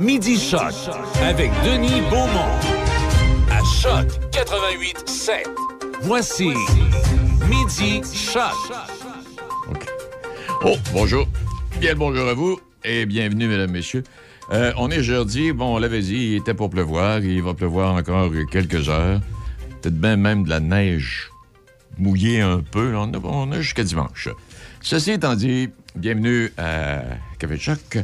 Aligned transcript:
Midi 0.00 0.38
Choc 0.38 0.72
avec 1.22 1.50
Denis 1.62 2.00
Beaumont. 2.08 2.56
À 3.50 3.62
Choc 3.82 4.08
88 4.32 5.06
7. 5.06 5.46
Voici 6.00 6.48
Midi 7.50 8.00
Choc. 8.14 8.54
Oh, 10.64 10.76
bonjour. 10.94 11.28
Bien 11.80 11.90
le 11.90 11.98
bonjour 11.98 12.26
à 12.26 12.32
vous 12.32 12.58
et 12.82 13.04
bienvenue, 13.04 13.46
mesdames, 13.46 13.72
messieurs. 13.72 14.02
Euh, 14.52 14.72
on 14.78 14.90
est 14.90 15.02
jeudi. 15.02 15.52
Bon, 15.52 15.76
on 15.76 15.78
l'avait 15.78 16.00
dit, 16.00 16.30
il 16.30 16.36
était 16.36 16.54
pour 16.54 16.70
pleuvoir. 16.70 17.18
Il 17.18 17.42
va 17.42 17.52
pleuvoir 17.52 17.92
encore 17.94 18.32
quelques 18.50 18.88
heures. 18.88 19.20
Peut-être 19.82 20.00
bien 20.00 20.16
même 20.16 20.44
de 20.44 20.48
la 20.48 20.60
neige 20.60 21.30
mouillée 21.98 22.40
un 22.40 22.60
peu. 22.60 22.96
On 22.96 23.12
a, 23.12 23.18
on 23.22 23.52
a 23.52 23.60
jusqu'à 23.60 23.84
dimanche. 23.84 24.30
Ceci 24.80 25.10
étant 25.10 25.34
dit, 25.34 25.68
bienvenue 25.94 26.54
à 26.56 27.02
Café 27.38 27.58
Choc 27.58 27.98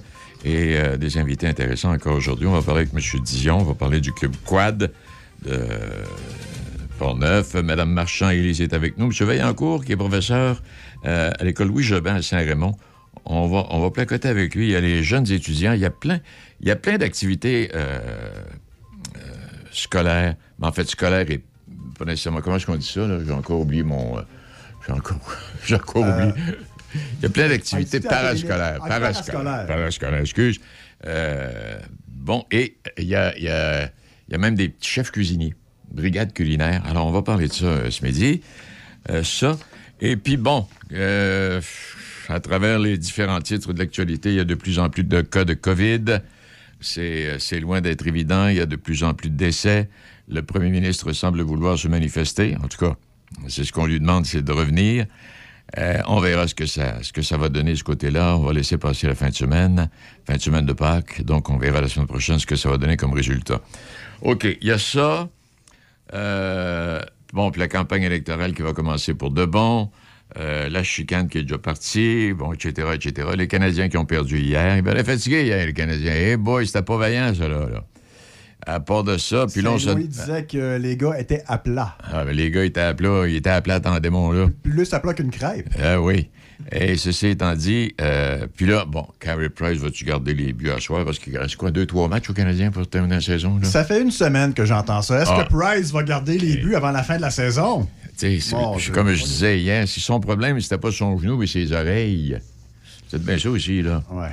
et 0.45 0.77
euh, 0.77 0.96
des 0.96 1.18
invités 1.18 1.46
intéressants 1.46 1.93
encore 1.93 2.14
aujourd'hui. 2.14 2.46
On 2.46 2.52
va 2.52 2.62
parler 2.62 2.82
avec 2.82 2.95
M. 2.95 3.21
Dion. 3.23 3.59
On 3.59 3.64
va 3.64 3.74
parler 3.74 4.01
du 4.01 4.12
club 4.12 4.34
Quad 4.45 4.92
de 5.45 5.69
Port-Neuf. 6.98 7.55
Mme 7.55 7.91
Marchand, 7.91 8.30
Élise 8.30 8.61
est 8.61 8.73
avec 8.73 8.98
nous. 8.98 9.06
M. 9.06 9.27
Veillancourt, 9.27 9.84
qui 9.84 9.92
est 9.92 9.97
professeur 9.97 10.62
euh, 11.05 11.30
à 11.38 11.45
l'école 11.45 11.69
Louis-Jobin 11.69 12.16
à 12.16 12.23
Saint-Raymond. 12.23 12.77
On 13.25 13.48
va, 13.48 13.66
on 13.70 13.80
va 13.80 13.91
placoter 13.91 14.28
avec 14.28 14.55
lui. 14.55 14.69
Il 14.69 14.70
y 14.70 14.77
a 14.77 14.80
les 14.80 15.02
jeunes 15.02 15.30
étudiants. 15.30 15.73
Il 15.73 15.80
y 15.80 15.84
a 15.84 15.91
plein, 15.91 16.20
il 16.61 16.69
y 16.69 16.70
a 16.70 16.77
plein 16.77 16.98
d'activités 16.98 17.70
euh, 17.75 17.98
scolaires. 19.73 20.37
Mais 20.59 20.66
en 20.66 20.73
fait, 20.73 20.89
scolaires 20.89 21.30
et 21.30 21.42
pas 21.98 22.05
nécessairement. 22.05 22.41
Comment 22.41 22.56
est-ce 22.56 22.66
qu'on 22.66 22.77
dit 22.77 22.87
ça? 22.87 23.06
J'ai 23.25 23.33
encore 23.33 23.61
oublié 23.61 23.83
mon. 23.83 24.16
j'ai 24.87 24.92
encore, 24.92 25.19
j'ai 25.64 25.75
encore 25.77 26.03
oublié. 26.03 26.33
Il 27.18 27.23
y 27.23 27.27
a 27.27 27.28
plein 27.28 27.48
d'activités 27.48 28.00
parascolaires. 28.00 28.78
Ah, 28.82 28.88
Parascolaires. 28.88 29.42
parascolaires. 29.42 29.66
Parascolaires, 29.66 30.20
excuse. 30.20 30.60
Euh, 31.06 31.78
bon, 32.09 32.45
et 32.50 32.77
il 32.98 33.05
y 33.05 33.09
y 33.09 33.14
a- 33.16 33.36
il 33.38 33.45
y 33.45 34.34
a 34.34 34.38
même 34.38 34.55
des 34.56 34.69
petits 34.69 34.91
chefs 34.91 35.10
cuisiniers, 35.12 35.55
brigade 35.92 36.33
culinaire. 36.33 36.83
Alors, 36.86 37.06
on 37.06 37.12
va 37.12 37.22
parler 37.22 37.48
de 37.48 37.53
ça 37.53 37.66
euh, 37.66 37.91
ce 37.91 38.05
midi. 38.05 38.41
Euh, 39.11 39.22
ça. 39.22 39.56
Et 40.00 40.16
puis, 40.16 40.36
bon, 40.36 40.66
à 42.28 42.41
travers 42.41 42.78
les 42.78 42.98
différents 42.98 43.41
titres 43.41 43.72
de 43.72 43.78
l'actualité, 43.78 44.31
il 44.31 44.34
y 44.36 44.41
a 44.41 44.44
de 44.44 44.55
plus 44.55 44.78
en 44.78 44.91
plus 44.91 45.05
de 45.05 45.20
cas 45.20 45.44
de 45.44 45.55
COVID. 45.55 46.20
C'est 46.81 47.38
c'est 47.38 47.60
loin 47.60 47.81
d'être 47.81 48.06
évident. 48.06 48.48
Il 48.48 48.56
y 48.56 48.60
a 48.60 48.66
de 48.66 48.77
plus 48.77 49.03
en 49.05 49.14
plus 49.14 49.31
de 49.31 49.36
décès. 49.36 49.88
Le 50.28 50.42
premier 50.42 50.70
ministre 50.70 51.12
semble 51.12 51.41
vouloir 51.42 51.78
se 51.78 51.88
manifester. 51.88 52.56
En 52.62 52.69
tout 52.69 52.78
cas, 52.78 52.97
c'est 53.48 53.64
ce 53.64 53.72
qu'on 53.72 53.86
lui 53.86 54.00
demande, 54.00 54.27
c'est 54.27 54.42
de 54.42 54.53
revenir. 54.53 55.06
Euh, 55.78 56.00
on 56.06 56.20
verra 56.20 56.47
ce 56.47 56.55
que, 56.55 56.67
ça, 56.67 57.36
va 57.36 57.48
donner 57.48 57.75
ce 57.75 57.84
côté-là. 57.84 58.36
On 58.36 58.42
va 58.42 58.53
laisser 58.53 58.78
passer 58.78 59.06
la 59.06 59.14
fin 59.14 59.28
de 59.28 59.34
semaine, 59.34 59.91
fin 60.27 60.36
de 60.36 60.41
semaine 60.41 60.64
de 60.64 60.72
Pâques. 60.72 61.22
Donc, 61.22 61.50
on 61.50 61.59
verra 61.59 61.81
la 61.81 61.89
semaine 61.89 62.06
prochaine 62.06 62.39
ce 62.39 62.47
que 62.47 62.56
ça 62.56 62.69
va 62.69 62.78
donner 62.78 62.97
comme 62.97 63.12
résultat. 63.12 63.61
OK, 64.22 64.44
il 64.44 64.67
y 64.67 64.70
a 64.70 64.78
ça. 64.78 65.28
Euh, 66.14 67.00
bon, 67.33 67.50
puis 67.50 67.61
la 67.61 67.69
campagne 67.69 68.05
électorale 68.05 68.55
qui 68.55 68.62
va 68.62 68.72
commencer 68.72 69.14
pour 69.14 69.31
de 69.31 69.44
bon. 69.44 69.91
Euh, 70.39 70.69
la 70.69 70.83
chicane 70.83 71.28
qui 71.28 71.39
est 71.39 71.42
déjà 71.42 71.59
partie, 71.59 72.33
bon, 72.33 72.53
etc., 72.53 72.89
etc. 72.94 73.28
Les 73.37 73.47
Canadiens 73.47 73.89
qui 73.89 73.97
ont 73.97 74.05
perdu 74.05 74.41
hier. 74.41 74.78
Ils 74.78 75.05
fatigués 75.05 75.44
hier, 75.44 75.67
les 75.67 75.72
Canadiens. 75.72 76.14
Eh 76.14 76.37
boy, 76.37 76.67
c'était 76.67 76.83
pas 76.83 76.97
vaillant, 76.97 77.33
ça, 77.34 77.48
là. 77.48 77.67
À 78.69 78.81
part 78.81 79.05
de 79.05 79.17
ça, 79.17 79.47
puis 79.47 79.62
là, 79.62 79.70
on 79.72 79.78
se... 79.78 79.84
Saint-Louis 79.86 80.09
disait 80.09 80.45
que 80.45 80.77
les 80.77 80.97
gars 80.97 81.19
étaient 81.19 81.45
à 81.47 81.56
plat. 81.59 81.97
Ah, 82.12 82.25
ben, 82.25 82.34
les 82.34 82.50
gars 82.50 82.64
étaient 82.64 82.81
à 82.81 82.95
plat, 82.95 83.22
ils 83.28 83.36
étaient 83.36 83.50
à 83.50 83.61
plat 83.61 83.81
en 83.84 84.00
démon, 84.00 84.33
là. 84.33 84.48
Plus 84.64 84.92
à 84.92 84.98
plat 84.98 85.14
qu'une 85.14 85.31
crêpe. 85.31 85.69
Ah 85.81 86.00
oui. 86.00 86.28
Et 86.72 86.97
ceci 86.97 87.28
étant 87.28 87.55
dit, 87.55 87.94
euh, 88.00 88.47
puis 88.56 88.67
là, 88.67 88.84
bon, 88.84 89.06
Carey 89.20 89.50
Price, 89.50 89.78
vas-tu 89.78 90.05
garder 90.05 90.34
les 90.34 90.53
buts 90.53 90.70
à 90.70 90.81
soir? 90.81 91.05
Parce 91.05 91.19
qu'il 91.20 91.37
reste 91.39 91.55
quoi, 91.56 91.70
deux, 91.70 91.87
trois 91.87 92.09
matchs 92.09 92.28
aux 92.31 92.33
Canadiens 92.33 92.70
pour 92.72 92.89
terminer 92.89 93.17
la 93.17 93.20
saison? 93.20 93.59
Là? 93.62 93.69
Ça 93.69 93.84
fait 93.84 94.03
une 94.03 94.11
semaine 94.11 94.53
que 94.53 94.64
j'entends 94.64 95.03
ça. 95.03 95.20
Est-ce 95.22 95.31
Ah. 95.33 95.44
que 95.44 95.55
Price 95.55 95.92
va 95.92 96.03
garder 96.03 96.37
les 96.39 96.56
buts 96.56 96.75
avant 96.75 96.91
la 96.91 97.03
fin 97.05 97.19
de 97.19 97.22
la 97.22 97.31
saison? 97.31 97.87
Tu 98.19 98.41
sais, 98.41 98.56
comme 98.92 99.12
je 99.12 99.22
disais 99.22 99.61
hier, 99.61 99.87
si 99.87 100.00
son 100.00 100.19
problème, 100.19 100.59
c'était 100.60 100.78
pas 100.78 100.91
son 100.91 101.16
genou, 101.19 101.37
mais 101.37 101.47
ses 101.47 101.71
oreilles. 101.72 102.38
C'est 103.09 103.22
bien 103.22 103.38
ça 103.38 103.50
aussi, 103.50 103.83
là. 103.83 104.03
Ouais. 104.10 104.31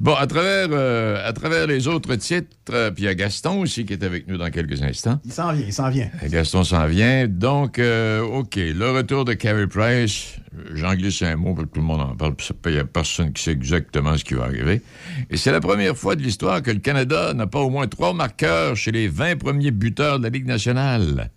Bon, 0.00 0.14
à 0.14 0.28
travers, 0.28 0.68
euh, 0.70 1.28
à 1.28 1.32
travers 1.32 1.66
les 1.66 1.88
autres 1.88 2.14
titres, 2.14 2.48
euh, 2.70 2.92
puis 2.92 3.02
il 3.02 3.06
y 3.06 3.08
a 3.08 3.16
Gaston 3.16 3.60
aussi 3.62 3.84
qui 3.84 3.94
est 3.94 4.04
avec 4.04 4.28
nous 4.28 4.36
dans 4.36 4.48
quelques 4.48 4.80
instants. 4.80 5.20
Il 5.24 5.32
s'en 5.32 5.52
vient, 5.52 5.66
il 5.66 5.72
s'en 5.72 5.90
vient. 5.90 6.08
Gaston 6.22 6.62
s'en 6.62 6.86
vient. 6.86 7.26
Donc, 7.26 7.80
euh, 7.80 8.20
OK, 8.20 8.54
le 8.56 8.90
retour 8.92 9.24
de 9.24 9.32
Carey 9.32 9.66
Price, 9.66 10.36
j'en 10.72 10.94
glisse 10.94 11.22
un 11.22 11.34
mot 11.34 11.52
parce 11.52 11.66
que 11.66 11.72
tout 11.72 11.80
le 11.80 11.86
monde 11.86 12.00
en 12.00 12.14
parle, 12.14 12.36
puis 12.36 12.54
il 12.66 12.72
n'y 12.74 12.78
a 12.78 12.84
personne 12.84 13.32
qui 13.32 13.42
sait 13.42 13.50
exactement 13.50 14.16
ce 14.16 14.22
qui 14.22 14.34
va 14.34 14.44
arriver. 14.44 14.82
Et 15.30 15.36
c'est 15.36 15.50
la 15.50 15.60
première 15.60 15.96
fois 15.96 16.14
de 16.14 16.22
l'histoire 16.22 16.62
que 16.62 16.70
le 16.70 16.78
Canada 16.78 17.34
n'a 17.34 17.48
pas 17.48 17.60
au 17.60 17.70
moins 17.70 17.88
trois 17.88 18.14
marqueurs 18.14 18.76
chez 18.76 18.92
les 18.92 19.08
20 19.08 19.36
premiers 19.36 19.72
buteurs 19.72 20.20
de 20.20 20.24
la 20.24 20.30
Ligue 20.30 20.46
nationale. 20.46 21.32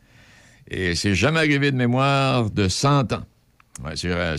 Et 0.70 0.94
c'est 0.94 1.16
jamais 1.16 1.40
arrivé 1.40 1.72
de 1.72 1.78
mémoire 1.78 2.52
de 2.52 2.68
100 2.68 3.14
ans. 3.14 3.24
Ouais, 3.84 3.94
c'est, 3.96 4.12
euh, 4.12 4.38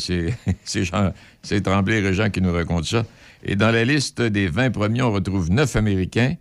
c'est, 0.64 1.60
Tremblay 1.62 1.98
et 1.98 2.00
Régent 2.00 2.30
qui 2.30 2.40
nous 2.40 2.52
racontent 2.52 2.84
ça. 2.84 3.04
Et 3.42 3.56
dans 3.56 3.70
la 3.70 3.84
liste 3.84 4.22
des 4.22 4.48
20 4.48 4.70
premiers, 4.70 5.02
on 5.02 5.12
retrouve 5.12 5.50
9 5.50 5.76
Américains. 5.76 6.36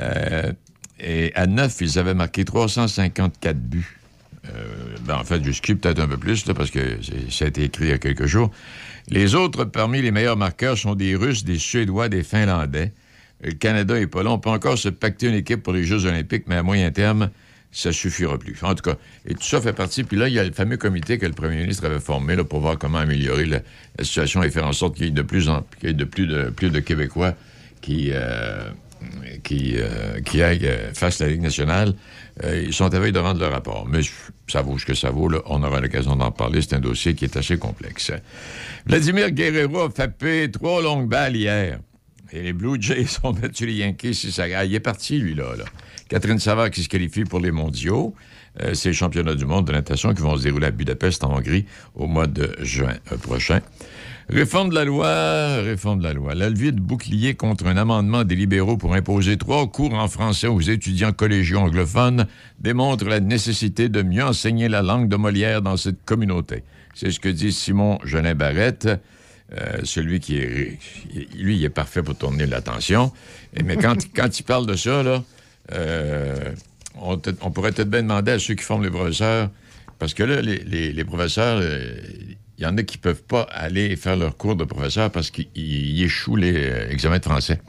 Euh, 0.00 0.52
et 0.98 1.32
à 1.34 1.46
9, 1.46 1.76
ils 1.80 1.98
avaient 1.98 2.14
marqué 2.14 2.44
354 2.44 3.58
buts. 3.58 3.98
Euh, 4.46 4.96
ben, 5.02 5.16
en 5.16 5.24
fait, 5.24 5.42
jusqu'à 5.42 5.74
peut-être 5.74 6.00
un 6.00 6.08
peu 6.08 6.16
plus, 6.16 6.44
parce 6.44 6.70
que 6.70 6.98
ça 7.30 7.44
a 7.44 7.48
été 7.48 7.64
écrit 7.64 7.86
il 7.86 7.90
y 7.90 7.92
a 7.92 7.98
quelques 7.98 8.26
jours. 8.26 8.50
Les 9.08 9.34
autres, 9.34 9.64
parmi 9.64 10.02
les 10.02 10.10
meilleurs 10.10 10.36
marqueurs, 10.36 10.78
sont 10.78 10.94
des 10.94 11.14
Russes, 11.14 11.44
des 11.44 11.58
Suédois, 11.58 12.08
des 12.08 12.22
Finlandais. 12.22 12.92
Le 13.42 13.52
Canada 13.52 13.98
est 13.98 14.06
pas 14.06 14.22
là. 14.22 14.30
On 14.30 14.38
peut 14.38 14.50
encore 14.50 14.78
se 14.78 14.88
pacter 14.88 15.28
une 15.28 15.34
équipe 15.34 15.62
pour 15.62 15.72
les 15.72 15.84
Jeux 15.84 16.04
olympiques, 16.04 16.44
mais 16.46 16.56
à 16.56 16.62
moyen 16.62 16.90
terme, 16.90 17.30
ça 17.72 17.92
suffira 17.92 18.38
plus. 18.38 18.56
En 18.62 18.74
tout 18.74 18.82
cas, 18.82 18.96
et 19.26 19.34
tout 19.34 19.44
ça 19.44 19.60
fait 19.60 19.72
partie. 19.72 20.04
Puis 20.04 20.16
là, 20.16 20.28
il 20.28 20.34
y 20.34 20.38
a 20.38 20.44
le 20.44 20.52
fameux 20.52 20.76
comité 20.76 21.18
que 21.18 21.26
le 21.26 21.32
premier 21.32 21.56
ministre 21.56 21.84
avait 21.86 22.00
formé 22.00 22.36
là, 22.36 22.44
pour 22.44 22.60
voir 22.60 22.78
comment 22.78 22.98
améliorer 22.98 23.46
la, 23.46 23.60
situation 24.00 24.42
et 24.42 24.50
faire 24.50 24.66
en 24.66 24.72
sorte 24.72 24.96
qu'il 24.96 25.06
y 25.06 25.08
ait 25.08 25.12
de 25.12 25.22
plus 25.22 25.48
en 25.48 25.64
de 25.82 26.04
plus 26.04 26.70
de 26.70 26.80
Québécois 26.80 27.34
qui 27.80 28.10
euh, 28.12 29.38
qui, 29.42 29.74
euh, 29.76 30.20
qui 30.20 30.42
aillent 30.42 30.66
euh, 30.66 30.92
face 30.92 31.20
à 31.20 31.24
la 31.24 31.30
Ligue 31.30 31.42
nationale. 31.42 31.94
Ils 32.42 32.72
sont 32.72 32.92
à 32.94 32.98
veille 32.98 33.12
de 33.12 33.18
rendre 33.18 33.40
leur 33.40 33.52
rapport. 33.52 33.86
Mais 33.86 34.00
ça 34.48 34.62
vaut 34.62 34.78
ce 34.78 34.86
que 34.86 34.94
ça 34.94 35.10
vaut. 35.10 35.28
Là. 35.28 35.40
On 35.46 35.62
aura 35.62 35.80
l'occasion 35.80 36.16
d'en 36.16 36.30
parler. 36.30 36.62
C'est 36.62 36.74
un 36.74 36.80
dossier 36.80 37.14
qui 37.14 37.26
est 37.26 37.36
assez 37.36 37.58
complexe. 37.58 38.12
Vladimir 38.86 39.30
Guerrero 39.30 39.80
a 39.80 39.90
frappé 39.90 40.50
trois 40.50 40.80
longues 40.80 41.08
balles 41.08 41.36
hier. 41.36 41.80
Et 42.32 42.42
les 42.42 42.52
Blue 42.54 42.80
Jays 42.80 43.08
ont 43.24 43.32
battu 43.32 43.66
les 43.66 43.74
Yankees. 43.74 44.14
Si 44.14 44.32
ça... 44.32 44.64
il 44.64 44.74
est 44.74 44.80
parti, 44.80 45.18
lui, 45.18 45.34
là. 45.34 45.54
là. 45.56 45.64
Catherine 46.10 46.40
Savard 46.40 46.70
qui 46.70 46.82
se 46.82 46.88
qualifie 46.88 47.22
pour 47.22 47.38
les 47.38 47.52
mondiaux. 47.52 48.14
Euh, 48.60 48.74
c'est 48.74 48.88
les 48.88 48.94
championnats 48.94 49.36
du 49.36 49.46
monde 49.46 49.68
de 49.68 49.72
natation 49.72 50.12
qui 50.12 50.22
vont 50.22 50.36
se 50.36 50.42
dérouler 50.42 50.66
à 50.66 50.70
Budapest, 50.72 51.22
en 51.22 51.36
Hongrie, 51.36 51.66
au 51.94 52.08
mois 52.08 52.26
de 52.26 52.56
juin 52.58 52.94
euh, 53.12 53.16
prochain. 53.16 53.60
Réforme 54.28 54.70
de 54.70 54.74
la 54.74 54.84
loi, 54.84 55.62
réforme 55.62 56.00
de 56.00 56.04
la 56.04 56.12
loi. 56.12 56.34
La 56.34 56.50
levée 56.50 56.72
de 56.72 56.80
bouclier 56.80 57.34
contre 57.34 57.64
un 57.66 57.76
amendement 57.76 58.24
des 58.24 58.34
libéraux 58.34 58.76
pour 58.76 58.94
imposer 58.94 59.36
trois 59.36 59.68
cours 59.68 59.94
en 59.94 60.08
français 60.08 60.48
aux 60.48 60.60
étudiants 60.60 61.12
collégiaux 61.12 61.60
anglophones 61.60 62.26
démontre 62.58 63.04
la 63.04 63.20
nécessité 63.20 63.88
de 63.88 64.02
mieux 64.02 64.24
enseigner 64.24 64.68
la 64.68 64.82
langue 64.82 65.08
de 65.08 65.16
Molière 65.16 65.62
dans 65.62 65.76
cette 65.76 66.04
communauté. 66.04 66.64
C'est 66.94 67.12
ce 67.12 67.20
que 67.20 67.28
dit 67.28 67.52
Simon 67.52 68.00
Genin 68.04 68.34
Barrette, 68.34 68.88
euh, 69.52 69.78
celui 69.84 70.18
qui 70.18 70.38
est. 70.38 70.78
Lui, 71.36 71.56
il 71.56 71.64
est 71.64 71.70
parfait 71.70 72.02
pour 72.02 72.16
tourner 72.16 72.46
l'attention. 72.46 73.12
Mais 73.64 73.76
quand, 73.76 73.96
quand 74.14 74.40
il 74.40 74.42
parle 74.42 74.66
de 74.66 74.74
ça, 74.74 75.04
là, 75.04 75.22
on, 77.00 77.16
te- 77.16 77.30
on 77.42 77.50
pourrait 77.50 77.72
peut-être 77.72 77.90
bien 77.90 78.02
demander 78.02 78.32
à 78.32 78.38
ceux 78.38 78.54
qui 78.54 78.64
forment 78.64 78.84
les 78.84 78.90
professeurs, 78.90 79.50
parce 79.98 80.14
que 80.14 80.22
là, 80.22 80.40
les, 80.42 80.58
les- 80.58 80.92
les 80.92 81.04
professeurs, 81.04 81.58
euh, 81.62 81.94
il 82.58 82.64
y 82.64 82.66
en 82.66 82.76
a 82.76 82.82
qui 82.82 82.98
peuvent 82.98 83.22
pas 83.22 83.42
aller 83.52 83.96
faire 83.96 84.16
leur 84.16 84.36
cours 84.36 84.56
de 84.56 84.64
professeur 84.64 85.10
parce 85.10 85.30
qu'ils 85.30 85.48
ils 85.54 86.02
échouent 86.04 86.36
les 86.36 86.52
euh, 86.56 86.90
examens 86.90 87.18
de 87.18 87.24
français. 87.24 87.60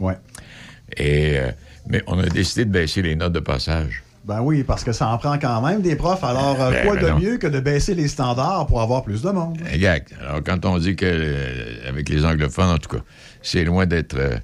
Et, 0.97 1.38
euh, 1.40 1.51
mais 1.88 2.03
on 2.07 2.20
a 2.20 2.28
décidé 2.28 2.66
de 2.66 2.72
baisser 2.72 3.02
les 3.02 3.16
notes 3.16 3.31
de 3.34 3.40
passage. 3.40 4.03
Ben 4.25 4.41
oui, 4.41 4.64
parce 4.64 4.84
que 4.84 4.91
ça 4.91 5.08
en 5.08 5.17
prend 5.17 5.40
quand 5.40 5.61
même 5.61 5.81
des 5.81 5.96
profs. 5.96 6.23
Alors, 6.23 6.61
euh, 6.61 6.72
Ben, 6.72 6.85
quoi 6.85 6.96
ben 6.96 7.03
de 7.05 7.09
non. 7.09 7.20
mieux 7.20 7.37
que 7.37 7.47
de 7.47 7.59
baisser 7.59 7.96
les 7.96 8.08
standards 8.08 8.67
pour 8.67 8.81
avoir 8.81 9.03
plus 9.03 9.22
de 9.23 9.29
monde? 9.31 9.58
Exact. 9.72 10.14
Alors, 10.20 10.43
quand 10.43 10.64
on 10.66 10.78
dit 10.78 10.96
que, 10.96 11.05
euh, 11.08 11.90
avec 11.90 12.08
les 12.09 12.23
anglophones, 12.25 12.70
en 12.70 12.78
tout 12.78 12.90
cas, 12.97 13.03
c'est 13.41 13.64
loin 13.64 13.85
d'être 13.87 14.16
euh, 14.17 14.35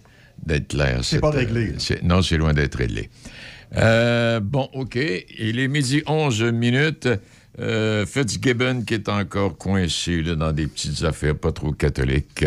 d'être 0.45 0.69
clair. 0.69 0.99
C'est 1.03 1.19
pas 1.19 1.29
réglé, 1.29 1.73
euh, 1.91 1.95
non, 2.03 2.21
c'est 2.21 2.37
loin 2.37 2.53
d'être 2.53 2.75
réglé. 2.75 3.09
Euh, 3.75 4.39
bon, 4.39 4.69
OK. 4.73 4.95
Il 4.95 5.59
est 5.59 5.67
midi 5.67 6.03
11 6.05 6.43
minutes. 6.43 7.09
Euh, 7.59 8.05
Fitzgibbon 8.05 8.83
qui 8.83 8.93
est 8.93 9.09
encore 9.09 9.57
coincé 9.57 10.21
là, 10.21 10.35
dans 10.35 10.51
des 10.51 10.67
petites 10.67 11.03
affaires 11.03 11.35
pas 11.35 11.51
trop 11.51 11.71
catholiques. 11.71 12.45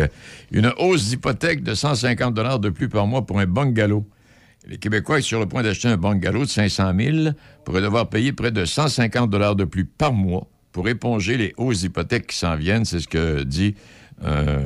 Une 0.51 0.73
hausse 0.77 1.09
d'hypothèque 1.09 1.63
de 1.63 1.73
150 1.73 2.61
de 2.61 2.69
plus 2.69 2.87
par 2.87 3.07
mois 3.07 3.25
pour 3.25 3.39
un 3.39 3.45
bungalow. 3.45 4.05
Les 4.67 4.77
Québécois 4.77 5.21
sont 5.21 5.27
sur 5.27 5.39
le 5.39 5.47
point 5.47 5.63
d'acheter 5.63 5.89
un 5.89 5.97
bungalow 5.97 6.45
de 6.45 6.49
500 6.49 6.93
000 6.97 7.17
pourraient 7.65 7.81
devoir 7.81 8.09
payer 8.09 8.31
près 8.31 8.51
de 8.51 8.63
150 8.63 9.29
de 9.57 9.65
plus 9.65 9.85
par 9.85 10.13
mois 10.13 10.47
pour 10.71 10.87
éponger 10.87 11.35
les 11.35 11.53
hausses 11.57 11.81
d'hypothèques 11.81 12.27
qui 12.27 12.37
s'en 12.37 12.55
viennent. 12.55 12.85
C'est 12.85 12.99
ce 12.99 13.07
que 13.07 13.43
dit 13.43 13.75
euh, 14.23 14.65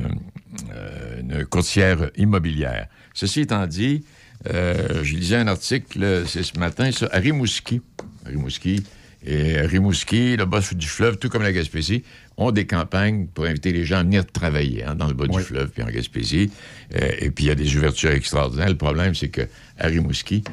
euh, 0.74 1.20
une 1.20 1.44
courtière 1.46 2.10
immobilière. 2.16 2.88
Ceci 3.14 3.40
étant 3.40 3.66
dit, 3.66 4.04
Euh, 4.52 5.02
je 5.02 5.14
lisais 5.16 5.36
un 5.36 5.48
article, 5.48 6.24
c'est 6.26 6.42
ce 6.42 6.58
matin, 6.58 6.90
ça, 6.92 7.08
à 7.12 7.18
Rimouski. 7.18 7.80
Rimouski. 8.24 8.82
Et 9.24 9.60
Rimouski, 9.60 10.36
le 10.36 10.44
bas 10.44 10.60
du 10.72 10.86
fleuve, 10.86 11.18
tout 11.18 11.28
comme 11.28 11.42
la 11.42 11.52
Gaspésie, 11.52 12.04
ont 12.36 12.52
des 12.52 12.66
campagnes 12.66 13.26
pour 13.26 13.46
inviter 13.46 13.72
les 13.72 13.84
gens 13.84 13.98
à 13.98 14.02
venir 14.02 14.24
travailler 14.24 14.84
hein, 14.84 14.94
dans 14.94 15.08
le 15.08 15.14
bas 15.14 15.26
du 15.26 15.40
fleuve, 15.40 15.70
puis 15.70 15.82
en 15.82 15.86
Gaspésie. 15.86 16.50
Euh, 16.94 17.10
et 17.18 17.30
puis, 17.30 17.44
il 17.44 17.48
y 17.48 17.50
a 17.50 17.56
des 17.56 17.76
ouvertures 17.76 18.12
extraordinaires. 18.12 18.68
Le 18.68 18.76
problème, 18.76 19.14
c'est 19.14 19.28
qu'à 19.28 19.46
Rimouski, 19.80 20.44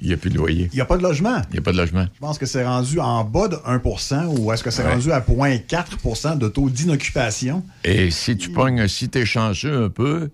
il 0.00 0.08
n'y 0.08 0.14
a 0.14 0.16
plus 0.16 0.30
de 0.30 0.36
loyer. 0.36 0.68
Il 0.72 0.76
n'y 0.76 0.80
a 0.80 0.84
pas 0.84 0.96
de 0.96 1.02
logement. 1.02 1.42
Il 1.50 1.52
n'y 1.52 1.58
a 1.58 1.62
pas 1.62 1.72
de 1.72 1.76
logement. 1.76 2.06
Je 2.14 2.20
pense 2.20 2.38
que 2.38 2.46
c'est 2.46 2.64
rendu 2.64 2.98
en 3.00 3.22
bas 3.24 3.48
de 3.48 3.56
1% 3.56 4.38
ou 4.38 4.52
est-ce 4.52 4.64
que 4.64 4.70
c'est 4.70 4.86
rendu 4.86 5.12
à 5.12 5.20
0,4% 5.20 6.38
de 6.38 6.48
taux 6.48 6.70
d'inoccupation? 6.70 7.62
Et 7.84 8.10
si 8.10 8.36
tu 8.36 8.50
pognes, 8.50 8.88
si 8.88 9.08
tu 9.08 9.18
es 9.18 9.26
chanceux 9.26 9.84
un 9.84 9.90
peu, 9.90 10.30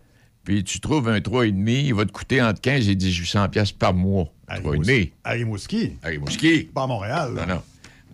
puis 0.49 0.65
tu 0.65 0.81
trouves 0.81 1.11
un 1.11 1.19
3,5, 1.19 1.69
il 1.69 1.93
va 1.93 2.07
te 2.07 2.11
coûter 2.11 2.41
entre 2.41 2.63
15 2.63 2.89
et 2.89 2.97
1800 2.97 3.51
pièces 3.51 3.71
par 3.71 3.93
mois. 3.93 4.33
3,5. 4.49 5.11
À 5.23 5.33
Rimouski? 5.33 5.93
À 6.03 6.09
Rimouski. 6.09 6.71
Pas 6.73 6.85
à 6.85 6.87
Montréal. 6.87 7.33
Non, 7.37 7.47
non. 7.47 7.63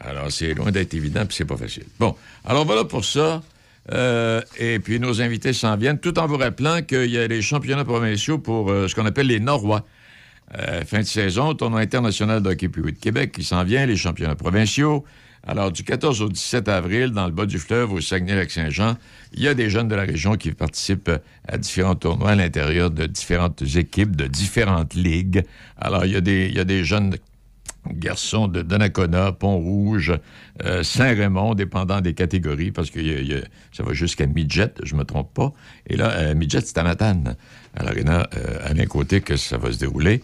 Alors, 0.00 0.32
c'est 0.32 0.52
loin 0.52 0.72
d'être 0.72 0.94
évident, 0.94 1.25
puis 1.26 1.36
c'est 1.36 1.44
pas 1.44 1.56
facile. 1.56 1.84
Bon, 2.00 2.16
alors 2.44 2.64
voilà 2.64 2.82
pour 2.86 3.04
ça. 3.04 3.40
Euh, 3.92 4.42
et 4.58 4.81
puis, 4.81 4.98
nos 4.98 5.22
invités 5.22 5.52
s'en 5.52 5.76
viennent, 5.76 6.00
tout 6.00 6.19
en 6.19 6.26
vous 6.26 6.36
rappelant 6.36 6.82
qu'il 6.82 7.08
y 7.08 7.19
a 7.19 7.28
les 7.28 7.40
championnats 7.40 7.84
provinciaux 7.84 8.38
pour 8.38 8.69
euh, 8.69 8.88
ce 8.88 8.96
qu'on 8.96 9.06
appelle 9.06 9.28
les 9.28 9.38
Norrois. 9.38 9.87
Euh, 10.58 10.82
fin 10.84 10.98
de 10.98 11.04
saison, 11.04 11.54
tournoi 11.54 11.82
international 11.82 12.42
de 12.42 12.50
hockey 12.50 12.66
de 12.66 12.90
Québec 12.90 13.30
qui 13.30 13.44
s'en 13.44 13.62
vient, 13.62 13.87
les 13.87 13.96
championnats 13.96 14.34
provinciaux. 14.34 15.04
Alors, 15.46 15.70
du 15.70 15.85
14 15.85 16.23
au 16.23 16.29
17 16.31 16.69
avril, 16.69 17.11
dans 17.11 17.26
le 17.26 17.32
bas 17.32 17.44
du 17.44 17.58
fleuve, 17.58 17.93
au 17.93 18.00
Saguenay-Lac-Saint-Jean, 18.00 18.96
il 19.35 19.43
y 19.43 19.49
a 19.49 19.52
des 19.52 19.69
jeunes 19.69 19.88
de 19.88 19.94
la 19.94 20.05
région 20.05 20.37
qui 20.37 20.52
participent 20.52 21.11
à 21.46 21.58
différents 21.58 21.94
tournois 21.94 22.31
à 22.31 22.35
l'intérieur 22.35 22.91
de 22.91 23.05
différentes 23.05 23.62
équipes, 23.76 24.17
de 24.17 24.26
différentes 24.26 24.94
ligues. 24.94 25.44
Alors, 25.79 26.06
il 26.06 26.12
y 26.12 26.17
a 26.17 26.64
des, 26.64 26.85
jeunes 26.85 27.17
garçons 27.91 28.49
de 28.49 28.62
Donnacona, 28.62 29.32
Pont-Rouge, 29.32 30.14
euh, 30.64 30.82
Saint-Raymond, 30.82 31.55
dépendant 31.55 32.00
des 32.00 32.14
catégories, 32.14 32.70
parce 32.70 32.88
que 32.88 33.00
ça 33.70 33.82
va 33.82 33.93
jusqu'à 33.93 34.26
Midget, 34.26 34.73
je 34.82 34.94
me 34.94 35.05
trompe 35.05 35.35
pas. 35.35 35.52
Et 35.87 35.97
là, 35.97 36.11
euh, 36.12 36.35
Midget, 36.35 36.62
c'est 36.62 36.79
à 36.79 36.85
Matane, 36.85 37.37
à 37.76 37.82
l'Arena, 37.82 38.26
euh, 38.35 38.70
à 38.70 38.73
l'un 38.73 38.87
côté 38.87 39.20
que 39.20 39.37
ça 39.37 39.58
va 39.58 39.70
se 39.70 39.79
dérouler. 39.79 40.23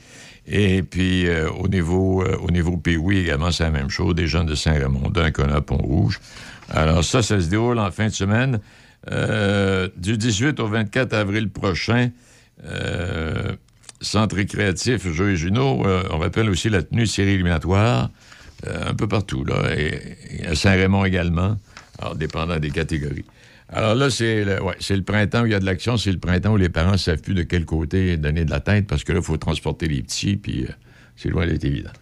Et 0.52 0.82
puis, 0.82 1.28
au 1.60 1.68
niveau, 1.68 2.24
au 2.24 2.50
niveau 2.50 2.80
également, 2.84 3.52
c'est 3.52 3.62
la 3.62 3.70
même 3.70 3.88
chose, 3.88 4.16
des 4.16 4.26
jeunes 4.26 4.46
de 4.46 4.56
Saint-Raymond, 4.56 5.10
Donnacona, 5.10 5.60
Pont-Rouge. 5.60 6.18
Alors 6.70 7.04
ça, 7.04 7.22
ça 7.22 7.40
se 7.40 7.46
déroule 7.46 7.78
en 7.78 7.90
fin 7.92 8.06
de 8.06 8.12
semaine, 8.12 8.58
du 9.96 10.16
18 10.16 10.58
au 10.58 10.66
24 10.66 11.14
avril 11.14 11.50
prochain. 11.50 12.10
Centre 14.00 14.36
récréatif, 14.36 15.12
Jeux 15.12 15.32
et 15.32 15.36
Juno, 15.36 15.86
euh, 15.86 16.02
on 16.10 16.18
rappelle 16.18 16.48
aussi 16.48 16.70
la 16.70 16.82
tenue 16.82 17.06
série 17.06 17.32
éliminatoire, 17.32 18.08
euh, 18.66 18.90
un 18.90 18.94
peu 18.94 19.06
partout, 19.06 19.44
là, 19.44 19.74
et, 19.76 20.46
à 20.46 20.54
Saint-Raymond 20.54 21.04
également, 21.04 21.58
alors 21.98 22.16
dépendant 22.16 22.58
des 22.58 22.70
catégories. 22.70 23.26
Alors 23.72 23.94
là, 23.94 24.10
c'est 24.10 24.44
le, 24.44 24.62
ouais, 24.62 24.74
le 24.90 25.02
printemps 25.02 25.42
où 25.42 25.46
il 25.46 25.52
y 25.52 25.54
a 25.54 25.60
de 25.60 25.64
l'action, 25.64 25.96
c'est 25.96 26.10
le 26.10 26.18
printemps 26.18 26.52
où 26.52 26.56
les 26.56 26.68
parents 26.68 26.92
ne 26.92 26.96
savent 26.96 27.20
plus 27.20 27.34
de 27.34 27.44
quel 27.44 27.64
côté 27.64 28.16
donner 28.16 28.44
de 28.44 28.50
la 28.50 28.60
tête, 28.60 28.86
parce 28.86 29.04
que 29.04 29.12
là, 29.12 29.20
il 29.20 29.24
faut 29.24 29.36
transporter 29.36 29.86
les 29.86 30.02
petits, 30.02 30.36
puis 30.36 30.64
euh, 30.64 30.72
c'est 31.14 31.28
loin 31.28 31.46
d'être 31.46 31.64
évident. 31.64 31.92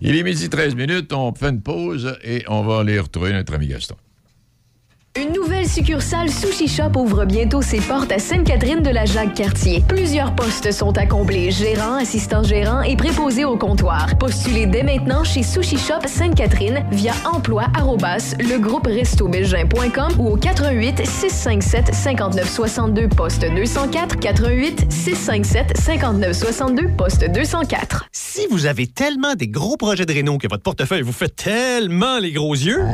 Il 0.00 0.16
est 0.16 0.22
midi 0.22 0.48
13 0.48 0.76
minutes, 0.76 1.12
on 1.12 1.34
fait 1.34 1.48
une 1.48 1.60
pause 1.60 2.16
et 2.22 2.44
on 2.46 2.62
va 2.62 2.80
aller 2.80 3.00
retrouver 3.00 3.32
notre 3.32 3.52
ami 3.54 3.66
Gaston. 3.66 3.96
Une 5.18 5.32
nouvelle 5.32 5.68
succursale 5.68 6.30
Sushi 6.30 6.68
Shop 6.68 6.92
ouvre 6.94 7.24
bientôt 7.24 7.60
ses 7.60 7.80
portes 7.80 8.12
à 8.12 8.20
Sainte-Catherine 8.20 8.82
de 8.82 8.90
la 8.90 9.04
Jacques-Cartier. 9.04 9.82
Plusieurs 9.88 10.32
postes 10.32 10.70
sont 10.70 10.96
à 10.96 11.06
combler, 11.06 11.50
gérant, 11.50 11.96
assistant 11.96 12.44
gérant 12.44 12.82
et 12.82 12.94
préposé 12.94 13.44
au 13.44 13.56
comptoir. 13.56 14.16
Postulez 14.16 14.66
dès 14.66 14.84
maintenant 14.84 15.24
chez 15.24 15.42
Sushi 15.42 15.76
Shop 15.76 16.06
Sainte-Catherine 16.06 16.84
via 16.92 17.14
emploi 17.24 17.64
ou 20.18 20.28
au 20.28 20.36
88 20.36 21.04
657 21.04 21.94
5962 21.94 23.08
poste 23.08 23.44
204 23.44 24.20
88 24.20 24.92
657 24.92 25.76
5962 25.76 26.88
poste 26.96 27.28
204. 27.28 28.06
Si 28.12 28.46
vous 28.52 28.66
avez 28.66 28.86
tellement 28.86 29.34
des 29.34 29.48
gros 29.48 29.76
projets 29.76 30.06
de 30.06 30.12
réno 30.12 30.38
que 30.38 30.46
votre 30.46 30.62
portefeuille 30.62 31.02
vous 31.02 31.10
fait 31.10 31.34
tellement 31.34 32.20
les 32.20 32.30
gros 32.30 32.54
yeux, 32.54 32.84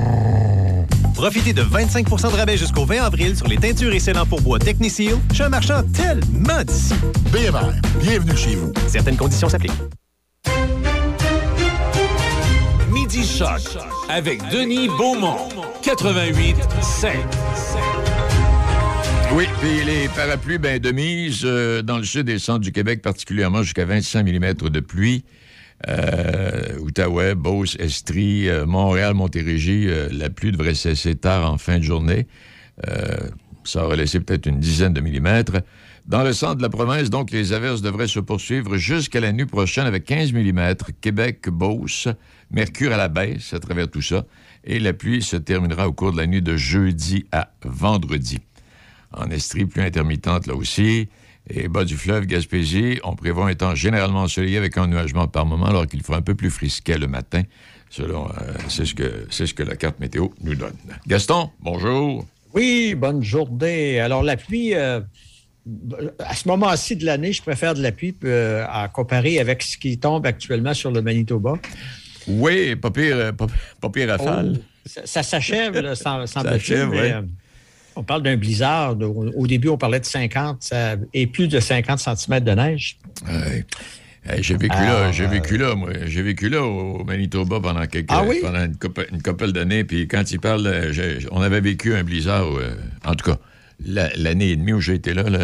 Profitez 1.24 1.54
de 1.54 1.62
25% 1.62 2.32
de 2.32 2.36
rabais 2.36 2.58
jusqu'au 2.58 2.84
20 2.84 3.02
avril 3.02 3.34
sur 3.34 3.48
les 3.48 3.56
teintures 3.56 3.94
et 3.94 3.98
scellants 3.98 4.26
pour 4.26 4.42
bois 4.42 4.58
Techniseal 4.58 5.16
chez 5.32 5.44
un 5.44 5.48
marchand 5.48 5.82
tellement 5.94 6.62
d'ici. 6.62 6.92
BMR, 7.32 7.72
bienvenue 7.98 8.36
chez 8.36 8.56
vous. 8.56 8.74
Certaines 8.88 9.16
conditions 9.16 9.48
s'appliquent. 9.48 9.72
Midi 12.92 13.26
Choc 13.26 13.62
avec 14.10 14.46
Denis 14.50 14.88
Beaumont, 14.88 15.48
88 15.82 16.56
5. 16.82 17.16
Oui, 19.32 19.46
puis 19.62 19.82
les 19.86 20.08
parapluies, 20.08 20.58
ben, 20.58 20.78
de 20.78 20.90
mise 20.90 21.40
euh, 21.46 21.80
dans 21.80 21.96
le 21.96 22.04
sud 22.04 22.28
et 22.28 22.38
centre 22.38 22.60
du 22.60 22.70
Québec, 22.70 23.00
particulièrement 23.00 23.62
jusqu'à 23.62 23.86
25 23.86 24.26
mm 24.26 24.52
de 24.68 24.80
pluie. 24.80 25.24
Euh, 25.88 26.78
Outaouais, 26.78 27.34
Beauce, 27.34 27.76
Estrie, 27.78 28.48
euh, 28.48 28.64
Montréal, 28.64 29.14
Montérégie, 29.14 29.86
euh, 29.88 30.08
la 30.10 30.30
pluie 30.30 30.52
devrait 30.52 30.74
cesser 30.74 31.14
tard 31.14 31.50
en 31.50 31.58
fin 31.58 31.78
de 31.78 31.82
journée. 31.82 32.26
ça 33.64 33.84
aurait 33.84 33.96
laissé 33.96 34.20
peut-être 34.20 34.46
une 34.46 34.60
dizaine 34.60 34.92
de 34.92 35.00
millimètres. 35.00 35.62
Dans 36.06 36.22
le 36.22 36.34
centre 36.34 36.56
de 36.56 36.62
la 36.62 36.68
province, 36.68 37.08
donc, 37.08 37.30
les 37.30 37.54
averses 37.54 37.80
devraient 37.80 38.08
se 38.08 38.20
poursuivre 38.20 38.76
jusqu'à 38.76 39.20
la 39.20 39.32
nuit 39.32 39.46
prochaine 39.46 39.86
avec 39.86 40.04
15 40.04 40.34
mm. 40.34 40.74
Québec, 41.00 41.48
Beauce, 41.48 42.08
Mercure 42.50 42.92
à 42.92 42.98
la 42.98 43.08
baisse 43.08 43.54
à 43.54 43.58
travers 43.58 43.90
tout 43.90 44.02
ça. 44.02 44.26
Et 44.64 44.78
la 44.78 44.92
pluie 44.92 45.22
se 45.22 45.36
terminera 45.36 45.88
au 45.88 45.92
cours 45.92 46.12
de 46.12 46.18
la 46.18 46.26
nuit 46.26 46.42
de 46.42 46.56
jeudi 46.56 47.24
à 47.32 47.50
vendredi. 47.64 48.38
En 49.12 49.30
Estrie, 49.30 49.64
pluie 49.64 49.82
intermittente 49.82 50.46
là 50.46 50.54
aussi. 50.54 51.08
Et 51.50 51.68
bas 51.68 51.84
du 51.84 51.96
fleuve 51.96 52.24
Gaspésie, 52.24 53.00
on 53.04 53.16
prévoit 53.16 53.48
un 53.48 53.54
temps 53.54 53.74
généralement 53.74 54.22
ensoleillé 54.22 54.56
avec 54.56 54.78
un 54.78 54.86
nuagement 54.86 55.28
par 55.28 55.44
moment, 55.44 55.66
alors 55.66 55.86
qu'il 55.86 56.02
fera 56.02 56.16
un 56.16 56.22
peu 56.22 56.34
plus 56.34 56.50
frisquet 56.50 56.96
le 56.96 57.06
matin. 57.06 57.42
Selon, 57.90 58.26
euh, 58.28 58.54
c'est 58.68 58.86
ce 58.86 58.94
que 58.94 59.26
c'est 59.30 59.46
ce 59.46 59.52
que 59.52 59.62
la 59.62 59.76
carte 59.76 60.00
météo 60.00 60.28
nous 60.40 60.54
donne. 60.54 60.74
Gaston, 61.06 61.50
bonjour. 61.60 62.26
Oui, 62.54 62.94
bonne 62.94 63.22
journée. 63.22 64.00
Alors 64.00 64.22
la 64.22 64.38
pluie, 64.38 64.74
euh, 64.74 65.00
à 66.18 66.34
ce 66.34 66.48
moment-ci 66.48 66.96
de 66.96 67.04
l'année, 67.04 67.32
je 67.32 67.42
préfère 67.42 67.74
de 67.74 67.82
la 67.82 67.92
pluie 67.92 68.16
euh, 68.24 68.64
à 68.68 68.88
comparer 68.88 69.38
avec 69.38 69.62
ce 69.62 69.76
qui 69.76 69.98
tombe 69.98 70.24
actuellement 70.24 70.72
sur 70.72 70.90
le 70.90 71.02
Manitoba. 71.02 71.58
Oui, 72.26 72.74
pas 72.74 72.90
pire, 72.90 73.32
pas, 73.36 73.90
pire 73.90 74.08
rafale. 74.08 74.54
Oh, 74.56 74.88
ça, 75.04 75.22
s'achève, 75.22 75.94
sans, 75.94 76.26
sans 76.26 76.42
s'achève, 76.42 77.26
on 77.96 78.02
parle 78.02 78.22
d'un 78.22 78.36
blizzard. 78.36 78.96
Au, 79.00 79.46
début, 79.46 79.68
on 79.68 79.78
parlait 79.78 80.00
de 80.00 80.04
50 80.04 80.72
et 81.12 81.26
plus 81.26 81.48
de 81.48 81.60
50 81.60 81.98
cm 81.98 82.40
de 82.40 82.52
neige. 82.52 82.98
j'ai 84.40 84.56
vécu 84.56 84.76
là, 84.76 85.12
j'ai 85.12 85.26
vécu 85.26 85.56
là, 85.56 85.74
moi. 85.74 85.90
J'ai 86.06 86.22
vécu 86.22 86.48
là 86.48 86.62
au 86.62 87.04
Manitoba 87.04 87.60
pendant 87.60 87.86
quelques, 87.86 88.10
ah 88.10 88.24
pendant 88.42 88.64
une, 88.64 88.76
couple, 89.22 89.52
d'années. 89.52 89.84
Puis 89.84 90.08
quand 90.08 90.30
il 90.30 90.40
parle, 90.40 90.92
on 91.30 91.40
avait 91.40 91.60
vécu 91.60 91.94
un 91.94 92.04
blizzard, 92.04 92.46
euh, 92.46 92.76
en 93.04 93.14
tout 93.14 93.30
cas, 93.30 93.38
l'année 93.84 94.50
et 94.50 94.56
demie 94.56 94.72
où 94.72 94.80
j'étais 94.80 95.14
là, 95.14 95.24
là 95.24 95.38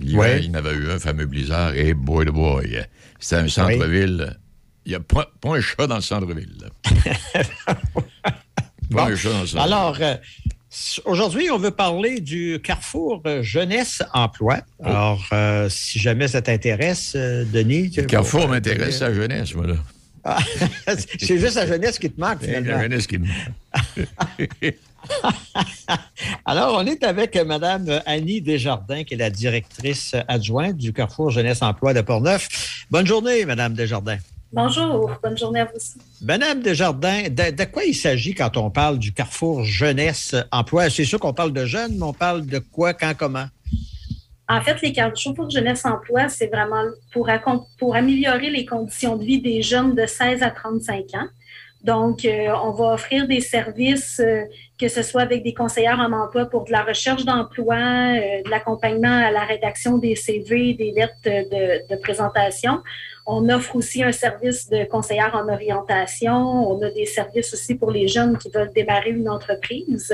il 0.00 0.12
y 0.12 0.16
en 0.16 0.54
avait 0.54 0.74
eu 0.74 0.90
un 0.90 0.98
fameux 0.98 1.26
blizzard. 1.26 1.74
Et 1.74 1.94
boy, 1.94 2.26
boy, 2.26 2.78
c'était 3.18 3.42
un 3.42 3.48
centre-ville. 3.48 4.36
Il 4.86 4.90
n'y 4.90 4.96
a 4.96 5.00
pas, 5.00 5.30
un 5.44 5.60
chat 5.60 5.86
dans 5.86 5.96
le 5.96 6.02
centre-ville. 6.02 6.70
pas 8.92 9.06
un 9.06 9.16
chat 9.16 9.30
dans 9.30 9.40
le 9.40 9.46
centre-ville. 9.46 9.58
Alors, 9.58 9.96
euh, 10.00 10.14
Aujourd'hui, 11.04 11.50
on 11.50 11.58
veut 11.58 11.70
parler 11.70 12.20
du 12.20 12.60
Carrefour 12.62 13.22
euh, 13.26 13.42
Jeunesse 13.42 14.02
Emploi. 14.12 14.58
Oh. 14.78 14.86
Alors, 14.86 15.24
euh, 15.32 15.68
si 15.68 15.98
jamais 15.98 16.28
ça 16.28 16.42
t'intéresse, 16.42 17.12
euh, 17.14 17.44
Denis. 17.44 17.92
Le 17.96 18.02
Carrefour 18.04 18.48
m'intéresse 18.48 19.00
la 19.00 19.14
jeunesse, 19.14 19.54
moi, 19.54 19.68
là. 19.68 19.74
Ah, 20.24 20.38
c'est 21.20 21.38
juste 21.38 21.56
la 21.56 21.66
jeunesse 21.66 21.98
qui 21.98 22.10
te 22.10 22.20
manque, 22.20 22.42
finalement. 22.42 22.72
La 22.72 22.82
jeunesse 22.82 23.06
qui 23.06 23.18
me 23.18 23.26
manque. 23.26 24.74
Alors, 26.46 26.78
on 26.78 26.86
est 26.86 27.04
avec 27.04 27.36
Mme 27.36 28.00
Annie 28.06 28.40
Desjardins, 28.40 29.04
qui 29.04 29.14
est 29.14 29.18
la 29.18 29.30
directrice 29.30 30.16
adjointe 30.26 30.76
du 30.76 30.92
Carrefour 30.92 31.30
Jeunesse 31.30 31.62
Emploi 31.62 31.92
de 31.94 32.00
Portneuf. 32.00 32.86
Bonne 32.90 33.06
journée, 33.06 33.44
Mme 33.44 33.74
Desjardins. 33.74 34.18
Bonjour, 34.54 35.10
bonne 35.20 35.36
journée 35.36 35.58
à 35.58 35.64
vous 35.64 35.74
aussi. 35.74 35.96
Madame 36.22 36.62
Desjardins, 36.62 37.22
de, 37.24 37.50
de 37.50 37.64
quoi 37.64 37.82
il 37.82 37.92
s'agit 37.92 38.36
quand 38.36 38.56
on 38.56 38.70
parle 38.70 39.00
du 39.00 39.12
Carrefour 39.12 39.64
Jeunesse 39.64 40.36
Emploi? 40.52 40.90
C'est 40.90 41.04
sûr 41.04 41.18
qu'on 41.18 41.32
parle 41.32 41.52
de 41.52 41.64
jeunes, 41.64 41.96
mais 41.98 42.04
on 42.04 42.12
parle 42.12 42.46
de 42.46 42.60
quoi, 42.60 42.94
quand, 42.94 43.14
comment? 43.18 43.46
En 44.48 44.60
fait, 44.60 44.80
les 44.80 44.92
Carrefour 44.92 45.50
Jeunesse 45.50 45.84
Emploi, 45.84 46.28
c'est 46.28 46.46
vraiment 46.46 46.84
pour, 47.12 47.28
pour 47.80 47.96
améliorer 47.96 48.48
les 48.48 48.64
conditions 48.64 49.16
de 49.16 49.24
vie 49.24 49.40
des 49.40 49.60
jeunes 49.60 49.96
de 49.96 50.06
16 50.06 50.44
à 50.44 50.50
35 50.50 50.98
ans. 51.14 51.26
Donc, 51.82 52.20
on 52.24 52.70
va 52.70 52.94
offrir 52.94 53.26
des 53.26 53.40
services, 53.40 54.22
que 54.78 54.86
ce 54.88 55.02
soit 55.02 55.22
avec 55.22 55.42
des 55.42 55.52
conseillères 55.52 55.98
en 55.98 56.12
emploi 56.12 56.46
pour 56.46 56.64
de 56.64 56.70
la 56.70 56.84
recherche 56.84 57.24
d'emploi, 57.24 57.76
de 57.76 58.48
l'accompagnement 58.48 59.26
à 59.26 59.32
la 59.32 59.44
rédaction 59.44 59.98
des 59.98 60.14
CV, 60.14 60.74
des 60.74 60.92
lettres 60.92 61.14
de, 61.24 61.92
de 61.92 62.00
présentation. 62.00 62.80
On 63.26 63.48
offre 63.48 63.76
aussi 63.76 64.02
un 64.02 64.12
service 64.12 64.68
de 64.68 64.84
conseillère 64.84 65.34
en 65.34 65.50
orientation. 65.50 66.34
On 66.70 66.82
a 66.82 66.90
des 66.90 67.06
services 67.06 67.54
aussi 67.54 67.74
pour 67.74 67.90
les 67.90 68.06
jeunes 68.06 68.36
qui 68.36 68.50
veulent 68.50 68.72
démarrer 68.74 69.10
une 69.10 69.30
entreprise. 69.30 70.12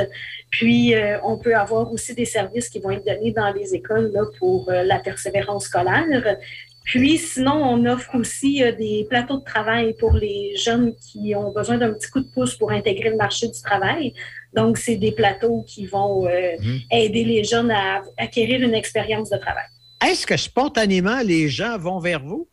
Puis, 0.50 0.94
euh, 0.94 1.18
on 1.24 1.36
peut 1.36 1.56
avoir 1.56 1.92
aussi 1.92 2.14
des 2.14 2.24
services 2.24 2.68
qui 2.68 2.78
vont 2.78 2.92
être 2.92 3.04
donnés 3.04 3.32
dans 3.32 3.52
les 3.52 3.74
écoles 3.74 4.12
là, 4.12 4.22
pour 4.38 4.70
euh, 4.70 4.84
la 4.84 5.00
persévérance 5.00 5.64
scolaire. 5.64 6.36
Puis, 6.84 7.18
sinon, 7.18 7.54
on 7.54 7.84
offre 7.86 8.14
aussi 8.14 8.62
euh, 8.62 8.70
des 8.70 9.04
plateaux 9.10 9.38
de 9.38 9.44
travail 9.44 9.94
pour 9.98 10.12
les 10.12 10.54
jeunes 10.56 10.94
qui 10.94 11.34
ont 11.34 11.50
besoin 11.50 11.78
d'un 11.78 11.92
petit 11.92 12.10
coup 12.10 12.20
de 12.20 12.30
pouce 12.32 12.54
pour 12.54 12.70
intégrer 12.70 13.10
le 13.10 13.16
marché 13.16 13.48
du 13.48 13.60
travail. 13.60 14.14
Donc, 14.54 14.78
c'est 14.78 14.96
des 14.96 15.12
plateaux 15.12 15.64
qui 15.66 15.86
vont 15.86 16.26
mmh. 16.26 16.78
aider 16.92 17.24
les 17.24 17.42
jeunes 17.42 17.72
à 17.72 18.02
acquérir 18.18 18.62
une 18.62 18.74
expérience 18.74 19.30
de 19.30 19.36
travail. 19.36 19.66
Est-ce 20.04 20.26
que 20.26 20.36
spontanément, 20.36 21.20
les 21.24 21.48
gens 21.48 21.76
vont 21.76 21.98
vers 21.98 22.24
vous? 22.24 22.49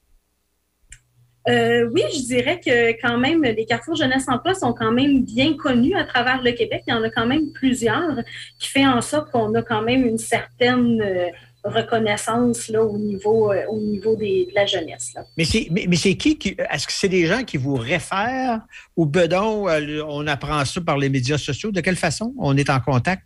Euh, 1.47 1.89
oui, 1.93 2.03
je 2.13 2.25
dirais 2.25 2.59
que 2.59 2.91
quand 3.01 3.17
même, 3.17 3.43
les 3.43 3.65
carrefours 3.65 3.95
jeunesse 3.95 4.25
emploi 4.27 4.53
sont 4.53 4.73
quand 4.73 4.91
même 4.91 5.23
bien 5.23 5.55
connus 5.55 5.95
à 5.95 6.03
travers 6.03 6.41
le 6.41 6.51
Québec. 6.51 6.83
Il 6.87 6.91
y 6.91 6.93
en 6.93 7.03
a 7.03 7.09
quand 7.09 7.25
même 7.25 7.51
plusieurs 7.53 8.21
qui 8.59 8.67
fait 8.67 8.85
en 8.85 9.01
sorte 9.01 9.31
qu'on 9.31 9.53
a 9.55 9.61
quand 9.61 9.81
même 9.81 10.05
une 10.05 10.17
certaine 10.17 11.01
euh, 11.01 11.27
reconnaissance 11.63 12.67
là, 12.67 12.83
au 12.83 12.97
niveau, 12.97 13.51
euh, 13.51 13.63
au 13.69 13.79
niveau 13.79 14.15
de 14.17 14.53
la 14.53 14.65
jeunesse. 14.65 15.13
Mais 15.37 15.45
c'est 15.45 15.69
mais, 15.71 15.87
qui, 15.87 16.37
qui 16.37 16.55
est-ce 16.69 16.85
que 16.85 16.93
c'est 16.93 17.09
des 17.09 17.25
gens 17.25 17.43
qui 17.43 17.57
vous 17.57 17.75
réfèrent 17.75 18.59
ou 18.97 19.05
bedon, 19.05 19.67
on 20.07 20.27
apprend 20.27 20.65
ça 20.65 20.81
par 20.81 20.97
les 20.97 21.09
médias 21.09 21.37
sociaux? 21.37 21.71
De 21.71 21.79
quelle 21.79 21.95
façon 21.95 22.33
on 22.37 22.57
est 22.57 22.69
en 22.69 22.79
contact? 22.81 23.23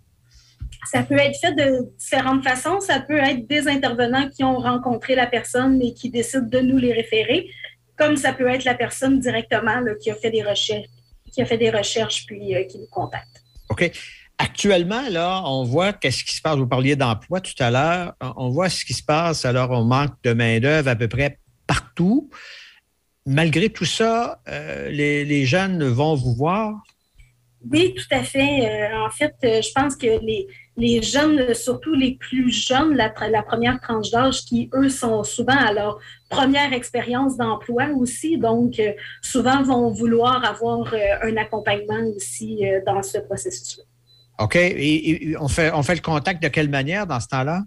Ça 0.91 1.03
peut 1.03 1.17
être 1.17 1.37
fait 1.39 1.53
de 1.53 1.89
différentes 1.97 2.43
façons. 2.43 2.79
Ça 2.79 2.99
peut 2.99 3.17
être 3.17 3.47
des 3.47 3.67
intervenants 3.67 4.27
qui 4.29 4.43
ont 4.43 4.57
rencontré 4.57 5.15
la 5.15 5.27
personne 5.27 5.81
et 5.81 5.93
qui 5.93 6.09
décident 6.09 6.47
de 6.47 6.59
nous 6.59 6.77
les 6.77 6.93
référer 6.93 7.47
comme 8.01 8.17
ça 8.17 8.33
peut 8.33 8.47
être 8.47 8.63
la 8.63 8.73
personne 8.73 9.19
directement 9.19 9.79
qui 10.01 10.09
a 10.09 10.15
fait 10.15 10.31
des 10.31 10.41
recherches, 10.41 10.87
qui 11.31 11.41
a 11.41 11.45
fait 11.45 11.57
des 11.57 11.69
recherches 11.69 12.25
puis 12.25 12.55
euh, 12.55 12.63
qui 12.63 12.79
nous 12.79 12.87
contacte. 12.87 13.43
OK. 13.69 13.91
Actuellement, 14.39 15.07
là, 15.09 15.43
on 15.45 15.63
voit 15.63 15.93
qu'est-ce 15.93 16.23
qui 16.23 16.35
se 16.35 16.41
passe. 16.41 16.57
Vous 16.57 16.67
parliez 16.67 16.95
d'emploi 16.95 17.41
tout 17.41 17.53
à 17.59 17.69
l'heure. 17.69 18.15
On 18.37 18.49
voit 18.49 18.69
ce 18.69 18.83
qui 18.83 18.93
se 18.93 19.03
passe. 19.03 19.45
Alors, 19.45 19.69
on 19.69 19.83
manque 19.83 20.15
de 20.23 20.33
main-d'œuvre 20.33 20.89
à 20.89 20.95
peu 20.95 21.07
près 21.07 21.37
partout. 21.67 22.31
Malgré 23.27 23.69
tout 23.69 23.85
ça, 23.85 24.41
euh, 24.47 24.89
les, 24.89 25.45
jeunes 25.45 25.83
vont 25.83 26.15
vous 26.15 26.33
voir? 26.33 26.73
Oui, 27.69 27.93
tout 27.93 28.15
à 28.15 28.23
fait. 28.23 28.65
Euh, 28.65 29.05
en 29.05 29.11
fait, 29.11 29.35
je 29.43 29.71
pense 29.75 29.95
que 29.95 30.07
les, 30.25 30.47
les 30.77 31.01
jeunes, 31.01 31.53
surtout 31.53 31.93
les 31.93 32.15
plus 32.15 32.49
jeunes, 32.51 32.95
la, 32.95 33.09
première 33.09 33.79
tranche 33.81 34.09
d'âge, 34.09 34.45
qui, 34.45 34.69
eux, 34.73 34.89
sont 34.89 35.23
souvent 35.23 35.57
à 35.57 35.73
leur 35.73 35.99
première 36.29 36.71
expérience 36.73 37.35
d'emploi 37.35 37.87
aussi, 37.95 38.37
donc 38.37 38.79
euh, 38.79 38.93
souvent 39.21 39.61
vont 39.63 39.89
vouloir 39.89 40.43
avoir 40.45 40.93
euh, 40.93 40.97
un 41.23 41.35
accompagnement 41.37 42.01
aussi 42.15 42.65
euh, 42.65 42.79
dans 42.85 43.03
ce 43.03 43.17
processus-là. 43.19 43.83
OK. 44.39 44.55
Et, 44.55 45.35
on, 45.39 45.49
fait, 45.49 45.71
on 45.73 45.83
fait 45.83 45.95
le 45.95 46.01
contact 46.01 46.41
de 46.41 46.47
quelle 46.47 46.69
manière 46.69 47.05
dans 47.05 47.19
ce 47.19 47.27
temps-là? 47.27 47.63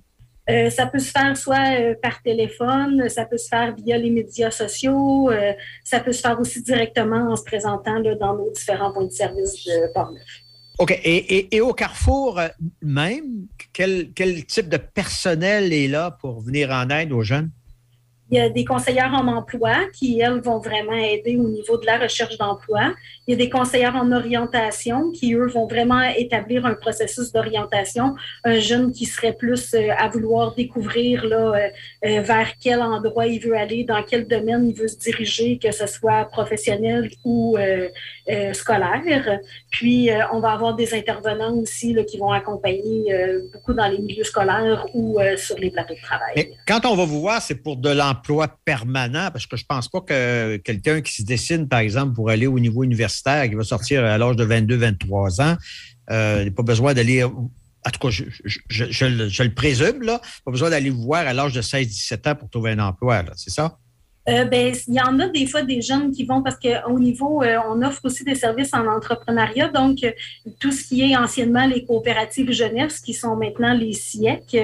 ça 0.69 0.87
peut 0.87 0.99
se 0.99 1.11
faire 1.11 1.35
soit 1.39 1.95
par 2.03 2.21
téléphone, 2.21 3.09
ça 3.09 3.25
peut 3.25 3.39
se 3.39 3.49
faire 3.49 3.75
via 3.75 3.97
les 3.97 4.11
médias 4.11 4.51
sociaux, 4.51 5.31
ça 5.83 6.01
peut 6.01 6.13
se 6.13 6.21
faire 6.21 6.39
aussi 6.39 6.63
directement 6.63 7.33
en 7.33 7.37
se 7.37 7.45
présentant 7.45 7.99
là, 8.01 8.15
dans 8.15 8.37
nos 8.37 8.51
différents 8.51 8.93
points 8.93 9.07
de 9.07 9.11
service 9.11 9.65
de 9.65 9.91
Portneuf. 9.95 10.44
OK. 10.79 10.99
Et, 11.05 11.61
au 11.61 11.73
Carrefour 11.73 12.39
euh, 12.39 12.49
même, 12.83 13.47
quel, 13.73 14.13
quel 14.13 14.45
type 14.45 14.69
de 14.69 14.77
personnel 14.77 15.73
est 15.73 15.89
là 15.89 16.11
pour 16.11 16.41
venir 16.41 16.71
en 16.71 16.89
aide 16.91 17.13
aux 17.13 17.23
jeunes? 17.23 17.51
Il 18.31 18.39
y 18.39 18.41
a 18.41 18.49
des 18.49 18.65
conseillères 18.65 19.13
en 19.13 19.29
emploi 19.29 19.77
qui, 19.93 20.19
elles, 20.19 20.41
vont 20.41 20.59
vraiment 20.59 20.97
aider 20.97 21.37
au 21.37 21.49
niveau 21.49 21.79
de 21.79 21.87
la 21.87 21.99
recherche 21.99 22.39
d'emploi. 22.39 22.93
Il 23.27 23.33
y 23.33 23.35
a 23.35 23.37
des 23.37 23.51
conseillères 23.51 23.97
en 23.97 24.11
orientation 24.13 25.11
qui, 25.11 25.35
eux, 25.35 25.47
vont 25.47 25.67
vraiment 25.67 26.03
établir 26.03 26.67
un 26.67 26.75
processus 26.75 27.33
d'orientation. 27.33 28.15
Un 28.45 28.59
jeune 28.59 28.93
qui 28.93 29.07
serait 29.07 29.35
plus 29.35 29.75
euh, 29.75 29.89
à 29.97 30.09
vouloir 30.09 30.55
découvrir 30.55 31.25
là, 31.25 31.53
euh, 31.55 31.69
euh, 32.07 32.21
vers 32.23 32.53
quel 32.61 32.81
endroit 32.81 33.27
il 33.27 33.41
veut 33.41 33.57
aller, 33.57 33.85
dans 33.85 34.03
quel 34.03 34.27
domaine 34.27 34.69
il 34.69 34.75
veut 34.75 34.89
se 34.89 34.99
diriger, 34.99 35.59
que 35.59 35.73
ce 35.73 35.87
soit 35.87 36.25
professionnel 36.27 37.11
ou 37.25 37.57
scolaire. 38.53 39.39
Puis, 39.71 40.09
on 40.33 40.41
va 40.41 40.53
avoir 40.53 40.75
des 40.75 40.95
intervenants 40.95 41.55
aussi 41.57 41.93
là, 41.93 42.05
qui 42.05 42.19
vont 42.19 42.33
accompagner 42.33 43.15
beaucoup 43.53 43.75
dans 43.75 43.87
les 43.87 43.99
milieux 43.99 44.25
scolaires 44.25 44.87
ou 44.95 45.19
sur 45.37 45.59
les 45.59 45.71
plateaux 45.71 45.95
de 45.95 46.01
travail. 46.01 46.55
Quand 46.67 46.87
on 46.87 46.97
va 46.97 47.05
vous 47.05 47.21
voir, 47.21 47.43
c'est 47.43 47.57
pour 47.57 47.77
de 47.77 47.91
l'emploi 47.91 48.15
emploi 48.15 48.49
permanent, 48.65 49.29
parce 49.33 49.47
que 49.47 49.57
je 49.57 49.65
pense 49.67 49.89
pas 49.89 50.01
que 50.01 50.57
quelqu'un 50.59 51.01
qui 51.01 51.13
se 51.13 51.23
dessine, 51.23 51.69
par 51.69 51.81
exemple, 51.81 52.15
pour 52.15 52.31
aller 52.31 52.47
au 52.47 52.59
niveau 52.59 52.83
universitaire, 52.83 53.14
qui 53.23 53.55
va 53.55 53.65
sortir 53.65 54.05
à 54.05 54.19
l'âge 54.19 54.37
de 54.37 54.45
22, 54.45 54.77
23 54.77 55.41
ans, 55.41 55.57
euh, 56.11 56.45
n'a 56.45 56.51
pas 56.51 56.63
besoin 56.63 56.95
d'aller 56.95 57.25
en 57.87 57.91
tout 57.91 58.01
cas, 58.01 58.09
je, 58.11 59.43
le 59.43 59.55
présume, 59.55 60.03
là, 60.03 60.21
pas 60.45 60.51
besoin 60.51 60.71
d'aller 60.71 60.89
voir 60.89 61.27
à 61.27 61.35
l'âge 61.35 61.53
de 61.53 61.61
16-17 61.61 62.31
ans 62.31 62.35
pour 62.35 62.49
trouver 62.49 62.71
un 62.73 62.79
emploi, 62.79 63.25
c'est 63.37 63.51
ça? 63.51 63.79
Euh, 64.27 64.45
ben, 64.47 64.75
il 64.89 64.95
y 64.95 65.01
en 65.01 65.19
a 65.21 65.29
des 65.29 65.47
fois 65.47 65.63
des 65.63 65.83
jeunes 65.83 66.11
qui 66.11 66.25
vont 66.25 66.43
parce 66.43 66.57
qu'au 66.57 66.99
niveau, 66.99 67.43
euh, 67.43 67.59
on 67.69 67.83
offre 67.83 68.01
aussi 68.05 68.25
des 68.25 68.35
services 68.35 68.73
en 68.73 68.87
entrepreneuriat. 68.87 69.69
Donc, 69.69 70.03
euh, 70.03 70.13
tout 70.61 70.73
ce 70.73 70.89
qui 70.89 71.03
est 71.03 71.17
anciennement 71.17 71.67
les 71.67 71.85
coopératives 71.85 72.51
jeunesse, 72.51 73.01
qui 73.01 73.13
sont 73.13 73.37
maintenant 73.37 73.75
les 73.75 73.93
SIEC, 73.93 74.57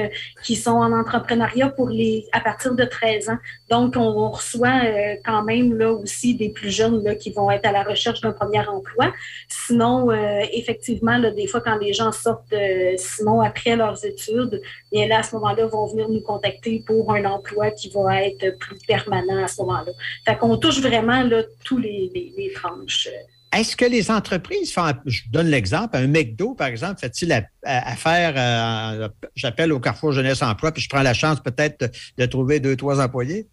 qui 0.43 0.57
sont 0.57 0.71
en 0.71 0.93
entrepreneuriat 0.93 1.69
pour 1.69 1.91
les 1.91 2.27
à 2.33 2.41
partir 2.41 2.75
de 2.75 2.85
13 2.85 3.29
ans. 3.29 3.39
Donc, 3.69 3.97
on, 3.97 4.31
reçoit 4.31 4.83
quand 5.25 5.43
même 5.43 5.77
là 5.77 5.93
aussi 5.93 6.35
des 6.35 6.51
plus 6.51 6.71
jeunes 6.71 7.03
là, 7.03 7.15
qui 7.15 7.31
vont 7.33 7.51
être 7.51 7.67
à 7.67 7.73
la 7.73 7.83
recherche 7.83 8.21
d'un 8.21 8.33
premier 8.33 8.61
emploi. 8.61 9.13
Sinon, 9.49 10.11
effectivement, 10.53 11.17
là, 11.19 11.31
des 11.31 11.47
fois, 11.47 11.61
quand 11.61 11.77
les 11.79 11.93
gens 11.93 12.13
sortent, 12.13 12.55
sinon 12.97 13.41
après 13.41 13.77
leurs 13.77 14.05
études, 14.05 14.61
bien 14.93 15.09
là, 15.09 15.19
à 15.19 15.23
ce 15.23 15.35
moment-là, 15.37 15.67
vont 15.67 15.87
venir 15.87 16.09
nous 16.09 16.21
contacter 16.21 16.83
pour 16.87 17.13
un 17.13 17.25
emploi 17.25 17.71
qui 17.71 17.91
va 17.91 18.23
être 18.25 18.57
plus 18.59 18.77
permanent 18.87 19.49
ce. 19.51 19.91
Fait 20.25 20.37
qu'on 20.37 20.57
touche 20.57 20.81
vraiment 20.81 21.29
tous 21.65 21.79
les, 21.79 22.53
tranches. 22.55 23.09
Est-ce 23.53 23.77
que 23.77 23.85
les 23.85 24.11
entreprises 24.11 24.73
font, 24.73 24.93
je 25.07 25.23
donne 25.31 25.49
l'exemple, 25.49 25.97
un 25.97 26.07
McDo, 26.07 26.55
par 26.55 26.69
exemple, 26.69 27.01
fait-il 27.01 27.33
affaire, 27.65 28.35
euh, 28.37 29.09
j'appelle 29.35 29.73
au 29.73 29.81
Carrefour 29.81 30.13
Jeunesse 30.13 30.41
Emploi, 30.43 30.71
puis 30.71 30.83
je 30.83 30.89
prends 30.89 31.03
la 31.03 31.15
chance 31.15 31.41
peut-être 31.41 31.91
de 32.17 32.27
trouver 32.27 32.61
deux, 32.61 32.77
trois 32.77 33.01
employés? 33.01 33.49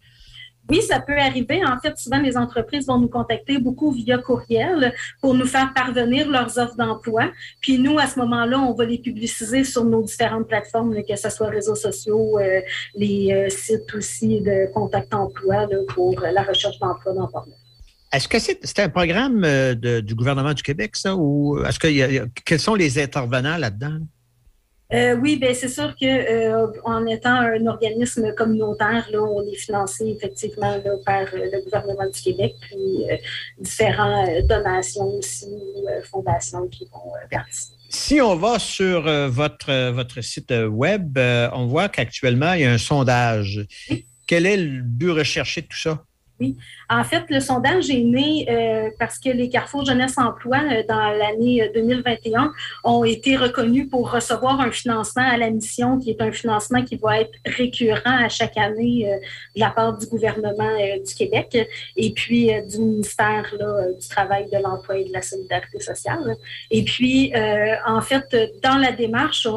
Oui, 0.69 0.81
ça 0.81 0.99
peut 0.99 1.17
arriver. 1.17 1.61
En 1.65 1.79
fait, 1.79 1.97
souvent, 1.97 2.19
les 2.19 2.35
entreprises 2.37 2.87
vont 2.87 2.99
nous 2.99 3.07
contacter 3.07 3.57
beaucoup 3.57 3.91
via 3.91 4.17
courriel 4.17 4.93
pour 5.21 5.33
nous 5.33 5.45
faire 5.45 5.73
parvenir 5.73 6.29
leurs 6.29 6.57
offres 6.57 6.75
d'emploi. 6.75 7.31
Puis 7.61 7.79
nous, 7.79 7.97
à 7.97 8.07
ce 8.07 8.19
moment-là, 8.19 8.59
on 8.59 8.73
va 8.73 8.85
les 8.85 8.97
publiciser 8.97 9.63
sur 9.63 9.85
nos 9.85 10.03
différentes 10.03 10.47
plateformes, 10.47 10.93
que 11.03 11.15
ce 11.15 11.29
soit 11.29 11.47
réseaux 11.47 11.75
sociaux, 11.75 12.37
euh, 12.39 12.61
les 12.95 13.31
euh, 13.31 13.49
sites 13.49 13.93
aussi 13.95 14.41
de 14.41 14.71
contact 14.73 15.13
emploi 15.13 15.67
pour 15.89 16.19
la 16.19 16.43
recherche 16.43 16.79
d'emploi 16.79 17.13
dans 17.13 17.27
Portneuf. 17.27 17.57
Est-ce 18.13 18.27
que 18.27 18.39
c'est 18.39 18.79
un 18.79 18.89
programme 18.89 19.43
euh, 19.43 20.01
du 20.01 20.15
gouvernement 20.15 20.53
du 20.53 20.63
Québec, 20.63 20.95
ça, 20.95 21.15
ou 21.15 21.61
est-ce 21.65 21.79
que 21.79 22.27
quels 22.45 22.59
sont 22.59 22.75
les 22.75 22.99
intervenants 22.99 23.57
là-dedans? 23.57 23.99
Euh, 24.93 25.17
oui, 25.17 25.35
ben 25.35 25.53
c'est 25.53 25.67
sûr 25.67 25.93
que 25.99 26.05
euh, 26.05 26.71
en 26.85 27.05
étant 27.07 27.35
un 27.35 27.65
organisme 27.67 28.33
communautaire, 28.33 29.05
là, 29.11 29.21
on 29.21 29.45
est 29.45 29.55
financé 29.55 30.15
effectivement 30.15 30.79
par 31.05 31.23
euh, 31.33 31.49
le 31.51 31.63
gouvernement 31.63 32.09
du 32.09 32.21
Québec, 32.21 32.55
puis 32.61 33.05
différentes 33.59 34.45
donations 34.47 35.07
aussi, 35.17 35.47
fondations 36.09 36.67
qui 36.67 36.85
vont 36.85 37.11
participer. 37.29 37.75
Si 37.89 38.21
on 38.21 38.35
va 38.35 38.59
sur 38.59 39.03
votre, 39.29 39.91
votre 39.91 40.21
site 40.21 40.53
web, 40.69 41.17
on 41.53 41.65
voit 41.67 41.89
qu'actuellement, 41.89 42.53
il 42.53 42.61
y 42.61 42.65
a 42.65 42.71
un 42.71 42.77
sondage. 42.77 43.65
Quel 44.25 44.45
est 44.45 44.57
le 44.57 44.81
but 44.81 45.11
recherché 45.11 45.61
de 45.61 45.67
tout 45.67 45.77
ça? 45.77 46.03
Oui. 46.39 46.55
En 46.87 47.03
fait, 47.03 47.23
le 47.29 47.39
sondage 47.39 47.89
est 47.89 48.03
né 48.03 48.45
euh, 48.47 48.89
parce 48.99 49.17
que 49.17 49.29
les 49.29 49.49
Carrefour 49.49 49.83
Jeunesse 49.85 50.19
Emploi, 50.19 50.57
euh, 50.57 50.83
dans 50.87 51.09
l'année 51.09 51.69
2021, 51.73 52.43
euh, 52.43 52.47
ont 52.83 53.03
été 53.03 53.35
reconnus 53.35 53.89
pour 53.89 54.11
recevoir 54.11 54.61
un 54.61 54.71
financement 54.71 55.23
à 55.27 55.35
la 55.37 55.49
mission, 55.49 55.99
qui 55.99 56.11
est 56.11 56.21
un 56.21 56.31
financement 56.31 56.83
qui 56.83 56.95
va 56.95 57.21
être 57.21 57.31
récurrent 57.43 58.23
à 58.23 58.29
chaque 58.29 58.55
année 58.57 59.11
de 59.55 59.59
la 59.59 59.71
part 59.71 59.97
du 59.97 60.05
gouvernement 60.05 60.69
du 61.05 61.15
Québec 61.15 61.57
et 61.95 62.11
puis 62.11 62.51
du 62.69 62.79
ministère 62.79 63.45
du 63.99 64.07
Travail, 64.07 64.45
de 64.51 64.57
l'Emploi 64.61 64.99
et 64.99 65.05
de 65.05 65.13
la 65.13 65.21
Solidarité 65.21 65.79
sociale. 65.79 66.35
Et 66.69 66.83
puis, 66.83 67.33
en 67.85 68.01
fait, 68.01 68.35
dans 68.63 68.77
la 68.77 68.91
démarche, 68.91 69.47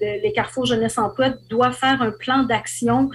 les 0.00 0.32
Carrefour 0.34 0.66
Jeunesse 0.66 0.98
Emploi 0.98 1.30
doivent 1.48 1.76
faire 1.76 2.00
un 2.02 2.10
plan 2.10 2.42
d'action 2.42 3.10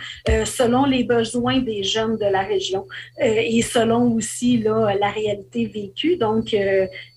selon 0.46 0.86
les 0.86 1.04
besoins 1.04 1.60
des 1.60 1.84
jeunes 1.84 2.18
de 2.18 2.26
la 2.26 2.42
région. 2.42 2.86
Et 3.18 3.62
selon 3.62 4.12
aussi 4.14 4.58
là, 4.58 4.94
la 5.00 5.10
réalité 5.10 5.68
vécue. 5.68 6.18
Donc, 6.18 6.56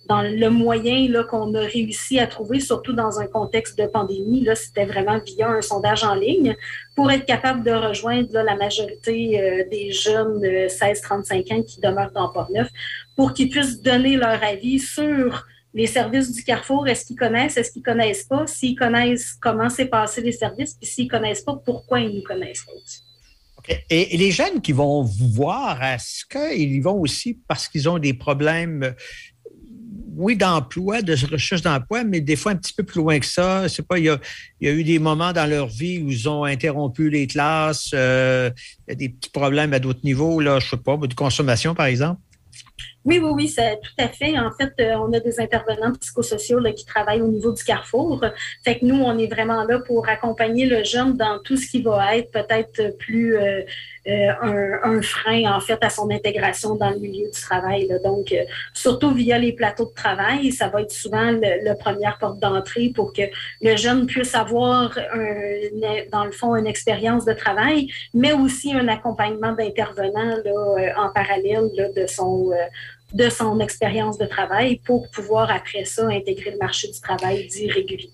dans 0.09 0.23
le 0.23 0.49
moyen 0.49 1.09
là, 1.09 1.25
qu'on 1.25 1.53
a 1.55 1.61
réussi 1.61 2.19
à 2.21 2.27
trouver, 2.27 2.61
surtout 2.61 2.93
dans 2.93 3.19
un 3.19 3.27
contexte 3.27 3.79
de 3.79 3.87
pandémie, 3.87 4.43
là, 4.45 4.55
c'était 4.55 4.87
vraiment 4.87 5.19
via 5.19 5.51
un 5.51 5.61
sondage 5.61 6.05
en 6.05 6.15
ligne 6.15 6.57
pour 6.95 7.11
être 7.11 7.27
capable 7.27 7.65
de 7.65 7.73
rejoindre 7.73 8.33
la 8.33 8.55
majorité 8.55 9.67
des 9.71 9.91
jeunes 9.93 10.41
de 10.41 10.69
16-35 10.69 11.55
ans 11.55 11.63
qui 11.63 11.81
demeurent 11.81 12.13
dans 12.13 12.29
Port-Neuf 12.29 12.69
pour 13.17 13.35
qu'ils 13.35 13.51
puissent 13.51 13.83
donner 13.83 14.17
leur 14.17 14.43
avis 14.43 14.79
sur 14.79 15.47
les 15.75 15.87
services 15.87 16.33
du 16.33 16.43
Carrefour, 16.45 16.89
est-ce 16.89 17.05
qu'ils 17.05 17.17
connaissent, 17.17 17.57
est-ce 17.57 17.71
qu'ils 17.71 17.83
connaissent 17.83 18.25
pas? 18.25 18.47
S'ils 18.47 18.75
connaissent 18.75 19.35
comment 19.41 19.69
s'est 19.69 19.87
passé 19.87 20.23
les 20.23 20.33
services, 20.33 20.75
puis 20.75 20.89
s'ils 20.89 21.09
connaissent 21.09 21.43
pas, 21.43 21.61
pourquoi 21.65 22.01
ils 22.01 22.17
ne 22.17 22.23
connaissent 22.23 22.65
pas 22.65 22.73
aussi? 22.73 23.03
Et, 23.91 24.17
les 24.17 24.31
jeunes 24.31 24.61
qui 24.63 24.73
vont 24.73 25.03
vous 25.03 25.29
voir, 25.29 25.83
est-ce 25.83 26.25
qu'ils 26.25 26.75
y 26.75 26.81
vont 26.81 26.99
aussi 27.01 27.39
parce 27.47 27.69
qu'ils 27.69 27.89
ont 27.89 27.99
des 27.99 28.15
problèmes, 28.15 28.95
oui, 30.17 30.37
d'emploi, 30.37 31.03
de 31.03 31.15
recherche 31.31 31.63
d'emploi, 31.63 32.03
mais 32.03 32.21
des 32.21 32.37
fois 32.37 32.53
un 32.53 32.57
petit 32.57 32.73
peu 32.73 32.83
plus 32.83 33.01
loin 33.01 33.19
que 33.19 33.27
ça. 33.27 33.69
C'est 33.69 33.87
pas, 33.87 33.99
il 33.99 34.05
y, 34.07 34.09
a, 34.69 34.73
eu 34.73 34.85
des 34.85 34.99
moments 34.99 35.33
dans 35.33 35.49
leur 35.49 35.69
vie 35.69 35.99
où 35.99 36.11
ils 36.11 36.29
ont 36.29 36.45
interrompu 36.45 37.11
les 37.11 37.27
classes, 37.27 37.91
euh, 37.95 38.51
il 38.87 38.91
y 38.91 38.93
a 38.93 38.95
des 38.97 39.09
petits 39.11 39.31
problèmes 39.31 39.73
à 39.73 39.79
d'autres 39.79 40.01
niveaux, 40.03 40.41
là, 40.41 40.59
je 40.61 40.71
sais 40.71 40.77
pas, 40.77 40.97
de 40.97 41.15
consommation, 41.15 41.75
par 41.75 41.87
exemple? 41.87 42.21
Oui, 43.05 43.21
oui, 43.23 43.31
oui, 43.33 43.49
c'est 43.49 43.81
tout 43.81 43.93
à 43.97 44.09
fait. 44.09 44.39
En 44.39 44.51
fait, 44.51 44.73
euh, 44.81 44.97
on 44.97 45.13
a 45.13 45.21
des 45.21 45.41
intervenants 45.41 45.93
psychosociaux 45.95 46.61
qui 46.75 46.85
travaillent 46.85 47.23
au 47.23 47.29
niveau 47.29 47.53
du 47.53 47.63
carrefour. 47.63 48.25
Fait 48.65 48.79
que 48.79 48.85
nous, 48.85 49.01
on 49.01 49.17
est 49.19 49.29
vraiment 49.29 49.65
là 49.65 49.79
pour 49.79 50.09
accompagner 50.09 50.67
le 50.67 50.85
jeune 50.85 51.17
dans 51.17 51.39
tout 51.39 51.57
ce 51.57 51.71
qui 51.71 51.81
va 51.81 52.17
être 52.17 52.31
peut-être 52.31 52.97
plus 52.99 53.37
euh, 53.37 53.63
euh, 54.09 54.77
un, 54.83 55.03
frein, 55.03 55.45
en 55.55 55.61
fait, 55.61 55.79
à 55.83 55.91
son 55.91 56.11
intégration 56.11 56.77
dans 56.77 56.91
le 56.91 56.99
milieu 56.99 57.27
du 57.27 57.41
travail. 57.41 57.89
Donc, 58.03 58.33
euh, 58.33 58.45
surtout 58.73 59.13
via 59.13 59.39
les 59.39 59.53
plateaux 59.53 59.87
de 59.87 59.95
travail, 59.95 60.51
ça 60.51 60.69
va 60.69 60.83
être 60.83 60.93
souvent 60.93 61.31
la 61.63 61.75
première 61.75 62.19
porte 62.19 62.39
d'entrée 62.39 62.91
pour 62.95 63.13
que 63.13 63.23
le 63.61 63.77
jeune 63.77 64.07
puisse 64.07 64.35
avoir, 64.35 64.99
dans 66.13 66.25
le 66.25 66.33
fond, 66.33 66.57
une 66.57 66.67
expérience 66.67 67.25
de 67.25 67.35
travail, 67.35 67.89
mais 68.15 68.33
aussi 68.33 68.73
un 68.73 68.89
accompagnement 68.89 69.53
d'intervenants 69.53 70.39
euh, 70.47 70.89
en 70.97 71.11
parallèle 71.11 71.71
de 71.95 72.07
son 72.07 72.51
de 73.13 73.31
son 73.31 73.59
expérience 73.61 74.19
de 74.19 74.27
travail 74.27 74.81
pour 74.85 75.11
pouvoir, 75.11 75.51
après 75.51 75.85
ça, 75.87 76.07
intégrer 76.09 76.51
le 76.51 76.59
marché 76.59 76.89
du 76.89 77.01
travail 77.01 77.47
dit 77.47 77.71
régulier. 77.71 78.11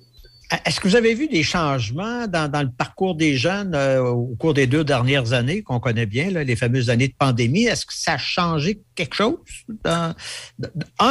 Est-ce 0.65 0.79
que 0.79 0.89
vous 0.89 0.97
avez 0.97 1.15
vu 1.15 1.27
des 1.29 1.43
changements 1.43 2.27
dans, 2.27 2.63
le 2.63 2.71
parcours 2.71 3.15
des 3.15 3.37
jeunes 3.37 3.75
euh, 3.75 4.03
au 4.03 4.37
cours 4.37 4.55
des 4.55 4.67
deux 4.67 4.85
dernières 4.85 5.33
années 5.33 5.63
qu'on 5.63 5.81
connaît 5.81 6.07
bien, 6.07 6.31
les 6.31 6.57
fameuses 6.57 6.91
années 6.91 7.09
de 7.09 7.15
pandémie? 7.19 7.65
Est-ce 7.65 7.87
que 7.87 7.95
ça 7.95 8.15
a 8.15 8.19
changé 8.19 8.83
quelque 8.95 9.15
chose? 9.15 9.39
un, 9.85 10.15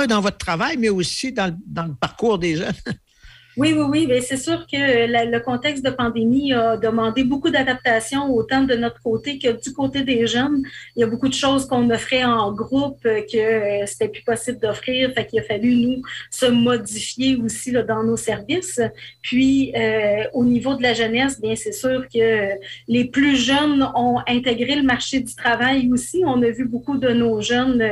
dans 0.08 0.22
votre 0.22 0.38
travail, 0.38 0.78
mais 0.78 0.90
aussi 0.90 1.32
dans, 1.32 1.58
dans 1.68 1.86
le 1.86 1.96
parcours 1.96 2.38
des 2.40 2.58
jeunes? 2.58 2.74
Oui, 3.56 3.74
oui, 3.74 3.86
oui. 3.88 4.06
Mais 4.08 4.22
c'est 4.22 4.38
sûr 4.38 4.66
que 4.66 4.78
le 4.78 5.40
contexte 5.40 5.86
de 5.86 5.92
pandémie 5.92 6.54
a 6.54 6.76
demandé 6.76 7.24
beaucoup 7.24 7.52
d'adaptation, 7.52 8.34
autant 8.34 8.64
de 8.64 8.74
notre 8.74 9.00
côté 9.02 9.38
que 9.38 9.62
du 9.62 9.72
côté 9.74 10.02
des 10.02 10.26
jeunes. 10.26 10.64
Il 10.96 11.02
y 11.02 11.04
a 11.04 11.08
beaucoup 11.08 11.30
de 11.30 11.34
choses 11.34 11.68
qu'on 11.68 11.88
offrait 11.92 12.24
en 12.24 12.52
groupe 12.52 13.04
que 13.04 13.38
euh, 13.38 13.86
c'était 13.86 14.08
plus 14.08 14.24
possible 14.24 14.60
d'offrir. 14.60 15.12
Fait 15.14 15.28
qu'il 15.28 15.40
a 15.40 15.44
fallu, 15.44 15.76
nous, 15.76 16.02
se 16.32 16.48
modifier 16.48 17.36
aussi 17.36 17.70
là, 17.70 17.84
dans 17.84 18.04
nos 18.04 18.18
services. 18.18 18.82
Puis, 19.22 19.72
euh, 19.76 20.24
au 20.34 20.44
niveau 20.46 20.74
de 20.76 20.82
la 20.82 20.96
jeunesse, 20.96 21.40
bien, 21.40 21.56
c'est 21.56 21.74
sûr 21.74 22.08
que 22.12 22.50
les 22.88 23.06
plus 23.06 23.36
jeunes 23.36 23.88
ont 23.96 24.20
intégré 24.28 24.76
le 24.76 24.84
marché 24.84 25.20
du 25.20 25.36
travail 25.36 25.92
aussi. 25.92 26.24
On 26.26 26.42
a 26.42 26.50
vu 26.50 26.66
beaucoup 26.66 26.98
de 26.98 27.10
nos 27.10 27.40
jeunes, 27.42 27.84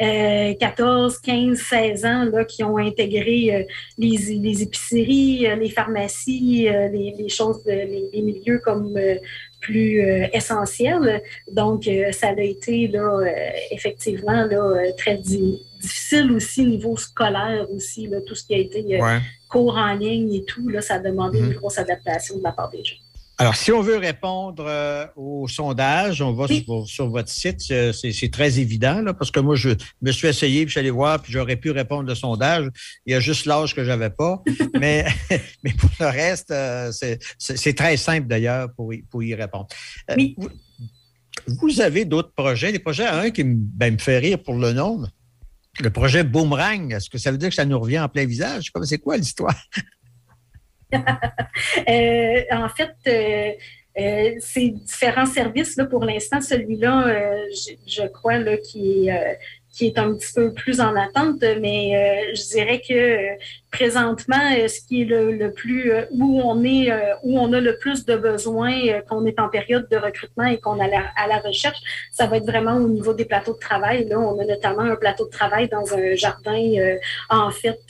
euh, 0.00 0.54
14, 0.54 1.18
15, 1.18 1.58
16 1.58 2.04
ans, 2.04 2.24
là, 2.32 2.44
qui 2.44 2.62
ont 2.62 2.78
intégré 2.78 3.54
euh, 3.54 3.62
les, 3.98 4.16
les 4.16 4.62
épiceries 4.62 4.99
euh, 5.02 5.56
les 5.56 5.70
pharmacies, 5.70 6.68
euh, 6.68 6.88
les, 6.88 7.28
choses, 7.28 7.62
les, 7.66 8.22
milieux 8.22 8.58
comme 8.58 8.96
euh, 8.96 9.16
plus 9.60 10.00
essentiels. 10.32 11.22
Donc, 11.52 11.88
ça 12.12 12.28
a 12.28 12.40
été 12.40 12.88
là, 12.88 13.20
effectivement 13.70 14.44
là, 14.46 14.90
très 14.96 15.18
difficile 15.18 16.32
aussi 16.32 16.64
niveau 16.64 16.96
scolaire 16.96 17.66
aussi, 17.70 18.06
là, 18.06 18.22
tout 18.22 18.34
ce 18.34 18.46
qui 18.46 18.54
a 18.54 18.58
été 18.58 18.98
cours 19.50 19.76
en 19.76 19.92
ligne 19.92 20.32
et 20.32 20.44
tout, 20.44 20.66
là, 20.70 20.80
ça 20.80 20.94
a 20.94 20.98
demandé 20.98 21.40
une 21.40 21.50
mm-hmm. 21.50 21.54
grosse 21.56 21.76
adaptation 21.76 22.38
de 22.38 22.42
la 22.42 22.52
part 22.52 22.70
des 22.70 22.82
gens. 22.82 22.96
Alors, 23.40 23.56
si 23.56 23.72
on 23.72 23.80
veut 23.80 23.96
répondre 23.96 24.66
euh, 24.68 25.06
au 25.16 25.48
sondage, 25.48 26.20
on 26.20 26.34
va 26.34 26.46
sur, 26.84 27.08
votre 27.08 27.30
site. 27.30 27.60
C'est 27.60 28.30
très 28.30 28.60
évident, 28.60 29.00
là, 29.00 29.14
parce 29.14 29.30
que 29.30 29.40
moi, 29.40 29.56
je 29.56 29.70
me 30.02 30.12
suis 30.12 30.28
essayé, 30.28 30.66
puis 30.66 30.66
je 30.66 30.72
suis 30.72 30.80
allé 30.80 30.90
voir, 30.90 31.22
puis 31.22 31.32
j'aurais 31.32 31.56
pu 31.56 31.70
répondre 31.70 32.12
au 32.12 32.14
sondage. 32.14 32.68
Il 33.06 33.12
y 33.12 33.14
a 33.14 33.20
juste 33.20 33.46
l'âge 33.46 33.74
que 33.74 33.82
j'avais 33.82 34.10
pas. 34.10 34.42
mais, 34.78 35.06
mais 35.64 35.72
pour 35.72 35.88
le 36.00 36.06
reste, 36.08 36.50
euh, 36.50 36.92
c'est 37.38 37.74
très 37.74 37.96
simple 37.96 38.26
d'ailleurs 38.26 38.74
pour, 38.74 38.92
pour, 39.10 39.22
y 39.22 39.34
répondre. 39.34 39.68
Euh, 40.10 40.16
vous, 41.46 41.80
avez 41.80 42.04
d'autres 42.04 42.34
projets, 42.34 42.72
des 42.72 42.78
projets, 42.78 43.06
un 43.06 43.30
qui 43.30 43.42
ben, 43.46 43.94
me 43.94 43.98
fait 43.98 44.18
rire 44.18 44.42
pour 44.42 44.54
le 44.54 44.74
nom. 44.74 45.02
Le 45.80 45.88
projet 45.88 46.24
Boomerang, 46.24 46.92
est-ce 46.92 47.08
que 47.08 47.16
ça 47.16 47.32
veut 47.32 47.38
dire 47.38 47.48
que 47.48 47.54
ça 47.54 47.64
nous 47.64 47.80
revient 47.80 48.00
en 48.00 48.08
plein 48.10 48.26
visage? 48.26 48.70
C'est 48.84 48.98
quoi 48.98 49.16
l'histoire? 49.16 49.56
Euh, 51.88 52.42
en 52.52 52.68
fait, 52.68 52.94
euh, 53.06 53.52
euh, 53.98 54.34
ces 54.40 54.70
différents 54.70 55.26
services, 55.26 55.76
là, 55.76 55.84
pour 55.84 56.04
l'instant, 56.04 56.40
celui-là, 56.40 57.06
je, 57.86 58.06
crois, 58.08 58.38
là, 58.38 58.56
qui 58.56 59.08
est, 59.08 59.38
qui 59.72 59.86
est 59.86 59.98
un 59.98 60.14
petit 60.14 60.32
peu 60.34 60.52
plus 60.52 60.80
en 60.80 60.94
attente, 60.96 61.42
mais 61.60 62.32
je 62.34 62.48
dirais 62.50 62.80
que 62.86 63.36
présentement, 63.70 64.50
euh, 64.56 64.68
ce 64.68 64.80
qui 64.80 65.02
est 65.02 65.04
le, 65.04 65.50
plus 65.52 65.92
euh, 65.92 66.04
où 66.10 66.40
on 66.44 66.64
est, 66.64 66.90
euh, 66.90 67.14
où 67.22 67.38
on 67.38 67.52
a 67.52 67.60
le 67.60 67.76
plus 67.78 68.04
de 68.04 68.16
besoins, 68.16 69.00
qu'on 69.08 69.24
est 69.26 69.38
en 69.38 69.48
période 69.48 69.88
de 69.90 69.96
recrutement 69.96 70.46
et 70.46 70.58
qu'on 70.58 70.78
est 70.80 70.92
à 71.16 71.26
la, 71.28 71.38
recherche, 71.38 71.78
ça 72.12 72.26
va 72.26 72.38
être 72.38 72.46
vraiment 72.46 72.76
au 72.76 72.88
niveau 72.88 73.14
des 73.14 73.24
plateaux 73.24 73.54
de 73.54 73.58
travail. 73.58 74.06
Là, 74.08 74.18
on 74.18 74.38
a 74.40 74.44
notamment 74.44 74.82
un 74.82 74.96
plateau 74.96 75.26
de 75.26 75.30
travail 75.30 75.68
dans 75.68 75.94
un 75.94 76.14
jardin, 76.14 76.60
en 77.30 77.50
fait, 77.50 77.80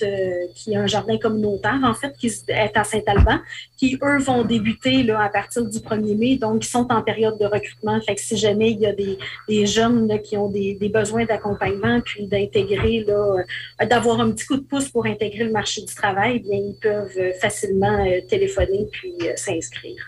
qui 0.55 0.73
est 0.73 0.77
un 0.77 0.87
jardin 0.87 1.19
communautaire, 1.19 1.81
en 1.83 1.95
fait, 1.95 2.15
qui 2.17 2.29
est 2.49 2.77
à 2.77 2.85
Saint-Alban, 2.85 3.39
qui 3.77 3.99
eux 4.03 4.19
vont 4.19 4.45
débuter 4.45 5.03
là, 5.03 5.23
à 5.23 5.29
partir 5.29 5.65
du 5.65 5.79
1er 5.79 6.17
mai, 6.17 6.37
donc 6.37 6.65
ils 6.65 6.69
sont 6.69 6.87
en 6.91 7.03
période 7.03 7.39
de 7.39 7.47
recrutement. 7.47 8.01
Fait 8.03 8.15
que 8.15 8.21
si 8.21 8.37
jamais 8.37 8.71
il 8.71 8.81
y 8.81 8.87
a 8.87 8.93
des, 8.93 9.19
des 9.49 9.67
jeunes 9.67 10.07
là, 10.07 10.19
qui 10.19 10.37
ont 10.37 10.49
des, 10.49 10.75
des 10.75 10.89
besoins 10.89 11.25
d'accompagnement, 11.25 12.01
puis 12.01 12.27
d'intégrer, 12.27 13.05
là, 13.07 13.87
d'avoir 13.87 14.21
un 14.21 14.31
petit 14.31 14.47
coup 14.47 14.57
de 14.57 14.63
pouce 14.63 14.89
pour 14.89 15.07
intégrer 15.07 15.45
le 15.45 15.51
marché 15.51 15.70
du 15.79 15.95
travail, 15.95 16.41
bien, 16.41 16.59
ils 16.59 16.79
peuvent 16.81 17.17
euh, 17.19 17.33
facilement 17.41 18.05
euh, 18.05 18.21
téléphoner 18.29 18.87
puis 18.93 19.15
euh, 19.23 19.33
s'inscrire. 19.37 20.03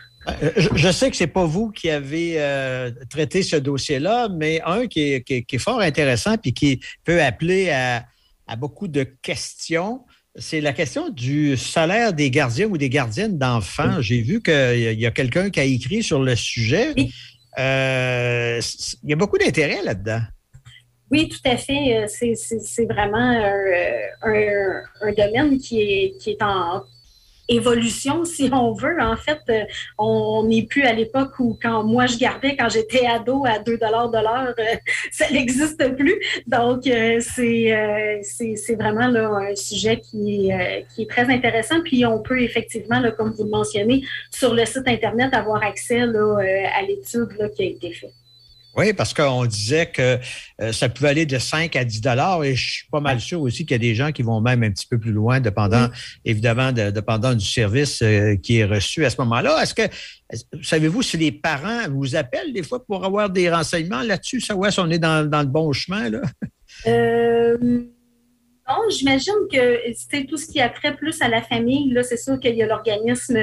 Je, 0.55 0.91
sais 0.91 1.11
que 1.11 1.17
c'est 1.17 1.27
pas 1.27 1.43
vous 1.43 1.69
qui 1.71 1.89
avez 1.89 2.39
traité 3.09 3.43
ce 3.43 3.57
dossier-là, 3.57 4.29
mais 4.29 4.61
un 4.65 4.87
qui 4.87 5.01
est, 5.01 5.57
fort 5.57 5.81
intéressant 5.81 6.37
puis 6.37 6.53
qui 6.53 6.79
peut 7.03 7.21
appeler 7.21 7.71
à, 7.71 8.05
beaucoup 8.55 8.87
de 8.87 9.03
questions. 9.03 10.05
C'est 10.37 10.61
la 10.61 10.71
question 10.71 11.09
du 11.09 11.57
salaire 11.57 12.13
des 12.13 12.31
gardiens 12.31 12.67
ou 12.67 12.77
des 12.77 12.87
gardiennes 12.87 13.37
d'enfants. 13.37 13.99
J'ai 13.99 14.21
vu 14.21 14.41
qu'il 14.41 14.93
y 14.97 15.05
a 15.05 15.11
quelqu'un 15.11 15.49
qui 15.49 15.59
a 15.59 15.65
écrit 15.65 16.03
sur 16.03 16.23
le 16.23 16.37
sujet. 16.37 16.93
il 16.95 17.09
y 17.57 19.13
a 19.13 19.17
beaucoup 19.17 19.37
d'intérêt 19.37 19.83
là-dedans. 19.83 20.21
Oui, 21.11 21.29
tout 21.29 21.49
à 21.49 21.57
fait. 21.57 21.97
Euh, 21.97 22.07
c'est 22.07 22.85
vraiment 22.85 23.17
un, 24.23 24.81
un, 25.01 25.11
domaine 25.13 25.57
qui 25.59 25.81
est, 25.81 26.41
en 26.41 26.83
évolution, 27.49 28.25
si 28.33 28.49
on 28.51 28.73
veut. 28.73 28.99
En 28.99 29.15
fait, 29.15 29.41
euh, 29.49 29.63
on 29.97 30.43
n'est 30.47 30.63
plus 30.63 30.83
à 30.83 30.93
l'époque 30.93 31.37
où 31.39 31.57
quand 31.61 31.83
moi 31.83 32.07
je 32.07 32.17
gardais, 32.17 32.55
quand 32.55 32.69
j'étais 32.69 33.05
ado 33.05 33.45
à 33.45 33.59
2 33.59 33.77
de 33.77 33.81
l'heure, 34.21 34.55
euh, 34.57 34.63
ça 35.11 35.29
n'existe 35.29 35.95
plus. 35.95 36.19
Donc, 36.47 36.83
c'est 36.85 38.75
vraiment 38.75 39.35
un 39.35 39.55
sujet 39.55 39.99
qui 39.99 40.49
est, 40.49 41.09
très 41.09 41.29
intéressant. 41.29 41.81
Puis, 41.81 42.05
on 42.05 42.23
peut 42.23 42.41
effectivement, 42.41 43.01
comme 43.17 43.33
vous 43.33 43.43
le 43.43 43.49
mentionnez, 43.49 44.03
sur 44.31 44.53
le 44.53 44.65
site 44.65 44.87
Internet, 44.87 45.33
avoir 45.33 45.61
accès 45.63 46.01
à 46.01 46.81
l'étude 46.81 47.51
qui 47.55 47.63
a 47.63 47.65
été 47.65 47.91
faite. 47.91 48.13
Oui, 48.75 48.91
parce 48.93 49.13
qu'on 49.13 49.45
disait 49.45 49.85
que 49.85 50.17
euh, 50.61 50.71
ça 50.71 50.89
pouvait 50.89 51.09
aller 51.09 51.25
de 51.27 51.37
5 51.37 51.75
à 51.75 51.83
10 51.83 52.01
dollars 52.01 52.43
et 52.43 52.55
je 52.55 52.71
suis 52.71 52.87
pas 52.89 52.99
mal 52.99 53.19
sûr 53.19 53.41
aussi 53.41 53.65
qu'il 53.65 53.75
y 53.75 53.75
a 53.75 53.77
des 53.79 53.93
gens 53.93 54.11
qui 54.11 54.23
vont 54.23 54.41
même 54.41 54.63
un 54.63 54.71
petit 54.71 54.87
peu 54.87 54.97
plus 54.97 55.11
loin, 55.11 55.39
dépendant, 55.39 55.89
évidemment, 56.25 56.71
de, 56.71 56.89
dépendant 56.89 57.35
du 57.35 57.45
service 57.45 58.01
euh, 58.01 58.35
qui 58.35 58.57
est 58.57 58.65
reçu 58.65 59.05
à 59.05 59.11
ce 59.11 59.17
moment-là. 59.21 59.61
Est-ce 59.61 59.75
que, 59.75 59.83
savez-vous 60.63 61.03
si 61.03 61.17
les 61.17 61.31
parents 61.31 61.87
vous 61.91 62.15
appellent 62.15 62.51
des 62.51 62.63
fois 62.63 62.83
pour 62.83 63.05
avoir 63.05 63.29
des 63.29 63.49
renseignements 63.49 64.01
là-dessus, 64.01 64.41
savoir 64.41 64.73
si 64.73 64.79
on 64.79 64.89
est 64.89 64.99
dans, 64.99 65.29
le 65.29 65.45
bon 65.45 65.71
chemin, 65.71 66.09
là? 66.09 66.21
Euh, 66.87 67.83
Non, 68.67 68.89
j'imagine 68.89 69.33
que 69.51 69.79
c'était 69.93 70.25
tout 70.25 70.37
ce 70.37 70.47
qui 70.47 70.61
a 70.61 70.69
trait 70.69 70.95
plus 70.95 71.21
à 71.21 71.27
la 71.27 71.41
famille. 71.41 71.91
Là, 71.91 72.01
c'est 72.01 72.17
sûr 72.17 72.39
qu'il 72.39 72.55
y 72.55 72.63
a 72.63 72.65
l'organisme, 72.65 73.37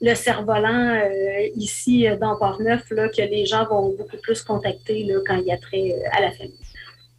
le 0.00 0.14
cerf-volant 0.16 0.96
euh, 0.96 1.46
ici 1.54 2.08
euh, 2.08 2.16
dans 2.16 2.36
Port-Neuf, 2.36 2.82
là, 2.90 3.08
que 3.08 3.22
les 3.22 3.46
gens 3.46 3.66
vont 3.66 3.94
beaucoup 3.96 4.16
plus 4.20 4.42
contacter 4.42 5.04
là, 5.04 5.20
quand 5.24 5.36
il 5.36 5.46
y 5.46 5.52
a 5.52 5.58
trait 5.58 5.92
euh, 5.92 6.16
à 6.18 6.22
la 6.22 6.32
famille. 6.32 6.58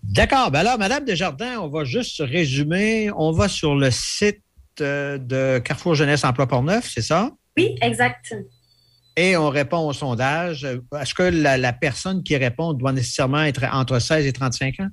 D'accord. 0.04 0.52
Ben 0.52 0.60
alors, 0.60 0.78
Madame 0.78 1.06
Desjardins, 1.06 1.60
on 1.62 1.70
va 1.70 1.86
juste 1.86 2.20
résumer. 2.20 3.10
On 3.16 3.32
va 3.32 3.48
sur 3.48 3.76
le 3.76 3.90
site 3.90 4.42
de 4.78 5.60
Carrefour 5.60 5.96
Jeunesse 5.96 6.26
Emploi 6.26 6.48
Port-Neuf, 6.48 6.92
c'est 6.94 7.02
ça? 7.02 7.32
Oui, 7.56 7.78
exact. 7.82 8.36
Et 9.16 9.38
on 9.38 9.50
répond 9.50 9.88
au 9.88 9.94
sondage. 9.94 10.66
Est-ce 10.66 11.14
que 11.14 11.24
la, 11.24 11.58
la 11.58 11.72
personne 11.72 12.22
qui 12.22 12.36
répond 12.36 12.74
doit 12.74 12.92
nécessairement 12.92 13.44
être 13.44 13.64
entre 13.72 14.00
16 14.00 14.26
et 14.26 14.34
35 14.34 14.82
ans? 14.82 14.90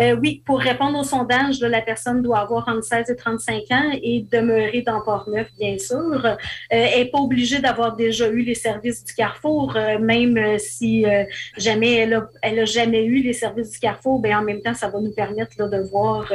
Euh, 0.00 0.16
oui, 0.20 0.42
pour 0.46 0.58
répondre 0.58 0.98
au 0.98 1.04
sondage, 1.04 1.60
la 1.60 1.82
personne 1.82 2.22
doit 2.22 2.38
avoir 2.40 2.68
entre 2.68 2.84
16 2.84 3.10
et 3.10 3.16
35 3.16 3.62
ans 3.70 3.90
et 4.02 4.26
demeurer 4.30 4.82
dans 4.82 5.00
Port-Neuf, 5.02 5.48
bien 5.58 5.76
sûr. 5.78 6.24
Euh, 6.24 6.36
elle 6.70 6.98
n'est 6.98 7.10
pas 7.10 7.18
obligée 7.18 7.58
d'avoir 7.60 7.94
déjà 7.94 8.28
eu 8.28 8.40
les 8.40 8.54
services 8.54 9.04
du 9.04 9.12
Carrefour, 9.12 9.76
euh, 9.76 9.98
même 9.98 10.58
si 10.58 11.04
jamais 11.56 11.94
elle 11.96 12.14
a, 12.14 12.28
elle 12.42 12.60
a 12.60 12.64
jamais 12.64 13.04
eu 13.04 13.22
les 13.22 13.32
services 13.32 13.70
du 13.70 13.78
Carrefour, 13.78 14.20
bien, 14.20 14.40
en 14.40 14.42
même 14.42 14.60
temps, 14.62 14.74
ça 14.74 14.88
va 14.88 15.00
nous 15.00 15.12
permettre 15.12 15.52
là, 15.58 15.68
de 15.68 15.78
voir 15.78 16.32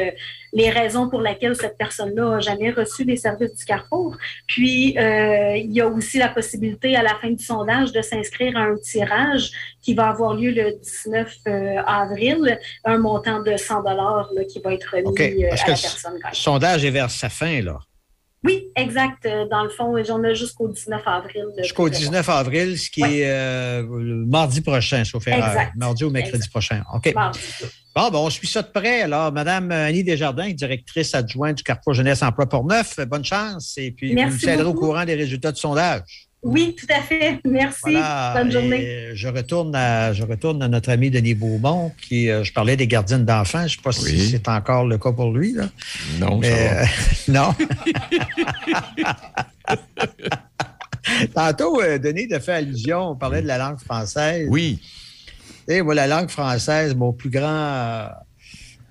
les 0.54 0.70
raisons 0.70 1.10
pour 1.10 1.22
lesquelles 1.22 1.56
cette 1.56 1.78
personne-là 1.78 2.32
n'a 2.32 2.40
jamais 2.40 2.72
reçu 2.72 3.04
les 3.04 3.18
services 3.18 3.56
du 3.56 3.66
Carrefour. 3.66 4.18
Puis, 4.48 4.96
il 4.98 5.72
y 5.72 5.82
a 5.82 5.88
aussi 5.88 6.18
la 6.18 6.30
possibilité 6.30 6.96
à 6.96 7.04
la 7.04 7.16
fin 7.16 7.30
du 7.30 7.44
sondage 7.44 7.92
de 7.92 8.02
s'inscrire 8.02 8.56
à 8.58 8.62
un 8.62 8.76
tirage 8.78 9.52
qui 9.88 9.94
va 9.94 10.10
avoir 10.10 10.34
lieu 10.34 10.52
le 10.52 10.74
19 10.82 11.38
euh, 11.48 11.76
avril, 11.88 12.60
un 12.84 12.98
montant 12.98 13.42
de 13.42 13.47
100 13.56 13.84
dollars 13.84 14.30
qui 14.52 14.60
va 14.60 14.74
être 14.74 14.90
remis 14.92 15.44
euh, 15.46 15.52
à 15.52 15.56
que 15.56 15.62
la 15.70 15.76
le 15.76 15.82
personne. 15.82 16.14
le 16.16 16.36
sondage 16.36 16.84
est 16.84 16.90
vers 16.92 17.10
sa 17.12 17.30
fin, 17.30 17.62
là. 17.62 17.78
Oui, 18.44 18.68
exact. 18.76 19.26
Euh, 19.26 19.46
Dans 19.50 19.64
le 19.64 19.70
fond, 19.70 19.96
j'en 20.04 20.24
ai 20.24 20.36
jusqu'au 20.36 20.68
19 20.68 21.02
avril. 21.06 21.46
Jusqu'au 21.58 21.84
pour 21.84 21.90
19 21.90 22.30
avril, 22.30 22.78
ce 22.78 22.90
qui 22.90 23.02
Ouais. 23.02 23.18
est 23.20 23.30
euh, 23.30 23.84
mardi 24.28 24.62
prochain, 24.62 25.04
sauf 25.04 25.28
erreur. 25.28 25.70
Mardi 25.76 26.04
ou 26.04 26.10
mercredi 26.12 26.38
Exact. 26.38 26.52
prochain. 26.52 26.84
OK. 26.94 27.14
Bon, 27.14 28.10
ben, 28.12 28.20
on 28.20 28.30
suit 28.30 28.48
ça 28.48 28.62
de 28.62 28.68
près. 28.68 29.02
Alors, 29.02 29.32
Madame 29.32 29.72
Annie 29.72 30.04
Desjardins, 30.04 30.52
directrice 30.52 31.16
adjointe 31.16 31.58
du 31.58 31.64
Carrefour 31.64 31.96
Jeunesse 31.96 32.22
Emploi 32.22 32.48
Portneuf, 32.48 33.00
bonne 33.08 33.26
chance. 33.26 33.74
Et 33.78 33.92
puis, 33.92 34.14
Merci 34.14 34.30
vous 34.30 34.36
nous 34.36 34.40
tiendrez 34.42 34.66
au 34.68 34.74
courant 34.76 35.04
des 35.04 35.16
résultats 35.16 35.52
du 35.52 35.60
sondage. 35.60 36.27
Oui, 36.48 36.76
tout 36.80 36.86
à 36.90 37.02
fait. 37.02 37.40
Merci. 37.46 37.80
Voilà. 37.92 38.34
Bonne 38.38 38.52
journée. 38.52 38.82
Et 38.82 39.16
je 39.16 39.28
retourne 39.28 39.76
à, 39.76 40.14
je 40.14 40.24
retourne 40.24 40.62
à 40.64 40.68
notre 40.68 40.90
ami 40.90 41.10
Denis 41.12 41.34
Beaumont, 41.34 41.92
qui, 42.02 42.30
euh, 42.30 42.44
je 42.44 42.54
parlais 42.54 42.78
des 42.78 42.88
gardiennes 42.88 43.26
d'enfants. 43.26 43.60
Je 43.60 43.64
ne 43.66 43.70
sais 43.70 43.82
pas 43.84 43.90
Oui. 44.04 44.20
si 44.20 44.30
c'est 44.30 44.48
encore 44.48 44.86
le 44.86 44.98
cas 44.98 45.12
pour 45.12 45.32
lui, 45.34 45.54
là. 45.54 45.70
Non, 46.20 46.42
ça 46.42 46.48
Mais, 46.50 46.68
va. 46.68 46.82
euh, 46.82 46.86
non. 47.28 47.56
Tantôt, 51.34 51.82
euh, 51.82 51.98
Denis 51.98 52.34
a 52.34 52.40
fait 52.40 52.54
allusion, 52.54 53.12
on 53.12 53.16
parlait 53.16 53.42
de 53.42 53.48
la 53.48 53.58
langue 53.58 53.80
française. 53.80 54.48
Oui. 54.50 54.80
Sais, 55.68 55.82
moi, 55.82 55.96
la 55.96 56.08
langue 56.08 56.30
française, 56.30 56.96
mon 56.96 57.14
plus 57.14 57.30
grand, 57.30 57.46
euh, 57.46 58.08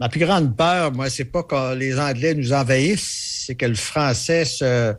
ma 0.00 0.08
plus 0.08 0.20
grande 0.20 0.56
peur, 0.56 0.92
moi, 0.92 1.08
c'est 1.10 1.24
pas 1.26 1.42
que 1.42 1.74
les 1.74 1.98
Anglais 1.98 2.34
nous 2.34 2.52
envahissent, 2.52 3.44
c'est 3.46 3.54
que 3.54 3.66
le 3.66 3.74
français 3.74 4.44
se, 4.44 4.94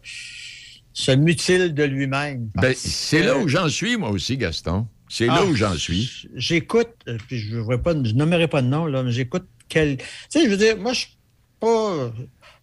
se 0.99 1.11
mutile 1.11 1.75
de 1.75 1.83
lui-même. 1.83 2.49
Ben, 2.55 2.73
c'est 2.75 3.21
là 3.21 3.37
où 3.37 3.47
j'en 3.47 3.69
suis, 3.69 3.97
moi 3.97 4.09
aussi, 4.09 4.35
Gaston. 4.35 4.87
C'est 5.07 5.27
là 5.27 5.35
Ah, 5.41 5.45
où 5.45 5.55
j'en 5.55 5.73
suis. 5.75 6.27
J'écoute, 6.35 6.89
euh, 7.07 7.17
puis 7.27 7.37
je 7.39 7.55
ne 7.57 7.75
pas, 7.77 7.93
je 8.03 8.13
nommerai 8.13 8.47
pas 8.47 8.63
de 8.63 8.67
nom, 8.67 8.87
là, 8.87 9.03
mais 9.03 9.11
j'écoute 9.11 9.45
quel. 9.69 9.97
Tu 9.97 10.03
sais, 10.29 10.45
je 10.45 10.49
veux 10.49 10.57
dire, 10.57 10.75
moi, 10.77 10.93
je 10.93 11.01
suis 11.01 11.17
pas. 11.59 12.11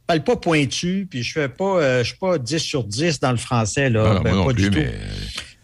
Parle 0.07 0.25
pas 0.25 0.37
pointu, 0.37 1.07
puis 1.09 1.23
je 1.23 1.33
fais 1.33 1.49
pas, 1.49 1.79
euh, 1.81 1.99
je 2.03 2.09
suis 2.09 2.18
pas 2.18 2.37
10 2.38 2.59
sur 2.59 2.83
10 2.85 3.20
dans 3.20 3.31
le 3.31 3.37
français, 3.38 3.88
là. 3.88 4.16
Ah, 4.18 4.20
Ben, 4.23 4.31
moi 4.33 4.40
non 4.40 4.47
pas 4.47 4.53
plus, 4.53 4.64
du 4.64 4.70
tout. 4.70 4.79
mais 4.79 4.92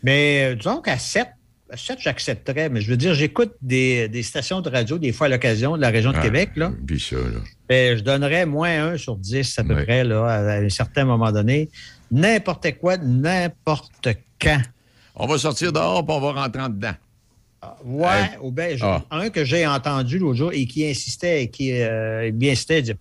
Mais 0.05 0.53
euh, 0.53 0.55
disons 0.55 0.81
qu'à 0.81 0.97
7, 0.97 1.27
à 1.71 1.77
7, 1.77 1.99
j'accepterais. 2.01 2.69
Mais 2.71 2.81
je 2.81 2.89
veux 2.89 2.97
dire, 2.97 3.13
j'écoute 3.15 3.53
des, 3.61 4.09
des 4.09 4.23
stations 4.23 4.61
de 4.63 4.71
radio, 4.71 4.97
des 4.97 5.13
fois 5.13 5.27
à 5.27 5.31
l'occasion 5.31 5.77
de 5.77 5.83
la 5.83 5.91
région 5.91 6.13
de 6.13 6.17
Ah, 6.19 6.23
Québec. 6.23 6.51
Là. 6.57 6.73
Puis 6.87 7.01
ça, 7.01 7.17
là. 7.17 7.41
Ben, 7.69 7.99
je 7.99 8.03
donnerais 8.05 8.47
moins 8.47 8.93
1 8.93 8.97
sur 8.97 9.17
10 9.17 9.59
à 9.59 9.65
peu 9.65 9.75
Ouais. 9.75 9.85
près 9.85 10.05
là, 10.05 10.25
à 10.27 10.55
un 10.61 10.69
certain 10.71 11.05
moment 11.05 11.33
donné. 11.33 11.69
N'importe 12.11 12.79
quoi, 12.79 12.97
n'importe 12.97 14.09
quand. 14.41 14.61
On 15.15 15.27
va 15.27 15.39
sortir 15.39 15.73
dehors, 15.73 16.05
puis 16.05 16.15
on 16.17 16.21
va 16.21 16.33
rentrer 16.43 16.63
en 16.63 16.69
dedans. 16.69 16.95
Ouais, 17.85 18.09
Hey. 18.09 18.29
ou 18.41 18.51
bien 18.51 18.75
Ah. 18.81 19.03
un 19.11 19.29
que 19.29 19.45
j'ai 19.45 19.67
entendu 19.67 20.19
l'autre 20.19 20.39
jour 20.39 20.51
et 20.53 20.65
qui 20.67 20.89
insistait, 20.89 21.43
et 21.45 21.51
qui 21.51 21.73
euh, 21.73 22.31
bien 22.33 22.53
insistait, 22.53 22.81
disait, 22.83 22.97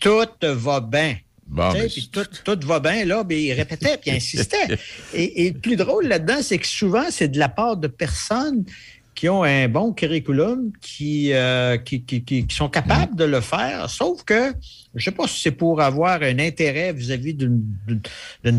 tout 0.00 0.26
va 0.42 0.80
bien. 0.80 1.16
Bon, 1.46 1.72
Tu 1.74 1.80
sais, 1.80 1.86
puis 1.88 2.10
tout, 2.10 2.24
tout 2.56 2.66
va 2.66 2.80
bien, 2.80 3.04
là, 3.04 3.22
puis 3.22 3.44
il 3.48 3.52
répétait, 3.52 3.98
puis 3.98 4.10
il 4.10 4.16
insistait. 4.16 4.78
et, 5.14 5.46
et 5.46 5.50
le 5.52 5.58
plus 5.60 5.76
drôle 5.76 6.06
là-dedans, 6.08 6.38
c'est 6.42 6.58
que 6.58 6.66
souvent, 6.66 7.04
c'est 7.10 7.28
de 7.28 7.38
la 7.38 7.48
part 7.50 7.76
de 7.76 7.86
personnes 7.86 8.64
qui 9.14 9.28
ont 9.28 9.44
un 9.44 9.68
bon 9.68 9.92
curriculum, 9.92 10.72
qui, 10.80 11.32
euh, 11.32 11.76
qui, 11.76 12.02
qui, 12.02 12.22
qui- 12.24 12.46
sont 12.50 12.68
capables 12.68 13.14
de 13.16 13.24
le 13.24 13.40
faire, 13.40 13.88
sauf 13.88 14.22
que, 14.24 14.52
je 14.94 14.98
ne 14.98 15.00
sais 15.00 15.10
pas 15.12 15.26
si 15.28 15.40
c'est 15.40 15.50
pour 15.52 15.80
avoir 15.80 16.22
un 16.22 16.38
intérêt 16.38 16.92
vis-à-vis 16.92 17.34
d'une 17.34 17.62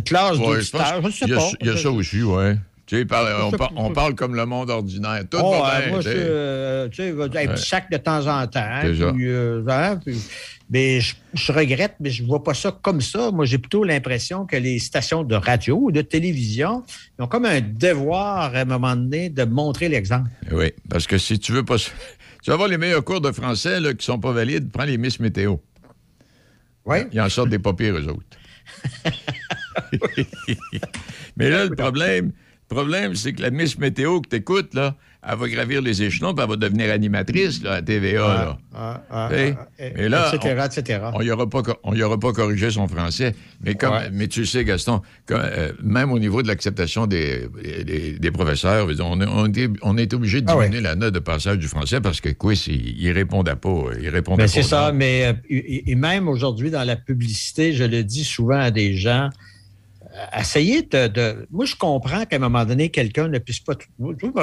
classe 0.03 0.37
ouais, 0.37 0.61
je 0.61 0.71
pense 0.71 0.81
d'auditeurs, 0.81 1.01
je 1.01 1.07
ne 1.07 1.11
sais 1.11 1.25
qu'il 1.25 1.29
y 1.29 1.33
a- 1.33 1.37
pas. 1.37 1.49
Il 1.61 1.67
y 1.67 1.69
a 1.69 1.77
ça 1.77 1.91
aussi, 1.91 2.21
oui. 2.23 2.53
Tu 2.87 2.97
sais, 2.97 3.05
on, 3.41 3.51
par- 3.51 3.71
parle 3.93 4.13
comme 4.13 4.35
le 4.35 4.45
monde 4.45 4.69
ordinaire. 4.69 5.23
Tout 5.29 5.37
Oh, 5.41 5.51
va 5.59 5.75
euh, 5.77 5.79
bien. 5.81 5.89
moi, 5.89 5.99
tu 6.03 6.09
sais. 6.09 6.15
euh, 6.15 6.87
un 6.87 7.15
Ouais. 7.15 7.47
petit 7.47 7.65
sac 7.67 7.89
de 7.91 7.97
temps 7.97 8.27
en 8.27 8.45
temps. 8.45 8.79
Puis, 8.81 9.25
euh, 9.27 9.63
hein, 9.67 9.97
puis- 10.05 10.21
mais 10.69 10.99
je, 11.01 11.15
je 11.33 11.51
regrette, 11.51 11.95
mais 11.99 12.11
je 12.11 12.21
ne 12.21 12.27
vois 12.27 12.43
pas 12.43 12.53
ça 12.53 12.77
comme 12.83 13.01
ça. 13.01 13.31
Moi, 13.31 13.45
j'ai 13.45 13.57
plutôt 13.57 13.83
l'impression 13.83 14.45
que 14.45 14.55
les 14.55 14.77
stations 14.77 15.23
de 15.23 15.33
radio 15.35 15.77
ou 15.81 15.91
de 15.91 16.01
télévision 16.01 16.83
ils 17.17 17.23
ont 17.23 17.27
comme 17.27 17.45
un 17.45 17.59
devoir, 17.61 18.53
à 18.55 18.59
un 18.59 18.65
moment 18.65 18.95
donné, 18.95 19.29
de 19.29 19.43
montrer 19.45 19.89
l'exemple. 19.89 20.29
Oui, 20.51 20.71
parce 20.87 21.07
que 21.07 21.17
si 21.17 21.39
tu 21.39 21.53
veux 21.53 21.65
pas. 21.65 21.77
Tu 21.77 21.91
vas 22.51 22.53
avoir 22.53 22.69
les 22.69 22.77
meilleurs 22.77 23.03
cours 23.03 23.21
de 23.21 23.31
français 23.31 23.79
là, 23.79 23.95
qui 23.95 24.05
sont 24.05 24.19
pas 24.19 24.31
valides, 24.31 24.69
prends 24.71 24.83
les 24.85 24.99
Miss 24.99 25.19
Météo. 25.19 25.55
Oui. 26.85 26.97
Ils 27.11 27.19
en 27.19 27.29
sortent 27.29 27.49
des 27.49 27.57
pas 27.57 27.73
pires, 27.73 27.95
eux 27.95 28.07
autres. 28.09 28.21
Mais 31.37 31.49
là, 31.49 31.65
le 31.65 31.75
problème, 31.75 32.31
le 32.71 32.75
problème, 32.75 33.15
c'est 33.15 33.34
que 33.34 33.41
la 33.41 33.51
Miss 33.51 33.78
Météo 33.78 34.21
que 34.21 34.30
tu 34.30 34.36
écoutes, 34.38 34.73
là, 34.73 34.95
elle 35.28 35.38
va 35.39 35.47
gravir 35.49 35.82
les 35.82 36.04
échelons, 36.04 36.34
puis 36.36 36.43
elle 36.43 36.49
va 36.51 36.56
devenir 36.56 36.91
animatrice 36.91 37.63
là, 37.63 37.73
à 37.73 37.82
TVA. 37.82 38.19
là. 38.28 38.58
Ah, 38.75 39.04
ah, 39.10 39.30
ah, 39.30 39.30
ah, 39.32 39.84
mais 39.95 40.08
là, 40.10 40.32
etc., 40.34 40.65
etc. 40.65 40.99
On 41.15 41.23
n'y 41.23 41.32
aura, 41.32 41.49
pas 41.49 41.63
co- 41.63 41.78
on 41.84 41.95
y 41.95 42.04
aura 42.04 42.19
pas 42.19 42.32
corrigé 42.32 42.69
son 42.69 42.88
français. 42.88 43.34
Mais, 43.62 43.73
comme, 43.73 43.93
Ouais. 43.93 44.10
mais 44.12 44.28
tu 44.28 44.45
sais, 44.45 44.63
Gaston, 44.63 45.01
comme, 45.25 45.41
euh, 45.43 45.71
même 45.82 46.12
au 46.12 46.19
niveau 46.19 46.43
de 46.43 46.47
l'acceptation 46.47 47.08
des, 47.08 47.47
des, 47.86 48.19
des 48.19 48.32
professeurs, 48.32 48.88
on, 48.99 49.19
est- 49.21 49.25
on, 49.28 49.45
était, 49.47 49.67
on 49.82 49.97
est 49.97 50.13
obligé 50.13 50.41
de 50.41 50.51
ouais. 50.51 50.65
diminuer 50.65 50.82
la 50.84 50.95
note 50.95 51.13
de 51.13 51.19
passage 51.19 51.58
du 51.58 51.67
français 51.67 52.01
parce 52.01 52.21
que 52.21 52.30
Quiz, 52.30 52.67
il, 52.67 52.99
il 53.01 53.12
répondait 53.12 53.56
pas. 53.56 53.84
Il 53.99 54.10
répondait 54.10 54.43
Ben, 54.43 54.47
pas 54.47 54.47
c'est 54.54 54.62
ça, 54.63 54.91
mais 54.91 55.25
euh, 55.25 55.34
et, 55.49 55.91
et 55.91 55.95
même 55.95 56.28
aujourd'hui, 56.28 56.69
dans 56.69 56.84
la 56.84 56.95
publicité, 56.97 57.73
je 57.73 57.84
le 57.84 58.04
dis 58.04 58.23
souvent 58.23 58.60
à 58.60 58.69
des 58.69 58.95
gens, 58.95 59.30
essayez 60.38 60.82
de, 60.84 61.08
de- 61.08 61.47
Moi, 61.51 61.65
je 61.65 61.75
comprends 61.75 62.25
qu'à 62.25 62.36
un 62.38 62.39
moment 62.39 62.65
donné, 62.65 62.89
quelqu'un 62.89 63.28
ne 63.28 63.39
puisse 63.39 63.60
pas... 63.60 63.75
tout- 63.75 63.88
tout- 63.97 64.13
tout- 64.13 64.34
Tu 64.34 64.41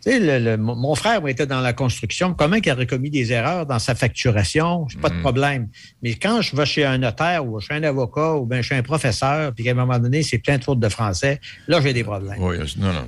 sais, 0.00 0.18
le- 0.18 0.38
le- 0.38 0.56
mon 0.56 0.94
frère 0.94 1.26
était 1.28 1.46
dans 1.46 1.60
la 1.60 1.72
construction. 1.72 2.32
Comment 2.34 2.56
il 2.56 2.70
aurait 2.72 2.86
commis 2.86 3.10
des 3.10 3.32
erreurs 3.32 3.66
dans 3.66 3.78
sa 3.78 3.94
facturation? 3.94 4.86
C'est 4.88 5.00
pas 5.00 5.10
de 5.10 5.16
Mm. 5.16 5.20
problème. 5.20 5.68
Mais 6.02 6.14
quand 6.14 6.40
je 6.42 6.56
vais 6.56 6.66
chez 6.66 6.84
un 6.84 6.98
notaire 6.98 7.44
ou 7.46 7.60
chez 7.60 7.74
un 7.74 7.82
avocat 7.82 8.34
ou 8.36 8.46
bien 8.46 8.62
chez 8.62 8.74
un 8.76 8.82
professeur, 8.82 9.52
puis 9.54 9.64
qu'à 9.64 9.72
un 9.72 9.74
moment 9.74 9.98
donné, 9.98 10.22
c'est 10.22 10.38
plein 10.38 10.58
de 10.58 10.64
fautes 10.64 10.80
de 10.80 10.88
français, 10.88 11.40
là, 11.68 11.80
j'ai 11.80 11.92
des 11.92 12.04
problèmes. 12.04 12.36
Oui, 12.38 12.56
non, 12.78 12.92
non, 12.92 13.06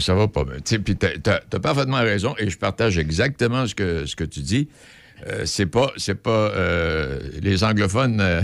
ça 0.00 0.14
va 0.14 0.28
pas 0.28 0.44
bien. 0.44 0.54
Tu 0.56 0.62
sais, 0.64 0.78
Puis 0.78 0.96
t'as 0.96 1.08
as, 1.52 1.60
parfaitement 1.60 1.98
raison 2.00 2.34
et 2.38 2.48
je 2.48 2.56
partage 2.58 2.96
exactement 2.98 3.66
ce 3.66 3.74
que, 3.74 4.06
ce 4.06 4.16
que 4.16 4.24
tu 4.24 4.40
dis. 4.40 4.68
Euh, 5.26 5.44
c'est 5.44 5.66
pas, 5.66 5.90
c'est 5.98 6.14
pas 6.14 6.30
euh, 6.30 7.18
les 7.42 7.62
anglophones. 7.64 8.20
euh, 8.22 8.40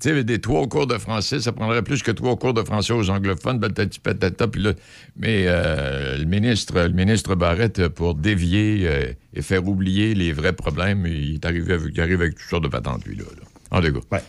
tu 0.00 0.10
sais, 0.10 0.24
des 0.24 0.40
trois 0.40 0.66
cours 0.66 0.86
de 0.86 0.98
français, 0.98 1.40
ça 1.40 1.52
prendrait 1.52 1.82
plus 1.82 2.02
que 2.02 2.10
trois 2.10 2.36
cours 2.36 2.54
de 2.54 2.62
français 2.62 2.92
aux 2.92 3.08
anglophones, 3.10 3.60
patati 3.60 3.98
patata, 3.98 4.46
puis 4.46 4.62
là, 4.62 4.72
mais 5.16 5.44
euh, 5.46 6.18
le 6.18 6.24
ministre, 6.24 6.74
le 6.78 6.88
ministre 6.90 7.34
Barrette, 7.34 7.88
pour 7.88 8.14
dévier 8.14 8.80
euh, 8.82 9.12
et 9.34 9.42
faire 9.42 9.66
oublier 9.66 10.14
les 10.14 10.32
vrais 10.32 10.52
problèmes, 10.52 11.06
il 11.06 11.34
est 11.34 11.44
arrivé 11.46 11.74
avec, 11.74 11.94
il 11.94 12.00
arrive 12.00 12.20
avec 12.20 12.34
toutes 12.34 12.48
sortes 12.48 12.64
de 12.64 12.68
patentes, 12.68 13.04
lui, 13.06 13.16
là. 13.16 13.24
là. 13.24 13.46
En 13.70 13.80
cas. 13.80 13.88
Ouais. 14.12 14.22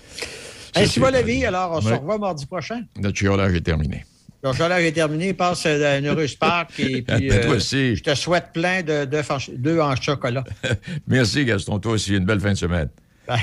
Ainsi 0.76 1.00
va 1.00 1.12
la 1.12 1.22
vie. 1.22 1.46
Alors, 1.46 1.72
on 1.74 1.82
se 1.82 1.94
revoit 1.94 2.18
mardi 2.18 2.46
prochain? 2.46 2.82
Notre 3.00 3.18
chiolage 3.18 3.54
est 3.54 3.62
terminé. 3.62 4.06
Donc, 4.44 4.58
là, 4.60 4.82
j'ai 4.82 4.94
terminé. 4.94 5.34
Passe 5.34 5.66
euh, 5.66 6.00
une 6.00 6.08
heureuse 6.08 6.36
Pâques. 6.36 6.80
Et 6.80 7.02
puis, 7.08 7.28
Toi 7.28 7.38
euh, 7.38 7.56
aussi. 7.56 7.96
je 7.96 8.04
te 8.04 8.14
souhaite 8.16 8.52
plein 8.54 8.84
de 8.84 9.06
d'œufs 9.06 9.80
en 9.82 9.96
chocolat. 9.96 10.44
Merci, 11.08 11.46
Gaston. 11.46 11.80
Toi 11.80 11.94
aussi, 11.94 12.16
une 12.16 12.26
belle 12.26 12.40
fin 12.40 12.52
de 12.52 12.58
semaine. 12.58 12.90
Bye. 13.28 13.42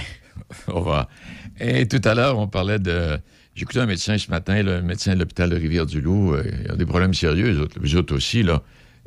Au 0.69 0.77
revoir. 0.77 1.09
Et 1.61 1.87
tout 1.87 2.01
à 2.05 2.15
l'heure, 2.15 2.39
on 2.39 2.49
parlait 2.49 2.79
de. 2.79 3.19
J'écoutais 3.55 3.81
un 3.81 3.87
médecin 3.87 4.19
ce 4.19 4.31
matin, 4.31 4.67
un 4.67 4.81
médecin 4.81 5.15
de 5.15 5.21
l'hôpital 5.21 5.51
de 5.51 5.57
Rivière-du-Loup. 5.57 6.35
euh, 6.35 6.45
il 6.65 6.71
a 6.71 6.77
des 6.77 6.87
problèmes 6.87 7.15
sérieux, 7.15 7.69
eux 7.85 7.97
autres, 7.97 8.15
aussi. 8.15 8.43
Là. 8.43 8.63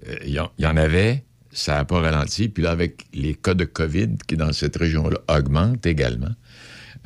Euh, 0.08 0.16
il, 0.26 0.32
y 0.32 0.40
en, 0.40 0.52
il 0.58 0.64
y 0.64 0.68
en 0.68 0.78
avait. 0.78 1.26
ça 1.52 1.76
n'a 1.76 1.86
pas 1.86 2.00
ralenti. 2.00 2.48
Puis 2.48 2.64
là, 2.64 2.72
avec 2.72 3.06
les 3.14 3.34
cas 3.34 3.54
de 3.54 3.66
COVID 3.66 4.18
qui, 4.26 4.38
dans 4.38 4.54
cette 4.54 4.78
région-là, 4.78 5.18
augmentent 5.28 5.86
également. 5.86 6.32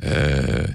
Euh, 0.04 0.66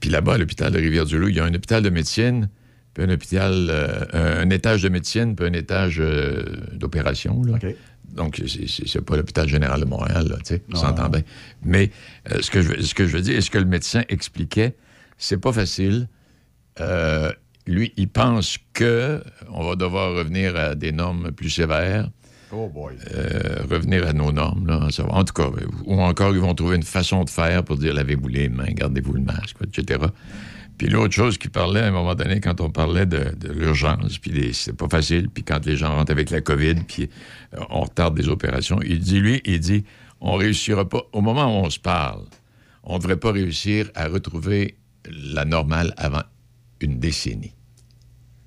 puis 0.00 0.10
là-bas, 0.10 0.34
à 0.34 0.38
l'hôpital 0.38 0.72
de 0.72 0.78
Rivière-du-Loup, 0.78 1.28
il 1.28 1.36
y 1.36 1.40
a 1.40 1.44
un 1.44 1.54
hôpital 1.54 1.82
de 1.82 1.90
médecine, 1.90 2.48
puis 2.94 3.04
un 3.04 3.10
hôpital, 3.10 3.68
euh, 3.70 4.42
un, 4.42 4.50
étage 4.50 4.82
de 4.82 4.88
médecine, 4.88 5.34
puis 5.36 5.46
un 5.46 5.52
étage 5.52 5.98
euh, 6.00 6.42
d'opération. 6.72 7.42
là. 7.42 7.58
Donc, 8.12 8.40
c'est- 8.46 9.00
pas 9.00 9.16
l'hôpital 9.16 9.48
général 9.48 9.80
de 9.80 9.84
Montréal, 9.86 10.26
là, 10.28 10.36
tu 10.36 10.54
sais, 10.54 10.62
on 10.72 10.76
s'entend 10.76 11.08
bien. 11.08 11.22
Mais 11.64 11.90
euh, 12.30 12.38
ce, 12.42 12.50
que 12.50 12.60
je, 12.62 12.68
veux- 12.68 12.82
ce 12.82 12.94
que 12.94 13.06
je 13.06 13.16
veux 13.16 13.22
dire, 13.22 13.36
est-ce 13.38 13.50
que 13.50 13.58
le 13.58 13.64
médecin 13.64 14.02
expliquait, 14.08 14.76
c'est 15.18 15.38
pas 15.40 15.52
facile. 15.52 16.08
Euh, 16.80 17.32
lui, 17.66 17.92
il 17.96 18.08
pense 18.08 18.58
que 18.72 19.22
on 19.52 19.64
va 19.66 19.76
devoir 19.76 20.14
revenir 20.14 20.56
à 20.56 20.74
des 20.74 20.92
normes 20.92 21.32
plus 21.32 21.50
sévères, 21.50 22.10
Oh 22.50 22.68
boy. 22.68 22.94
euh, 23.14 23.62
revenir 23.70 24.06
à 24.06 24.12
nos 24.12 24.30
normes, 24.32 24.66
là, 24.66 24.88
en 25.08 25.24
tout 25.24 25.32
cas, 25.32 25.48
ou 25.84 26.00
encore 26.00 26.34
ils 26.34 26.40
vont 26.40 26.54
trouver 26.54 26.76
une 26.76 26.82
façon 26.82 27.24
de 27.24 27.30
faire 27.30 27.64
pour 27.64 27.76
dire 27.78 27.94
lavez-vous 27.94 28.28
les 28.28 28.48
mains, 28.48 28.66
gardez-vous 28.72 29.14
le 29.14 29.22
masque, 29.22 29.56
etc. 29.66 30.00
Puis 30.78 30.88
l'autre 30.88 31.14
chose 31.14 31.38
qu'il 31.38 31.50
parlait 31.50 31.80
à 31.80 31.86
un 31.86 31.90
moment 31.90 32.14
donné, 32.14 32.40
quand 32.40 32.60
on 32.60 32.70
parlait 32.70 33.06
de, 33.06 33.34
de 33.36 33.52
l'urgence, 33.52 34.18
puis 34.18 34.52
c'est 34.52 34.76
pas 34.76 34.88
facile, 34.88 35.28
puis 35.28 35.44
quand 35.44 35.64
les 35.64 35.76
gens 35.76 35.94
rentrent 35.94 36.12
avec 36.12 36.30
la 36.30 36.40
COVID, 36.40 36.74
puis 36.86 37.08
euh, 37.54 37.60
on 37.70 37.82
retarde 37.82 38.16
des 38.16 38.28
opérations, 38.28 38.80
il 38.84 38.98
dit, 38.98 39.20
lui, 39.20 39.40
il 39.44 39.60
dit, 39.60 39.84
on 40.20 40.34
réussira 40.34 40.88
pas, 40.88 41.02
au 41.12 41.20
moment 41.20 41.46
où 41.46 41.64
on 41.64 41.70
se 41.70 41.78
parle, 41.78 42.24
on 42.84 42.94
ne 42.94 42.98
devrait 42.98 43.16
pas 43.16 43.32
réussir 43.32 43.90
à 43.94 44.08
retrouver 44.08 44.76
la 45.10 45.44
normale 45.44 45.94
avant 45.96 46.22
une 46.80 46.98
décennie. 46.98 47.54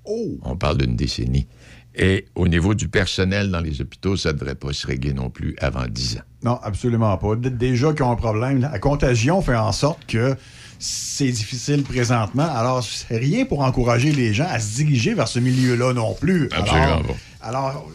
Oh! 0.04 0.38
On 0.42 0.56
parle 0.56 0.78
d'une 0.78 0.96
décennie. 0.96 1.46
Et 1.94 2.26
au 2.34 2.46
niveau 2.46 2.74
du 2.74 2.88
personnel 2.88 3.50
dans 3.50 3.60
les 3.60 3.80
hôpitaux, 3.80 4.16
ça 4.16 4.32
ne 4.32 4.38
devrait 4.38 4.54
pas 4.54 4.72
se 4.72 4.86
régler 4.86 5.14
non 5.14 5.30
plus 5.30 5.56
avant 5.58 5.86
10 5.88 6.18
ans. 6.18 6.22
Non, 6.42 6.58
absolument 6.62 7.16
pas. 7.16 7.36
Déjà 7.36 7.92
qu'ils 7.94 8.02
ont 8.02 8.10
un 8.10 8.16
problème, 8.16 8.60
la 8.60 8.78
contagion 8.78 9.40
fait 9.40 9.56
en 9.56 9.72
sorte 9.72 10.04
que 10.06 10.36
c'est 10.78 11.30
difficile 11.30 11.82
présentement. 11.82 12.48
Alors, 12.54 12.84
c'est 12.84 13.16
rien 13.16 13.44
pour 13.44 13.60
encourager 13.60 14.12
les 14.12 14.34
gens 14.34 14.46
à 14.48 14.60
se 14.60 14.76
diriger 14.76 15.14
vers 15.14 15.28
ce 15.28 15.38
milieu-là 15.38 15.92
non 15.92 16.14
plus. 16.14 16.48
Absolument 16.52 17.02
alors, 17.46 17.88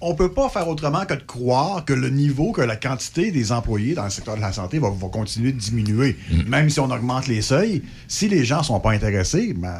on 0.00 0.14
peut 0.14 0.32
pas 0.32 0.48
faire 0.48 0.66
autrement 0.68 1.04
que 1.04 1.14
de 1.14 1.22
croire 1.22 1.84
que 1.84 1.92
le 1.92 2.08
niveau, 2.08 2.52
que 2.52 2.62
la 2.62 2.76
quantité 2.76 3.30
des 3.30 3.52
employés 3.52 3.94
dans 3.94 4.04
le 4.04 4.10
secteur 4.10 4.36
de 4.36 4.40
la 4.40 4.52
santé 4.52 4.78
va, 4.78 4.88
va 4.88 5.08
continuer 5.08 5.52
de 5.52 5.58
diminuer. 5.58 6.16
Mm. 6.30 6.48
Même 6.48 6.70
si 6.70 6.80
on 6.80 6.90
augmente 6.90 7.26
les 7.26 7.42
seuils, 7.42 7.82
si 8.08 8.28
les 8.28 8.44
gens 8.44 8.62
sont 8.62 8.80
pas 8.80 8.92
intéressés, 8.92 9.52
ben, 9.54 9.78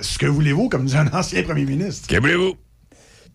ce 0.00 0.18
que 0.18 0.26
voulez-vous, 0.26 0.70
comme 0.70 0.86
disait 0.86 0.98
un 0.98 1.08
ancien 1.12 1.42
premier 1.42 1.66
ministre? 1.66 2.08
Que 2.08 2.18
voulez-vous? 2.18 2.54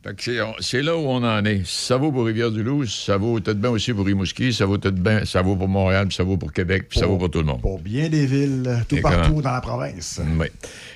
Fait 0.04 0.16
que 0.16 0.44
c'est, 0.60 0.82
là 0.82 0.96
où 0.96 1.02
on 1.02 1.24
en 1.24 1.44
est. 1.44 1.66
Ça 1.66 1.98
vaut 1.98 2.12
pour 2.12 2.26
Rivière-du-Loup, 2.26 2.86
ça 2.86 3.18
vaut 3.18 3.40
peut-être 3.40 3.60
bien 3.60 3.72
aussi 3.72 3.94
pour 3.94 4.06
Rimouski, 4.06 4.54
ça 4.54 4.66
vaut 4.66 4.78
peut-être 4.78 4.96
bien, 4.96 5.26
ça 5.26 5.42
vaut 5.42 5.56
pour 5.56 5.68
Montréal, 5.68 6.08
puis 6.08 6.16
ça 6.16 6.24
vaut 6.24 6.38
pour 6.38 6.54
Québec, 6.54 6.86
puis 6.90 7.00
ça 7.00 7.08
vaut 7.08 7.18
pour 7.18 7.30
tout 7.30 7.40
le 7.40 7.46
monde. 7.46 7.62
Pour 7.62 7.80
bien 7.80 8.08
des 8.08 8.26
villes, 8.26 8.86
tout 8.88 8.96
Et 8.96 9.02
partout 9.02 9.42
dans 9.42 9.52
la 9.52 9.62
province. 9.62 10.22
Oui. 10.40 10.48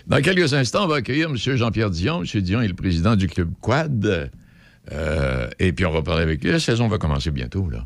Dans 0.07 0.21
quelques 0.21 0.53
instants, 0.53 0.85
on 0.85 0.87
va 0.87 0.97
accueillir 0.97 1.29
M. 1.29 1.35
Jean-Pierre 1.35 1.89
Dion. 1.89 2.23
M. 2.23 2.41
Dion 2.41 2.61
est 2.61 2.67
le 2.67 2.73
président 2.73 3.15
du 3.15 3.27
Club 3.27 3.51
Quad. 3.59 4.29
Euh, 4.91 5.49
et 5.59 5.73
puis, 5.73 5.85
on 5.85 5.91
va 5.91 6.01
parler 6.01 6.23
avec 6.23 6.43
lui. 6.43 6.51
La 6.51 6.59
saison 6.59 6.87
va 6.87 6.97
commencer 6.97 7.31
bientôt, 7.31 7.69
là. 7.69 7.85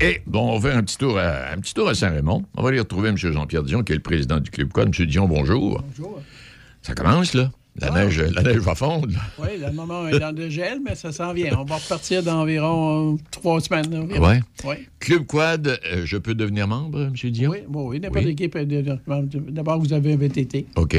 Et 0.00 0.20
bon, 0.26 0.50
on 0.50 0.58
va 0.58 0.68
faire 0.68 0.78
un 0.78 0.82
petit 0.82 0.98
tour 0.98 1.18
à, 1.18 1.52
un 1.52 1.58
petit 1.58 1.72
tour 1.72 1.88
à 1.88 1.94
Saint-Raymond. 1.94 2.44
On 2.56 2.62
va 2.62 2.68
aller 2.68 2.78
retrouver 2.78 3.08
M. 3.08 3.16
Jean-Pierre 3.16 3.62
Dion, 3.62 3.82
qui 3.82 3.92
est 3.92 3.96
le 3.96 4.02
président 4.02 4.38
du 4.38 4.50
Club 4.50 4.70
Quad. 4.70 4.88
M. 4.88 5.06
Dion, 5.06 5.26
bonjour. 5.26 5.82
Bonjour. 5.88 6.22
Ça 6.82 6.94
commence, 6.94 7.32
là. 7.32 7.50
La, 7.78 7.90
neige, 7.90 8.20
la 8.20 8.42
neige 8.42 8.58
va 8.58 8.74
fondre. 8.74 9.08
Oui, 9.38 9.48
le 9.58 9.70
moment 9.70 10.08
est 10.08 10.18
dans 10.18 10.34
le 10.34 10.48
gel, 10.48 10.80
mais 10.82 10.94
ça 10.94 11.12
s'en 11.12 11.32
vient. 11.32 11.58
On 11.58 11.64
va 11.64 11.76
repartir 11.76 12.22
d'environ 12.22 13.14
euh, 13.14 13.18
trois 13.30 13.60
semaines. 13.60 13.94
environ. 13.94 14.26
Ouais. 14.26 14.40
Oui. 14.64 14.76
Club 14.98 15.26
Quad, 15.26 15.66
euh, 15.66 16.02
je 16.04 16.16
peux 16.16 16.34
devenir 16.34 16.68
membre, 16.68 17.02
M. 17.02 17.30
Dion? 17.30 17.50
Oui, 17.50 17.58
bon, 17.68 17.88
oui, 17.88 18.00
n'importe 18.00 18.24
Oui. 18.24 19.30
D'abord, 19.50 19.78
vous 19.78 19.92
avez 19.92 20.12
un 20.12 20.16
VTT. 20.16 20.66
OK. 20.76 20.96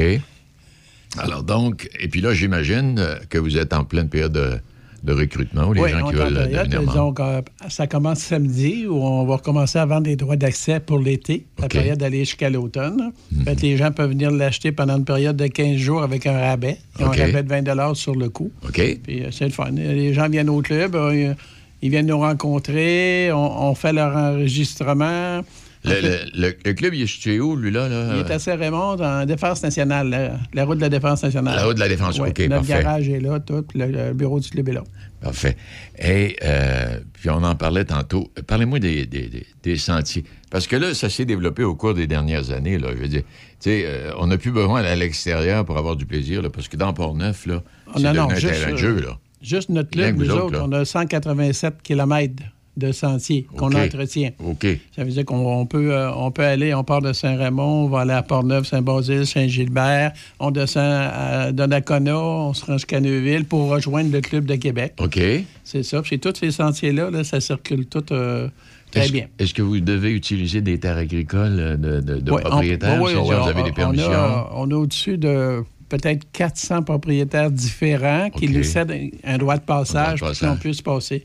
Alors 1.16 1.42
donc, 1.42 1.88
et 1.98 2.08
puis 2.08 2.20
là, 2.20 2.34
j'imagine 2.34 2.98
euh, 2.98 3.16
que 3.28 3.38
vous 3.38 3.56
êtes 3.56 3.72
en 3.72 3.84
pleine 3.84 4.08
période 4.08 4.32
de, 4.32 4.60
de 5.08 5.14
recrutement, 5.14 5.72
les 5.72 5.80
oui, 5.80 5.90
gens 5.90 6.06
qui 6.08 6.14
veulent 6.14 6.34
période, 6.34 6.68
devenir 6.68 6.94
donc, 6.94 7.20
euh, 7.20 7.40
ça 7.68 7.86
commence 7.86 8.18
samedi 8.18 8.86
où 8.86 8.96
on 8.96 9.24
va 9.24 9.36
recommencer 9.36 9.78
à 9.78 9.86
vendre 9.86 10.02
des 10.02 10.16
droits 10.16 10.36
d'accès 10.36 10.80
pour 10.80 10.98
l'été, 10.98 11.46
la 11.58 11.68
période 11.68 11.98
d'aller 11.98 12.20
jusqu'à 12.20 12.50
l'automne. 12.50 13.12
Fait 13.44 13.56
que 13.56 13.62
les 13.62 13.76
gens 13.76 13.90
peuvent 13.90 14.10
venir 14.10 14.30
l'acheter 14.30 14.70
pendant 14.70 14.98
une 14.98 15.04
période 15.04 15.36
de 15.36 15.46
15 15.46 15.76
jours 15.76 16.02
avec 16.02 16.26
un 16.26 16.38
rabais. 16.38 16.78
Ils 16.98 17.06
ont 17.06 17.08
OK. 17.08 17.18
un 17.18 17.26
rabais 17.26 17.42
de 17.62 17.72
20 17.72 17.94
sur 17.94 18.14
le 18.14 18.28
coût. 18.28 18.50
OK. 18.66 18.98
Puis 19.02 19.22
euh, 19.22 19.30
c'est 19.30 19.46
le 19.46 19.50
fun. 19.50 19.70
Les 19.70 20.12
gens 20.12 20.28
viennent 20.28 20.50
au 20.50 20.60
club, 20.60 20.94
euh, 20.94 21.32
ils 21.80 21.90
viennent 21.90 22.06
nous 22.06 22.18
rencontrer, 22.18 23.30
on, 23.32 23.70
on 23.70 23.74
fait 23.74 23.92
leur 23.92 24.14
enregistrement. 24.14 25.42
Le, 25.84 26.00
le- 26.00 26.18
le- 26.48 26.56
le 26.64 26.72
club, 26.72 26.92
il 26.94 27.02
est 27.02 27.06
situé 27.06 27.38
où, 27.40 27.54
lui, 27.56 27.70
là? 27.70 27.88
Il 28.14 28.18
est 28.20 28.30
à 28.32 28.38
Saint-Raymond, 28.38 29.00
en 29.00 29.24
Défense 29.26 29.62
nationale, 29.62 30.08
la, 30.08 30.32
la 30.52 30.64
route 30.64 30.76
de 30.78 30.82
la 30.82 30.88
Défense 30.88 31.22
nationale. 31.22 31.54
La 31.56 31.64
route 31.64 31.74
de 31.76 31.80
la 31.80 31.88
Défense, 31.88 32.18
Oui, 32.18 32.30
OK, 32.30 32.38
Notre 32.40 32.66
parfait. 32.66 32.82
garage 32.82 33.08
est 33.08 33.20
là, 33.20 33.38
tout, 33.38 33.64
le, 33.74 33.86
le 33.86 34.12
bureau 34.12 34.40
du 34.40 34.50
club 34.50 34.68
est 34.68 34.72
là. 34.72 34.82
Parfait. 35.20 35.56
Et 35.98 36.36
euh, 36.44 36.98
puis 37.12 37.30
on 37.30 37.42
en 37.44 37.54
parlait 37.54 37.84
tantôt. 37.84 38.30
Parlez-moi 38.46 38.78
des, 38.80 39.06
des- 39.06 39.28
des- 39.28 39.46
des 39.62 39.76
sentiers. 39.76 40.24
Parce 40.50 40.66
que 40.66 40.76
là, 40.76 40.94
ça 40.94 41.08
s'est 41.10 41.24
développé 41.24 41.62
au 41.64 41.74
cours 41.74 41.94
des 41.94 42.06
dernières 42.06 42.50
années. 42.50 42.78
Là. 42.78 42.88
Je 42.96 43.00
veux 43.02 43.08
dire, 43.08 43.22
tu 43.22 43.26
sais, 43.70 43.82
euh, 43.86 44.10
on 44.18 44.26
n'a 44.28 44.38
plus 44.38 44.50
besoin 44.52 44.80
d'aller 44.82 44.92
à 44.92 44.96
l'extérieur 44.96 45.64
pour 45.64 45.76
avoir 45.78 45.94
du 45.96 46.06
plaisir, 46.06 46.42
là, 46.42 46.50
parce 46.50 46.68
que 46.68 46.76
dans 46.76 46.92
Port-Neuf, 46.92 47.46
là, 47.46 47.62
c'est 47.96 48.02
devenu 48.02 48.18
un 48.20 48.26
terrain 48.28 48.72
de 48.72 48.76
jeu, 48.76 49.00
là. 49.00 49.18
Juste 49.42 49.68
notre 49.68 49.90
club, 49.90 50.16
nous 50.18 50.30
autres, 50.30 50.44
autres, 50.46 50.60
on 50.64 50.72
a 50.72 50.84
187 50.84 51.82
km 51.84 52.34
de 52.78 52.92
sentiers 52.92 53.46
qu'on 53.56 53.72
entretient. 53.72 54.30
OK. 54.44 54.66
Ça 54.96 55.04
veut 55.04 55.10
dire 55.10 55.24
qu'on 55.24 55.36
on 55.60 55.66
peut, 55.66 55.92
euh, 55.92 56.10
on 56.14 56.30
peut 56.30 56.44
aller, 56.44 56.72
on 56.74 56.84
part 56.84 57.02
de 57.02 57.12
Saint-Raymond, 57.12 57.84
on 57.84 57.88
va 57.88 58.00
aller 58.00 58.12
à 58.12 58.22
Port-Neuf, 58.22 58.68
Saint-Basile, 58.68 59.26
Saint-Gilbert, 59.26 60.12
on 60.40 60.50
descend 60.50 60.84
à 61.12 61.52
Donnacona, 61.52 62.16
on 62.18 62.54
se 62.54 62.64
rend 62.64 62.74
jusqu'à 62.74 63.00
Neuville 63.00 63.44
pour 63.44 63.68
rejoindre 63.68 64.12
le 64.12 64.20
club 64.20 64.44
de 64.46 64.54
Québec. 64.54 64.94
OK. 65.00 65.18
C'est 65.64 65.82
ça. 65.82 66.00
Puis 66.02 66.18
tous 66.18 66.32
ces 66.38 66.50
sentiers-là, 66.50 67.10
là, 67.10 67.24
ça 67.24 67.40
circule 67.40 67.86
tout 67.86 68.04
euh, 68.12 68.48
très 68.90 69.00
Est-ce- 69.04 69.12
bien. 69.12 69.26
Est-ce 69.38 69.52
que 69.52 69.62
vous 69.62 69.80
devez 69.80 70.12
utiliser 70.12 70.60
des 70.60 70.78
terres 70.78 70.96
agricoles 70.96 71.58
euh, 71.58 71.76
de, 71.76 72.00
de- 72.00 72.20
de 72.20 72.30
Ouais, 72.32 72.42
on- 72.46 72.48
propriétaires? 72.50 73.02
ouais, 73.02 73.10
C'est-à-dire, 73.12 73.28
ouais, 73.30 73.42
vous 73.42 73.48
avez 73.48 73.60
on- 73.62 73.64
des 73.64 73.72
permissions? 73.72 74.08
On 74.10 74.14
a, 74.14 74.52
on 74.56 74.70
a 74.70 74.74
au-dessus 74.74 75.18
de 75.18 75.62
peut-être 75.90 76.26
400 76.32 76.82
propriétaires 76.82 77.50
différents 77.50 78.28
qui 78.30 78.48
nous 78.48 78.62
cèdent 78.62 78.94
un, 79.24 79.38
droit 79.38 79.56
de 79.56 79.62
passage 79.62 80.20
pour 80.20 80.32
qu'on 80.38 80.56
puisse 80.56 80.82
passer. 80.82 81.24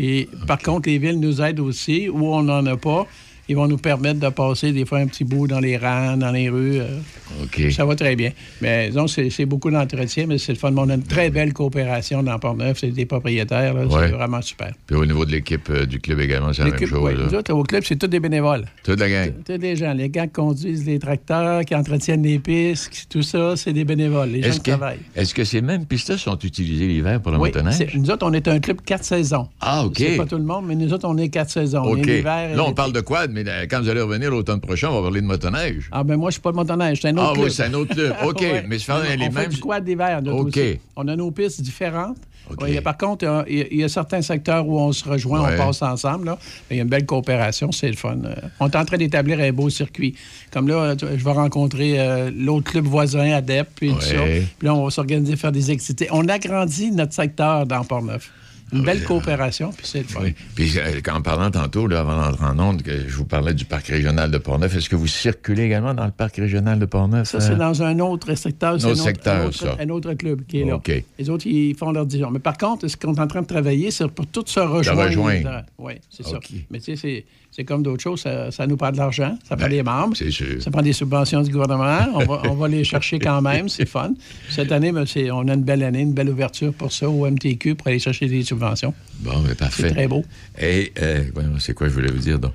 Puis, 0.00 0.30
par 0.46 0.58
contre, 0.62 0.88
les 0.88 0.96
villes 0.96 1.20
nous 1.20 1.42
aident 1.42 1.60
aussi, 1.60 2.08
où 2.08 2.32
on 2.32 2.42
n'en 2.44 2.64
a 2.64 2.74
pas. 2.74 3.06
Ils 3.50 3.56
vont 3.56 3.66
nous 3.66 3.78
permettre 3.78 4.20
de 4.20 4.28
passer 4.28 4.70
des 4.70 4.86
fois 4.86 4.98
un 5.00 5.08
petit 5.08 5.24
bout 5.24 5.48
dans 5.48 5.58
les 5.58 5.76
rangs, 5.76 6.16
dans 6.16 6.30
les 6.30 6.48
rues. 6.48 6.78
euh. 6.78 7.70
Ça 7.72 7.84
va 7.84 7.96
très 7.96 8.14
bien. 8.14 8.30
Mais 8.60 8.90
donc, 8.90 9.08
c'est 9.10 9.44
beaucoup 9.44 9.72
d'entretien, 9.72 10.26
mais 10.28 10.38
c'est 10.38 10.52
le 10.52 10.58
fun. 10.58 10.72
On 10.76 10.88
a 10.88 10.94
une 10.94 11.02
très 11.02 11.30
belle 11.30 11.52
coopération 11.52 12.22
dans 12.22 12.38
Port-Neuf. 12.38 12.78
C'est 12.80 12.90
des 12.92 13.06
propriétaires. 13.06 13.74
Ouais. 13.74 13.86
C'est 13.90 14.12
vraiment 14.12 14.40
super. 14.40 14.72
Puis 14.86 14.94
au 14.94 15.04
niveau 15.04 15.24
de 15.24 15.32
l'équipe 15.32 15.68
euh, 15.70 15.84
du 15.84 15.98
club 16.00 16.20
également, 16.20 16.52
c'est 16.52 16.62
la 16.62 16.70
même 16.70 16.86
chose. 16.86 16.98
ouais, 17.02 17.14
nous 17.14 17.34
autres, 17.34 17.52
au 17.52 17.64
club, 17.64 17.82
c'est 17.84 17.96
tous 17.96 18.06
des 18.06 18.20
bénévoles. 18.20 18.66
Toute 18.84 19.00
la 19.00 19.10
gang. 19.10 19.32
Tous 19.44 19.58
des 19.58 19.74
gens. 19.74 19.94
Les 19.94 20.08
gars 20.10 20.26
qui 20.28 20.32
conduisent 20.34 20.86
les 20.86 21.00
tracteurs, 21.00 21.64
qui 21.64 21.74
entretiennent 21.74 22.22
les 22.22 22.38
pistes, 22.38 22.88
qui- 22.90 23.08
tout 23.08 23.22
ça, 23.22 23.56
c'est 23.56 23.72
des 23.72 23.84
bénévoles. 23.84 24.28
Les 24.30 24.42
gens 24.42 24.48
Est-ce 24.50 24.56
qui 24.60 24.70
que, 24.70 24.76
travaillent. 24.76 24.98
est-ce 25.16 25.34
que 25.34 25.42
ces 25.42 25.60
mêmes 25.60 25.86
pistes 25.86 26.16
sont 26.18 26.38
utilisées 26.38 26.86
l'hiver 26.86 27.20
pour 27.20 27.32
le 27.32 27.38
Oui, 27.38 27.48
motoneige? 27.48 27.96
nous 27.96 28.10
autres, 28.12 28.24
on 28.24 28.32
est 28.32 28.46
un 28.46 28.60
club 28.60 28.80
quatre 28.84 29.04
saisons. 29.04 29.48
Ah, 29.60 29.84
OK. 29.84 29.94
C'est 29.98 30.16
pas 30.16 30.26
tout 30.26 30.38
le 30.38 30.44
monde, 30.44 30.66
mais 30.68 30.76
nous 30.76 30.92
autres, 30.92 31.08
on 31.08 31.16
est 31.18 31.28
quatre 31.30 31.50
saisons. 31.50 31.82
OK. 31.82 32.06
Là, 32.06 32.64
on 32.64 32.72
parle 32.74 32.92
de 32.92 33.00
quad, 33.00 33.32
mais 33.32 33.39
euh, 33.46 33.66
quand 33.70 33.80
vous 33.80 33.88
allez 33.88 34.00
revenir 34.00 34.30
l'automne 34.30 34.60
prochain, 34.60 34.88
on 34.90 34.94
va 34.96 35.02
parler 35.02 35.20
de 35.20 35.26
motoneige. 35.26 35.88
Ah, 35.92 36.02
ben 36.04 36.16
moi, 36.16 36.30
je 36.30 36.34
suis 36.34 36.40
pas 36.42 36.50
le 36.50 36.56
motoneige, 36.56 37.00
c'est 37.02 37.08
un 37.08 37.16
autre 37.16 37.28
Ah 37.30 37.32
club. 37.34 37.44
oui, 37.44 37.50
c'est 37.52 37.64
un 37.64 37.74
autre 37.74 37.94
club. 37.94 38.14
OK, 38.24 38.40
Ouais. 38.40 38.64
mais 38.68 38.78
c'est 38.78 38.84
faire 38.86 38.96
on, 38.96 39.02
les 39.18 39.26
on 39.28 39.30
fait 39.32 39.40
mêmes- 39.40 39.48
du 39.50 39.58
quad 39.60 39.84
d'hiver, 39.84 40.20
OK. 40.26 40.48
aussi. 40.56 40.78
On 40.96 41.08
a 41.08 41.16
nos 41.16 41.30
pistes 41.30 41.60
différentes. 41.62 42.16
OK. 42.50 42.58
Oui, 42.62 42.80
par 42.80 42.96
contre, 42.96 43.24
euh, 43.26 43.44
il 43.48 43.58
y 43.58 43.60
a- 43.60 43.66
il 43.70 43.76
y, 43.78 43.84
a 43.84 43.88
certains 43.88 44.22
secteurs 44.22 44.66
où 44.66 44.76
on 44.80 44.90
se 44.92 45.08
rejoint, 45.08 45.40
Ouais. 45.40 45.54
on 45.60 45.66
passe 45.66 45.82
ensemble. 45.82 46.26
Là. 46.26 46.38
Mais 46.68 46.74
il 46.74 46.78
y 46.78 46.80
a 46.80 46.82
une 46.82 46.88
belle 46.88 47.06
coopération, 47.06 47.70
c'est 47.70 47.86
le 47.88 47.94
fun. 47.96 48.16
Euh, 48.24 48.34
on 48.58 48.68
est 48.68 48.74
en 48.76 48.84
train 48.84 48.96
d'établir 48.96 49.38
un 49.38 49.52
beau 49.52 49.70
circuit. 49.70 50.16
Comme 50.52 50.66
là, 50.66 50.96
tu- 50.96 51.06
je 51.16 51.24
vais 51.24 51.30
rencontrer 51.32 52.00
euh, 52.00 52.30
l'autre 52.36 52.72
club 52.72 52.86
voisin, 52.86 53.30
ADEP, 53.34 53.68
puis 53.76 53.90
tout 53.92 54.00
ça. 54.00 54.14
Puis 54.58 54.66
là, 54.66 54.74
on 54.74 54.82
va 54.84 54.90
s'organiser, 54.90 55.36
faire 55.36 55.52
des 55.52 55.70
activités. 55.70 56.08
On 56.10 56.26
agrandit 56.28 56.90
notre 56.90 57.12
secteur 57.14 57.66
dans 57.66 57.84
Port-Neuf. 57.84 58.32
Une 58.72 58.84
belle 58.84 59.02
coopération, 59.04 59.70
puis 59.76 59.86
c'est 59.86 59.98
le 59.98 60.04
fun. 60.04 60.20
Oui. 60.22 60.34
Puis 60.54 60.78
euh, 60.78 61.00
en 61.12 61.22
parlant 61.22 61.50
tantôt, 61.50 61.86
là, 61.86 62.00
avant 62.00 62.16
d'entrer 62.20 62.44
en 62.44 62.58
onde, 62.58 62.82
que 62.82 63.08
je 63.08 63.16
vous 63.16 63.24
parlais 63.24 63.52
du 63.54 63.64
parc 63.64 63.88
régional 63.88 64.30
de 64.30 64.38
Portneuf, 64.38 64.76
est-ce 64.76 64.88
que 64.88 64.96
vous 64.96 65.06
circulez 65.06 65.64
également 65.64 65.92
dans 65.94 66.04
le 66.04 66.12
parc 66.12 66.36
régional 66.36 66.78
de 66.78 66.86
Portneuf? 66.86 67.28
Ça, 67.28 67.40
c'est 67.40 67.52
euh? 67.52 67.56
dans 67.56 67.82
un 67.82 67.98
autre 67.98 68.34
secteur. 68.34 68.80
c'est 68.80 68.86
Un 68.86 68.90
autre 68.90 69.02
secteur, 69.02 69.34
un 69.42 69.46
autre, 69.46 69.56
ça. 69.58 69.76
un 69.80 69.88
autre 69.88 70.14
club 70.14 70.42
qui 70.46 70.60
est 70.60 70.64
là. 70.64 70.80
Les 71.18 71.30
autres, 71.30 71.46
ils 71.46 71.74
font 71.76 71.90
leur 71.90 72.06
division. 72.06 72.30
Mais 72.30 72.38
par 72.38 72.56
contre, 72.56 72.86
ce 72.86 72.96
qu'on 72.96 73.14
est 73.14 73.20
en 73.20 73.26
train 73.26 73.42
de 73.42 73.46
travailler, 73.46 73.90
c'est 73.90 74.06
pour 74.08 74.26
tout 74.26 74.44
se 74.46 74.60
rejoindre? 74.60 75.02
rejoindre. 75.02 75.62
Oui, 75.78 75.94
c'est 76.08 76.24
ça. 76.24 76.36
OK. 76.36 76.50
Mais 76.70 76.78
tu 76.78 76.96
sais, 76.96 76.96
c'est- 76.96 77.24
c'est 77.60 77.64
comme 77.66 77.82
d'autres 77.82 78.02
choses. 78.02 78.22
Ça, 78.22 78.50
ça 78.50 78.66
nous 78.66 78.78
prend 78.78 78.90
de 78.90 78.96
l'argent. 78.96 79.36
Ça 79.46 79.54
prend 79.54 79.66
Ben, 79.66 79.70
des 79.70 79.82
membres. 79.82 80.16
Ça 80.16 80.70
prend 80.70 80.80
des 80.80 80.94
subventions 80.94 81.42
du 81.42 81.50
gouvernement. 81.50 82.06
On 82.14 82.24
va, 82.24 82.42
on 82.48 82.54
va 82.54 82.68
les 82.68 82.84
chercher 82.84 83.18
quand 83.18 83.42
même. 83.42 83.68
C'est 83.68 83.84
fun. 83.84 84.14
Cette 84.48 84.72
année, 84.72 84.92
ben, 84.92 85.04
on 85.32 85.46
a 85.46 85.52
une 85.52 85.62
belle 85.62 85.82
année, 85.82 86.00
une 86.00 86.14
belle 86.14 86.30
ouverture 86.30 86.72
pour 86.72 86.90
ça 86.90 87.08
au 87.10 87.30
MTQ 87.30 87.74
pour 87.74 87.88
aller 87.88 87.98
chercher 87.98 88.28
des 88.28 88.42
subventions. 88.42 88.94
Bon, 89.18 89.40
mais 89.46 89.54
parfait. 89.54 89.88
C'est 89.88 89.94
très 89.94 90.08
beau. 90.08 90.24
Et, 90.58 90.90
euh, 91.02 91.24
c'est 91.58 91.74
quoi 91.74 91.88
je 91.88 91.92
voulais 91.92 92.10
vous 92.10 92.18
dire, 92.18 92.38
donc? 92.38 92.52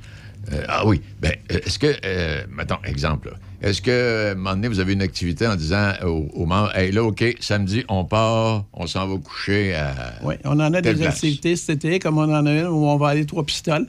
Euh, 0.51 0.63
ah 0.67 0.85
oui, 0.87 1.01
ben, 1.19 1.33
euh, 1.51 1.59
est-ce 1.65 1.79
que, 1.79 1.87
euh, 2.05 2.43
mettons, 2.55 2.77
exemple, 2.83 3.35
est-ce 3.61 3.81
que, 3.81 4.29
à 4.29 4.31
un 4.31 4.35
moment 4.35 4.51
donné, 4.51 4.67
vous 4.67 4.79
avez 4.79 4.93
une 4.93 5.01
activité 5.01 5.47
en 5.47 5.55
disant 5.55 5.93
aux, 6.03 6.45
membres, 6.45 6.75
hey, 6.75 6.91
là, 6.91 7.03
OK, 7.03 7.23
samedi, 7.39 7.83
on 7.89 8.05
part, 8.05 8.65
on 8.73 8.85
s'en 8.85 9.07
va 9.07 9.17
coucher 9.17 9.73
à. 9.73 9.93
Oui, 10.23 10.35
on 10.43 10.59
en 10.59 10.73
a 10.73 10.81
des 10.81 10.93
place? 10.93 11.15
activités 11.15 11.55
cet 11.55 11.83
été, 11.83 11.99
comme 11.99 12.17
on 12.17 12.31
en 12.31 12.45
a 12.45 12.51
une 12.51 12.67
où 12.67 12.85
on 12.85 12.97
va 12.97 13.09
aller 13.09 13.25
trois 13.25 13.43
pistoles. 13.43 13.87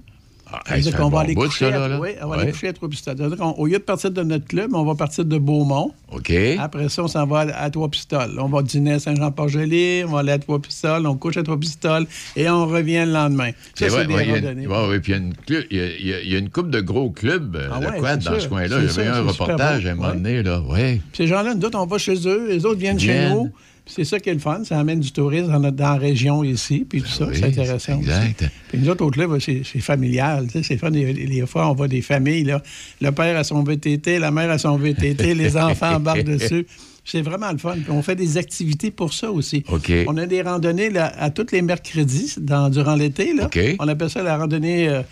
Ah, 0.48 0.60
hey, 0.76 0.84
oui, 0.86 0.92
on 1.00 1.08
va 1.08 1.16
Ouais. 1.18 1.22
aller 1.24 1.34
coucher 1.34 2.68
à 2.68 2.72
Trois-Pistoles. 2.72 3.16
Au 3.58 3.66
lieu 3.66 3.78
de 3.78 3.82
partir 3.82 4.12
de 4.12 4.22
notre 4.22 4.46
club, 4.46 4.70
on 4.74 4.84
va 4.84 4.94
partir 4.94 5.24
de 5.24 5.38
Beaumont. 5.38 5.92
OK. 6.12 6.32
Après 6.60 6.88
ça, 6.88 7.02
on 7.02 7.08
s'en 7.08 7.26
va 7.26 7.40
à, 7.40 7.64
à 7.64 7.70
Trois-Pistoles. 7.70 8.38
On 8.38 8.46
va 8.48 8.62
dîner 8.62 8.92
à 8.92 8.98
Saint-Jean-Port-Gelé, 9.00 10.04
on 10.06 10.12
va 10.12 10.20
aller 10.20 10.30
à 10.32 10.38
Trois-Pistoles, 10.38 11.04
on 11.06 11.16
couche 11.16 11.36
à 11.36 11.42
Trois-Pistoles 11.42 12.06
et 12.36 12.48
on 12.48 12.64
revient 12.66 13.04
le 13.06 13.12
lendemain. 13.12 13.50
Ça, 13.74 13.88
C'est 13.90 14.06
des 14.06 14.14
ouais, 14.14 14.32
randonnées. 14.34 14.66
ouais, 14.68 14.88
ouais, 14.88 15.00
puis 15.00 15.12
il 15.12 15.76
y 15.76 15.78
a 15.80 15.82
une 15.88 16.22
y 16.24 16.30
y 16.30 16.36
a- 16.36 16.40
coupe 16.48 16.70
de 16.70 16.80
gros 16.80 17.10
clubs 17.10 17.56
euh, 17.56 17.68
Ah 17.72 17.80
de 17.80 17.86
ouais, 17.86 17.98
quad 17.98 18.20
dans 18.22 18.30
sûr. 18.32 18.40
ce 18.42 18.48
coin-là? 18.48 18.86
J'avais 18.86 19.08
un 19.08 19.22
reportage 19.22 19.84
à 19.84 19.90
un 19.90 19.94
moment 19.96 20.08
Ouais. 20.08 20.14
donné, 20.14 20.42
là. 20.44 20.62
Oui. 20.68 21.00
Ces 21.12 21.26
gens-là, 21.26 21.54
nous 21.54 21.64
autres, 21.64 21.78
on 21.78 21.86
va 21.86 21.98
chez 21.98 22.16
eux, 22.28 22.46
les 22.48 22.64
autres 22.64 22.78
viennent 22.78 23.00
chez 23.00 23.06
Viennent. 23.12 23.32
nous. 23.34 23.52
C'est 23.88 24.04
ça 24.04 24.18
qui 24.18 24.30
est 24.30 24.34
le 24.34 24.40
fun, 24.40 24.62
ça 24.64 24.78
amène 24.80 24.98
du 25.00 25.12
tourisme 25.12 25.46
dans, 25.52 25.60
notre- 25.60 25.76
dans 25.76 25.92
la 25.92 25.96
région 25.96 26.42
ici, 26.42 26.84
puis 26.88 27.02
tout 27.02 27.08
ça, 27.08 27.26
oui, 27.26 27.36
c'est 27.38 27.44
intéressant. 27.44 27.92
aussi. 27.98 28.08
exact. 28.08 28.44
Puis 28.68 28.78
nous 28.78 28.88
autres, 28.90 29.04
au 29.04 29.10
club, 29.10 29.38
c'est 29.38 29.62
familial, 29.80 30.46
tu 30.46 30.54
sais, 30.58 30.62
c'est 30.64 30.76
fun. 30.76 30.90
Les, 30.90 31.12
les 31.12 31.46
fois, 31.46 31.70
on 31.70 31.74
voit 31.74 31.86
des 31.88 32.02
familles, 32.02 32.44
là. 32.44 32.60
le 33.00 33.12
père 33.12 33.36
a 33.36 33.44
son 33.44 33.62
VTT, 33.62 34.18
la 34.18 34.30
mère 34.32 34.50
a 34.50 34.58
son 34.58 34.76
VTT, 34.76 35.34
les 35.36 35.56
enfants 35.56 35.94
embarquent 35.94 36.24
dessus. 36.24 36.66
C'est 37.04 37.22
vraiment 37.22 37.52
le 37.52 37.58
fun. 37.58 37.74
Puis 37.74 37.90
on 37.90 38.02
fait 38.02 38.16
des 38.16 38.36
activités 38.36 38.90
pour 38.90 39.12
ça 39.14 39.30
aussi. 39.30 39.62
On 40.08 40.16
a 40.16 40.26
des 40.26 40.42
randonnées 40.42 40.90
là, 40.90 41.12
à 41.16 41.30
tous 41.30 41.46
les 41.52 41.62
mercredis 41.62 42.34
dans, 42.40 42.68
durant 42.68 42.96
l'été. 42.96 43.32
là. 43.32 43.44
On 43.78 43.86
appelle 43.86 44.10
ça 44.10 44.24
la 44.24 44.36
randonnée 44.36 44.88
euh, 44.88 45.02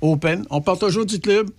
open. 0.00 0.46
On 0.48 0.62
part 0.62 0.78
toujours 0.78 1.04
du 1.04 1.20
club. 1.20 1.50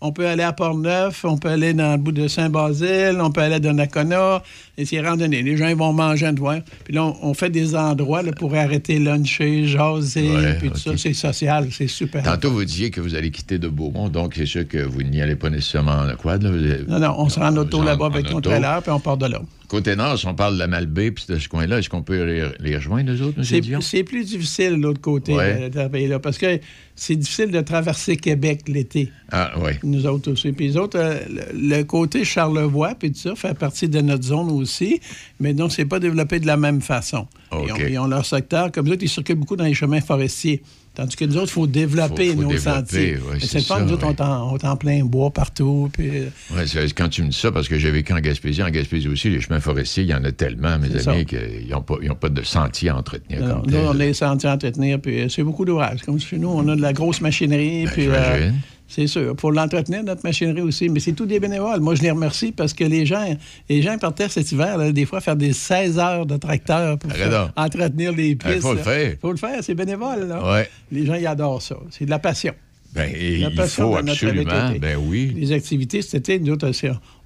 On 0.00 0.12
peut 0.12 0.28
aller 0.28 0.44
à 0.44 0.52
Port-Neuf, 0.52 1.24
on 1.24 1.38
peut 1.38 1.48
aller 1.48 1.74
dans 1.74 1.92
le 1.92 1.98
bout 1.98 2.12
de 2.12 2.28
Saint-Basile, 2.28 3.18
on 3.20 3.32
peut 3.32 3.40
aller 3.40 3.56
à 3.56 3.58
Donnacona, 3.60 4.44
et 4.76 4.84
c'est 4.84 5.00
randonnée. 5.00 5.42
Les 5.42 5.56
gens 5.56 5.66
ils 5.66 5.74
vont 5.74 5.92
manger 5.92 6.26
un 6.26 6.32
doigt. 6.32 6.58
Puis 6.84 6.94
là, 6.94 7.04
on, 7.04 7.16
on 7.22 7.34
fait 7.34 7.50
des 7.50 7.74
endroits 7.74 8.22
là, 8.22 8.30
pour 8.30 8.54
arrêter 8.54 9.00
luncher, 9.00 9.66
jaser, 9.66 10.30
Ouais, 10.30 10.54
puis 10.54 10.70
tout 10.70 10.78
ça. 10.78 10.96
C'est 10.96 11.14
social, 11.14 11.68
c'est 11.72 11.88
super. 11.88 12.22
Tantôt, 12.22 12.52
vous 12.52 12.64
disiez 12.64 12.90
que 12.90 13.00
vous 13.00 13.16
allez 13.16 13.32
quitter 13.32 13.58
de 13.58 13.66
Beaumont, 13.66 14.08
donc 14.08 14.34
c'est 14.36 14.46
sûr 14.46 14.68
que 14.68 14.78
vous 14.78 15.02
n'y 15.02 15.20
allez 15.20 15.34
pas 15.36 15.50
nécessairement 15.50 15.96
en 15.98 16.14
quad. 16.16 16.42
Là. 16.44 16.50
Non, 16.86 17.00
non, 17.00 17.14
on 17.18 17.28
se 17.28 17.40
rend 17.40 17.48
en 17.48 17.56
auto 17.56 17.82
là-bas 17.82 18.06
avec 18.06 18.30
auto. 18.30 18.50
trailer, 18.50 18.80
puis 18.82 18.92
on 18.92 19.00
part 19.00 19.16
de 19.16 19.26
là. 19.26 19.40
Côté 19.68 19.96
nord, 19.96 20.18
si 20.18 20.26
on 20.26 20.34
parle 20.34 20.54
de 20.54 20.58
la 20.60 20.66
Malbaie 20.66 21.10
puis 21.10 21.26
de 21.28 21.38
ce 21.38 21.46
coin-là, 21.46 21.78
est-ce 21.78 21.90
qu'on 21.90 22.02
peut 22.02 22.24
les, 22.24 22.48
les 22.58 22.76
rejoindre, 22.76 23.12
eux 23.12 23.20
autres, 23.20 23.38
M. 23.38 23.80
C'est 23.82 24.02
plus 24.02 24.24
difficile 24.24 24.70
de 24.76 24.82
l'autre 24.82 25.02
côté 25.02 25.34
Ouais. 25.34 25.70
euh, 25.76 25.88
de 25.88 26.08
là, 26.08 26.18
parce 26.18 26.38
que 26.38 26.58
c'est 26.96 27.16
difficile 27.16 27.50
de 27.50 27.60
traverser 27.60 28.16
Québec 28.16 28.62
l'été. 28.66 29.12
Ah, 29.30 29.52
oui. 29.62 29.72
Nous 29.82 30.06
autres 30.06 30.32
aussi. 30.32 30.52
Puis 30.52 30.68
les 30.68 30.76
autres, 30.78 30.98
euh, 30.98 31.18
le, 31.52 31.82
côté 31.82 32.24
Charlevoix, 32.24 32.94
puis 32.98 33.12
tout 33.12 33.18
ça, 33.18 33.34
fait 33.36 33.52
partie 33.52 33.90
de 33.90 34.00
notre 34.00 34.24
zone 34.24 34.50
aussi, 34.50 35.00
mais 35.38 35.52
donc, 35.52 35.72
c'est 35.72 35.84
pas 35.84 36.00
développé 36.00 36.40
de 36.40 36.46
la 36.46 36.56
même 36.56 36.80
façon. 36.80 37.26
OK. 37.50 37.66
Ils, 37.66 37.72
ont, 37.72 37.88
ils 37.90 37.98
ont 37.98 38.06
leur 38.06 38.24
secteur. 38.24 38.72
Comme 38.72 38.86
nous 38.86 38.92
autres, 38.92 39.02
ils 39.04 39.08
circulent 39.08 39.36
beaucoup 39.36 39.56
dans 39.56 39.64
les 39.64 39.74
chemins 39.74 40.00
forestiers. 40.00 40.62
Tandis 40.98 41.14
que 41.14 41.24
nous 41.26 41.36
autres, 41.36 41.46
il 41.46 41.50
faut 41.52 41.66
développer 41.68 42.30
Faut- 42.30 42.34
faut 42.38 42.42
nos 42.42 42.48
développer, 42.48 42.78
sentiers. 42.80 43.14
ouais, 43.18 43.38
c'est 43.38 43.60
ça, 43.60 43.78
nous 43.80 43.92
autres, 43.92 44.04
ouais. 44.04 44.14
on 44.18 44.56
est 44.56 44.64
en- 44.66 44.76
plein 44.76 45.04
bois 45.04 45.30
partout. 45.30 45.88
Puis, 45.92 46.10
euh, 46.10 46.66
c'est- 46.66 46.92
quand 46.92 47.08
tu 47.08 47.22
me 47.22 47.28
dis 47.28 47.38
ça, 47.38 47.52
parce 47.52 47.68
que 47.68 47.78
j'ai 47.78 47.92
vécu 47.92 48.12
en 48.12 48.18
Gaspésie, 48.18 48.64
en 48.64 48.70
Gaspésie 48.70 49.06
aussi, 49.06 49.30
les 49.30 49.40
chemins 49.40 49.60
forestiers, 49.60 50.02
il 50.02 50.08
y 50.10 50.14
en 50.14 50.24
a 50.24 50.32
tellement, 50.32 50.76
mes 50.76 51.08
amis, 51.08 51.24
qu'ils 51.24 51.68
n'ont 51.70 51.82
pas, 51.82 51.94
ils 52.02 52.10
ont 52.10 52.16
pas 52.16 52.28
de 52.30 52.42
sentier 52.42 52.88
à 52.88 52.96
entretenir. 52.96 53.40
non, 53.46 53.60
comme 53.60 53.70
nous, 53.70 53.78
on 53.78 53.90
a 53.90 53.94
les 53.94 54.12
sentiers 54.12 54.48
à 54.48 54.54
entretenir, 54.54 55.00
puis 55.00 55.20
euh, 55.20 55.28
c'est 55.28 55.44
beaucoup 55.44 55.64
d'ouvrages. 55.64 56.02
Comme 56.02 56.18
chez 56.18 56.36
nous, 56.36 56.48
on 56.48 56.66
a 56.68 56.74
de 56.74 56.82
la 56.82 56.92
grosse 56.92 57.20
machinerie. 57.20 57.84
Ben, 57.84 57.92
puis, 57.92 58.02
j'imagine. 58.02 58.54
C'est 58.88 59.06
sûr. 59.06 59.36
Pour 59.36 59.52
l'entretenir, 59.52 60.02
notre 60.02 60.22
machinerie 60.24 60.62
aussi. 60.62 60.88
Mais 60.88 60.98
c'est 61.00 61.12
tout 61.12 61.26
des 61.26 61.38
bénévoles. 61.38 61.80
Moi, 61.80 61.94
je 61.94 62.02
les 62.02 62.10
remercie 62.10 62.52
parce 62.52 62.72
que 62.72 62.84
les 62.84 63.04
gens, 63.06 63.24
les 63.68 63.82
gens 63.82 63.96
partaient 63.98 64.28
cet 64.28 64.50
hiver, 64.50 64.78
là, 64.78 64.90
des 64.90 65.04
fois, 65.04 65.20
faire 65.20 65.36
des 65.36 65.52
16 65.52 65.98
heures 65.98 66.26
de 66.26 66.36
tracteur 66.38 66.98
pour 66.98 67.10
faire- 67.12 67.52
entretenir 67.56 68.12
les 68.12 68.34
pistes. 68.34 68.60
faut 68.60 68.72
le 68.74 68.78
faire. 68.80 69.14
faut 69.20 69.30
le 69.30 69.36
faire, 69.36 69.62
c'est 69.62 69.74
bénévole. 69.74 70.26
Là. 70.28 70.52
Ouais. 70.52 70.68
Les 70.90 71.06
gens, 71.06 71.14
ils 71.14 71.26
adorent 71.26 71.62
ça. 71.62 71.76
C'est 71.90 72.06
de 72.06 72.10
la 72.10 72.18
passion. 72.18 72.54
Ben, 72.94 73.10
et 73.14 73.36
La 73.36 73.50
il 73.50 73.54
passion 73.54 73.90
faut 73.92 73.98
de 73.98 74.06
notre 74.06 74.24
absolument. 74.24 74.72
Ben 74.80 74.96
oui. 74.98 75.34
Les 75.36 75.52
activités, 75.52 76.00
cet 76.00 76.14
été, 76.30 76.38
nous 76.40 76.54
autres, 76.54 76.70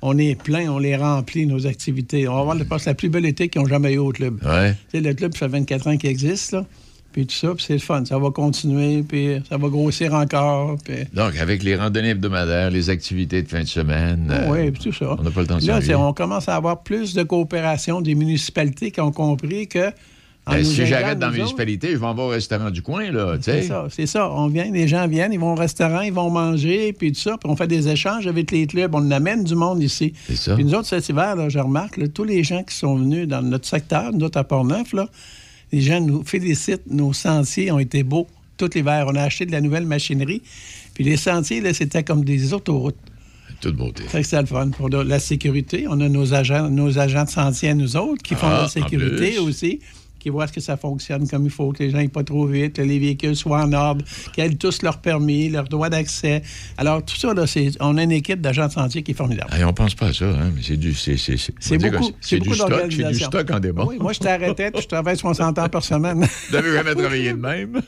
on 0.03 0.19
est 0.19 0.35
plein, 0.35 0.69
on 0.73 0.81
les 0.81 0.97
remplit, 0.97 1.47
nos 1.47 1.69
activités. 1.69 2.27
On 2.27 2.35
va 2.35 2.41
avoir, 2.41 2.59
je 2.59 2.65
pense, 2.65 2.85
la 2.85 2.95
plus 2.95 3.09
belle 3.09 3.27
été 3.27 3.49
qu'ils 3.49 3.61
ont 3.61 3.67
jamais 3.67 3.93
eu 3.93 3.99
au 3.99 4.11
club. 4.11 4.43
Ouais. 4.45 4.73
Tu 4.91 4.99
sais, 4.99 5.01
le 5.01 5.15
club, 5.15 5.33
ça 5.35 5.47
fait 5.49 5.53
24 5.59 5.87
ans 5.87 5.97
qu'il 5.97 6.11
existe, 6.11 6.51
là. 6.53 6.67
Puis 7.13 7.27
tout 7.27 7.35
ça, 7.35 7.55
puis 7.55 7.65
c'est 7.67 7.75
le 7.75 7.79
fun. 7.79 8.05
Ça 8.05 8.19
va 8.19 8.31
continuer, 8.31 9.03
puis 9.03 9.43
ça 9.49 9.59
va 9.59 9.69
grossir 9.69 10.15
encore. 10.15 10.77
Puis... 10.85 11.05
Donc, 11.13 11.37
avec 11.37 11.63
les 11.63 11.77
randonnées 11.77 12.11
hebdomadaires, 12.11 12.71
les 12.71 12.89
activités 12.91 13.43
de 13.43 13.49
fin 13.49 13.61
de 13.61 13.69
semaine. 13.69 14.29
euh, 14.31 14.51
oui, 14.51 14.71
puis 14.71 14.85
tout 14.85 14.93
ça. 14.93 15.17
On 15.19 15.23
n'a 15.23 15.31
pas 15.31 15.43
le 15.43 15.47
temps 15.47 15.59
de 15.59 15.67
Là, 15.67 15.99
on 15.99 16.13
commence 16.13 16.49
à 16.49 16.57
avoir 16.57 16.83
plus 16.83 17.15
de 17.15 17.23
coopération 17.23 18.01
des 18.01 18.15
municipalités 18.15 18.91
qui 18.91 19.01
ont 19.01 19.13
compris 19.13 19.69
que. 19.69 19.89
en 20.47 20.53
Ben, 20.53 20.65
si 20.65 20.87
j'arrête 20.87 21.19
dans 21.19 21.27
la 21.27 21.33
nous 21.33 21.35
autres, 21.35 21.37
municipalité, 21.39 21.91
je 21.93 21.99
vais 21.99 22.07
en 22.07 22.15
voir 22.15 22.29
au 22.29 22.31
restaurant 22.31 22.71
du 22.71 22.83
coin, 22.83 23.11
là, 23.11 23.37
C'est 23.41 23.63
ça, 23.63 23.87
c'est 23.91 24.07
ça. 24.07 24.31
On 24.31 24.49
vient, 24.49 24.71
les 24.71 24.89
gens 24.89 25.07
viennent, 25.07 25.33
ils 25.33 25.39
vont 25.41 25.53
au 25.53 25.57
restaurant, 25.57 26.01
ils 26.01 26.13
vont 26.13 26.31
manger, 26.31 26.93
puis 26.93 27.13
tout 27.13 27.21
ça, 27.21 27.37
puis 27.39 27.51
on 27.51 27.57
fait 27.57 27.69
des 27.69 27.89
échanges 27.89 28.27
avec 28.27 28.51
les 28.51 28.67
clubs. 28.67 28.95
On 28.95 29.11
amène 29.11 29.45
du 29.45 29.55
monde 29.55 29.83
ici. 29.83 30.15
C'est 30.27 30.37
ça. 30.37 30.55
Puis 30.55 30.65
nous 30.65 30.75
autres, 30.75 30.89
cet 30.89 31.09
hiver, 31.09 31.37
là, 31.37 31.49
je 31.49 31.59
remarque, 31.59 31.99
là, 31.99 32.09
tous 32.09 32.25
les 32.25 32.43
gens 32.43 32.63
qui 32.63 32.75
sont 32.75 32.97
venus 32.97 33.29
dans 33.29 33.43
notre 33.43 33.67
secteur, 33.69 34.13
nous 34.13 34.25
autres 34.25 34.39
à 34.39 34.45
Port-Neuf, 34.45 34.93
là, 34.95 35.07
les 35.73 35.81
gens 35.81 36.01
nous 36.01 36.23
félicitent. 36.25 36.87
Nos 36.87 37.13
sentiers 37.13 37.73
ont 37.73 37.79
été 37.79 38.03
beaux 38.03 38.29
tout 38.57 38.71
l'hiver. 38.75 39.07
On 39.09 39.15
a 39.17 39.23
acheté 39.23 39.47
de 39.47 39.53
la 39.53 39.61
nouvelle 39.61 39.87
machinerie. 39.87 40.43
Puis 40.95 41.05
les 41.05 41.17
sentiers, 41.17 41.61
là, 41.61 41.73
c'était 41.73 42.05
comme 42.05 42.25
des 42.25 42.53
autoroutes. 42.53 42.97
Toute 43.61 43.77
beauté. 43.77 44.03
C'est 44.11 44.41
le 44.41 44.47
fun. 44.47 44.71
Pour 44.71 44.89
la 44.89 45.19
sécurité, 45.21 45.87
on 45.89 46.01
a 46.01 46.09
nos 46.09 46.35
agents, 46.35 46.69
nos 46.69 46.99
agents 46.99 47.25
de 47.25 47.31
sentier 47.31 47.71
à 47.71 47.75
nous 47.75 47.97
autres 47.97 48.23
qui 48.23 48.35
font 48.35 48.49
Ah, 48.49 48.63
la 48.63 48.69
sécurité 48.69 49.39
aussi, 49.39 49.81
qui 50.23 50.31
voient 50.31 50.47
que 50.47 50.61
ça 50.61 50.77
fonctionne 50.77 51.29
comme 51.29 51.45
il 51.45 51.51
faut, 51.51 51.73
que 51.73 51.83
les 51.83 51.91
gens 51.91 51.97
n'aillent 51.97 52.09
pas 52.09 52.23
trop 52.23 52.47
vite, 52.47 52.77
que 52.77 52.83
les 52.83 52.99
véhicules 52.99 53.35
soient 53.35 53.63
en 53.63 53.73
ordre, 53.73 54.05
qu'ils 54.33 54.45
aient 54.45 54.55
tous 54.55 54.83
leur 54.83 54.99
permis, 54.99 55.49
leur 55.49 55.65
droit 55.65 55.89
d'accès. 55.89 56.43
Alors, 56.79 57.05
tout 57.05 57.17
ça, 57.17 57.35
là, 57.35 57.47
c'est, 57.47 57.71
on 57.81 57.97
a 57.99 58.03
une 58.05 58.13
équipe 58.13 58.41
d'agents 58.41 58.69
de 58.69 58.73
sentier 58.73 59.03
qui 59.03 59.11
est 59.11 59.15
formidable. 59.15 59.53
Hey, 59.53 59.65
on 59.65 59.73
pense 59.73 59.95
pas 59.95 60.07
à 60.07 60.13
ça, 60.13 60.27
hein, 60.27 60.53
mais 60.55 60.63
c'est 60.63 60.77
du. 60.77 60.95
C'est, 60.95 61.17
c'est, 61.17 61.37
c'est, 61.37 61.79
beaucoup, 61.79 62.13
c'est 62.21 62.39
du 62.39 62.55
stock, 62.55 62.73
c'est 62.91 63.09
du 63.09 63.15
stock 63.15 63.51
en 63.51 63.59
démon. 63.59 63.87
Oui, 63.89 63.97
moi, 63.99 64.13
je 64.13 64.21
t'arrêtais, 64.21 64.71
puis 64.71 64.83
je 64.83 64.89
travaille 64.89 65.17
60 65.17 65.59
heures 65.59 65.71
par 65.71 65.83
semaine. 65.83 66.27
Vous 66.49 66.55
n'avez 66.55 66.73
jamais 66.73 66.95
travaillé 67.03 67.33
de 67.33 67.39
même? 67.39 67.83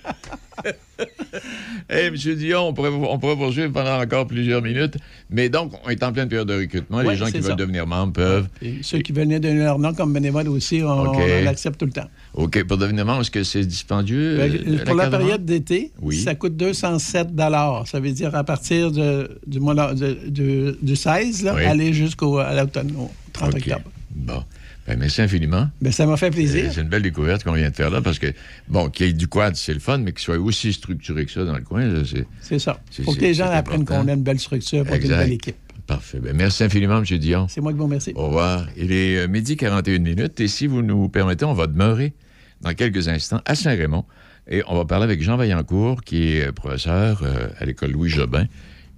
Hey, 1.88 2.06
M. 2.06 2.14
Dion, 2.14 2.68
on 2.68 2.72
pourrait, 2.72 2.88
on 2.90 3.18
pourrait 3.18 3.36
poursuivre 3.36 3.72
pendant 3.72 4.00
encore 4.00 4.26
plusieurs 4.26 4.62
minutes. 4.62 4.96
Mais 5.30 5.48
donc, 5.48 5.72
on 5.84 5.90
est 5.90 6.02
en 6.02 6.12
pleine 6.12 6.28
période 6.28 6.48
de 6.48 6.54
recrutement. 6.54 6.98
Ouais, 6.98 7.10
Les 7.10 7.16
gens 7.16 7.26
qui 7.26 7.40
veulent 7.40 7.56
devenir 7.56 7.86
membres 7.86 8.12
peuvent. 8.12 8.48
Et 8.62 8.76
ceux 8.82 8.98
qui 8.98 9.12
veulent 9.12 9.28
donner 9.28 9.54
leur 9.64 9.78
nom 9.78 9.92
comme 9.92 10.12
bénévole 10.12 10.48
aussi, 10.48 10.82
on, 10.82 11.12
l'accepte 11.42 11.78
tout 11.78 11.86
le 11.86 11.92
temps. 11.92 12.08
OK, 12.34 12.62
pour 12.64 12.78
devenir 12.78 13.04
membre, 13.04 13.20
est-ce 13.22 13.30
que 13.30 13.44
c'est 13.44 13.64
dispendieux? 13.64 14.36
Ben, 14.36 14.52
euh, 14.54 14.84
pour 14.84 14.94
la 14.94 15.10
période 15.10 15.44
d'été, 15.44 15.92
Oui. 16.00 16.16
ça 16.20 16.34
coûte 16.34 16.56
207 16.56 17.28
Ça 17.36 18.00
veut 18.00 18.12
dire 18.12 18.34
à 18.34 18.44
partir 18.44 18.90
de- 18.90 19.38
du, 19.46 19.60
mois 19.60 19.94
de- 19.94 20.28
du, 20.28 20.72
du 20.80 20.96
16, 20.96 21.42
là, 21.42 21.54
Oui. 21.54 21.64
aller 21.64 21.92
jusqu'au 21.92 22.38
à 22.38 22.54
l'automne, 22.54 22.92
au 22.96 23.10
30 23.32 23.50
OK. 23.54 23.56
octobre. 23.56 23.90
Bon. 24.14 24.42
Ben, 24.86 24.98
merci 24.98 25.22
infiniment. 25.22 25.68
Ben, 25.80 25.92
ça 25.92 26.06
m'a 26.06 26.16
fait 26.16 26.30
plaisir. 26.30 26.66
Euh, 26.66 26.70
C'est 26.72 26.82
une 26.82 26.88
belle 26.88 27.02
découverte 27.02 27.42
qu'on 27.42 27.52
vient 27.52 27.70
de 27.70 27.74
faire 27.74 27.90
là 27.90 28.02
parce 28.02 28.18
que, 28.18 28.26
bon, 28.68 28.90
qu'il 28.90 29.06
y 29.06 29.08
ait 29.08 29.12
du 29.12 29.28
quad, 29.28 29.56
c'est 29.56 29.72
le 29.72 29.80
fun, 29.80 29.98
mais 29.98 30.12
qu'il 30.12 30.20
soit 30.20 30.38
aussi 30.38 30.72
structuré 30.72 31.24
que 31.24 31.32
ça 31.32 31.44
dans 31.44 31.56
le 31.56 31.62
coin, 31.62 32.04
c'est. 32.04 32.26
C'est 32.40 32.58
ça. 32.58 32.78
Faut 33.04 33.14
que 33.14 33.20
les 33.20 33.34
gens 33.34 33.50
apprennent 33.50 33.84
qu'on 33.84 34.06
a 34.08 34.12
une 34.12 34.22
belle 34.22 34.38
structure 34.38 34.84
pour 34.84 34.94
une 34.94 35.08
belle 35.08 35.32
équipe. 35.32 35.56
Parfait. 35.86 36.18
Ben, 36.18 36.34
merci 36.34 36.64
infiniment, 36.64 36.98
M. 36.98 37.18
Dion. 37.18 37.46
C'est 37.48 37.60
moi 37.60 37.72
qui 37.72 37.78
vous 37.78 37.84
remercie. 37.84 38.12
Au 38.14 38.26
revoir. 38.28 38.66
Il 38.76 38.90
est 38.90 39.18
euh, 39.18 39.28
midi 39.28 39.56
41 39.56 39.98
minutes 39.98 40.40
et 40.40 40.48
si 40.48 40.66
vous 40.66 40.82
nous 40.82 41.08
permettez, 41.10 41.44
on 41.44 41.52
va 41.52 41.66
demeurer 41.66 42.14
dans 42.62 42.72
quelques 42.72 43.08
instants 43.08 43.42
à 43.44 43.54
Saint-Raymond 43.54 44.04
et 44.48 44.62
on 44.66 44.76
va 44.76 44.86
parler 44.86 45.04
avec 45.04 45.22
Jean 45.22 45.36
Vaillancourt, 45.36 46.02
qui 46.02 46.28
est 46.28 46.48
euh, 46.48 46.52
professeur 46.52 47.22
euh, 47.22 47.48
à 47.58 47.66
l'école 47.66 47.90
Louis 47.90 48.08
Jobin. 48.08 48.46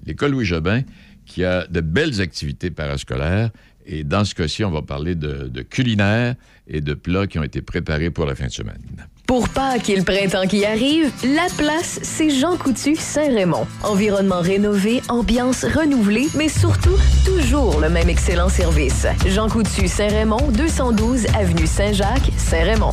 L'école 0.04 0.32
Louis 0.32 0.44
Jobin 0.44 0.82
qui 1.24 1.44
a 1.44 1.66
de 1.66 1.80
belles 1.80 2.20
activités 2.20 2.70
parascolaires 2.70 3.50
et 3.86 4.04
dans 4.04 4.24
ce 4.24 4.34
cas-ci, 4.34 4.64
on 4.64 4.70
va 4.70 4.82
parler 4.82 5.14
de, 5.14 5.48
de 5.48 5.62
culinaire 5.62 6.34
et 6.66 6.80
de 6.80 6.94
plats 6.94 7.26
qui 7.26 7.38
ont 7.38 7.44
été 7.44 7.62
préparés 7.62 8.10
pour 8.10 8.26
la 8.26 8.34
fin 8.34 8.46
de 8.46 8.52
semaine. 8.52 9.06
Pour 9.26 9.48
Pâques 9.48 9.90
et 9.90 9.96
le 9.96 10.04
printemps 10.04 10.46
qui 10.46 10.64
arrive, 10.64 11.10
la 11.24 11.46
place, 11.56 11.98
c'est 12.02 12.30
Jean 12.30 12.56
Coutu 12.56 12.94
Saint-Raymond. 12.94 13.66
Environnement 13.82 14.40
rénové, 14.40 15.02
ambiance 15.08 15.64
renouvelée, 15.64 16.28
mais 16.36 16.48
surtout, 16.48 16.96
toujours 17.24 17.80
le 17.80 17.88
même 17.88 18.08
excellent 18.08 18.48
service. 18.48 19.06
Jean 19.26 19.48
Coutu 19.48 19.88
Saint-Raymond, 19.88 20.52
212 20.52 21.26
Avenue 21.34 21.66
Saint-Jacques, 21.66 22.30
Saint-Raymond. 22.36 22.92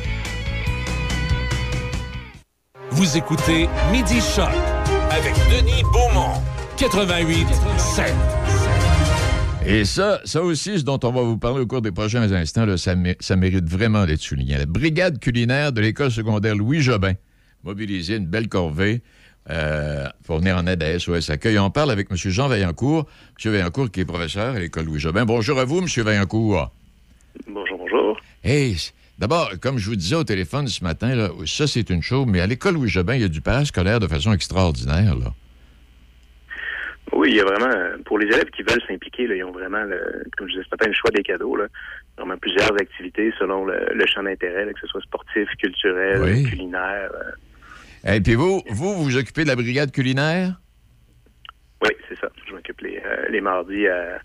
Vous 2.91 3.17
écoutez 3.17 3.67
Midi 3.91 4.19
Choc 4.21 4.49
avec 5.11 5.33
Denis 5.49 5.83
Beaumont, 5.93 6.33
88 6.77 7.47
7. 7.77 8.13
Et 9.65 9.85
ça, 9.85 10.19
ça 10.25 10.41
aussi, 10.41 10.79
ce 10.79 10.83
dont 10.83 10.99
on 11.03 11.11
va 11.11 11.21
vous 11.21 11.37
parler 11.37 11.61
au 11.61 11.67
cours 11.67 11.81
des 11.81 11.91
prochains 11.91 12.31
instants, 12.31 12.65
là, 12.65 12.77
ça, 12.77 12.95
mé- 12.95 13.15
ça 13.19 13.35
mérite 13.35 13.65
vraiment 13.69 14.05
d'être 14.05 14.21
souligné. 14.21 14.57
La 14.57 14.65
brigade 14.65 15.19
culinaire 15.19 15.71
de 15.71 15.81
l'école 15.81 16.11
secondaire 16.11 16.55
Louis 16.55 16.81
Jobin, 16.81 17.13
mobilisée 17.63 18.15
une 18.17 18.25
belle 18.25 18.49
corvée 18.49 19.01
euh, 19.49 20.07
pour 20.25 20.39
venir 20.39 20.57
en 20.57 20.65
aide 20.67 20.81
à 20.83 20.97
SOS 20.99 21.29
Accueil. 21.29 21.59
On 21.59 21.69
parle 21.69 21.91
avec 21.91 22.07
M. 22.11 22.17
Jean 22.17 22.47
Vaillancourt. 22.47 23.05
M. 23.43 23.51
Vaillancourt, 23.51 23.91
qui 23.91 24.01
est 24.01 24.05
professeur 24.05 24.55
à 24.55 24.59
l'école 24.59 24.85
Louis 24.85 24.99
Jobin. 24.99 25.25
Bonjour 25.25 25.59
à 25.59 25.65
vous, 25.65 25.79
M. 25.79 25.85
Vaillancourt. 26.03 26.71
Bonjour, 27.47 27.77
bonjour. 27.77 28.17
Hey, 28.43 28.75
d'abord, 29.21 29.51
comme 29.61 29.77
je 29.77 29.89
vous 29.89 29.95
disais 29.95 30.15
au 30.15 30.23
téléphone 30.25 30.67
ce 30.67 30.83
matin, 30.83 31.15
là, 31.15 31.29
ça, 31.45 31.65
c'est 31.67 31.89
une 31.89 32.01
chose, 32.01 32.25
mais 32.27 32.41
à 32.41 32.47
l'école 32.47 32.73
Louis 32.73 32.89
Jobin, 32.89 33.15
il 33.15 33.21
y 33.21 33.23
a 33.23 33.29
du 33.29 33.39
parascolaire 33.41 33.99
de 34.01 34.07
façon 34.07 34.33
extraordinaire. 34.33 35.15
Là. 35.15 35.27
Oui, 37.13 37.29
il 37.31 37.35
y 37.35 37.39
a 37.41 37.43
vraiment, 37.45 37.69
pour 38.05 38.19
les 38.19 38.25
élèves 38.27 38.49
qui 38.55 38.63
veulent 38.63 38.81
s'impliquer, 38.87 39.23
ils 39.23 39.43
ont 39.43 39.51
vraiment, 39.51 39.83
le- 39.83 40.23
comme 40.37 40.47
je 40.47 40.53
disais 40.53 40.63
ce 40.65 40.69
matin, 40.71 40.87
le 40.87 40.93
choix 40.93 41.11
des 41.11 41.23
cadeaux. 41.23 41.55
Là. 41.55 41.67
Vraiment 42.17 42.37
plusieurs 42.37 42.73
activités 42.73 43.33
selon 43.39 43.65
le, 43.65 43.85
le 43.93 44.05
champ 44.07 44.23
d'intérêt, 44.23 44.65
que 44.73 44.79
ce 44.79 44.87
soit 44.87 45.01
sportif, 45.01 45.47
culturel, 45.59 46.21
Oui. 46.21 46.43
culinaire. 46.43 47.11
euh. 47.13 48.13
Et 48.15 48.21
puis 48.21 48.33
vous, 48.35 48.63
vous, 48.69 48.95
vous 49.03 49.17
occupez 49.17 49.43
de 49.43 49.49
la 49.49 49.55
brigade 49.55 49.91
culinaire? 49.91 50.59
oui, 51.83 51.89
c'est 52.09 52.17
ça. 52.19 52.29
Je 52.47 52.53
m'occupe 52.53 52.79
les, 52.81 53.01
euh, 53.05 53.25
les 53.29 53.41
mardis 53.41 53.87
à, 53.87 54.19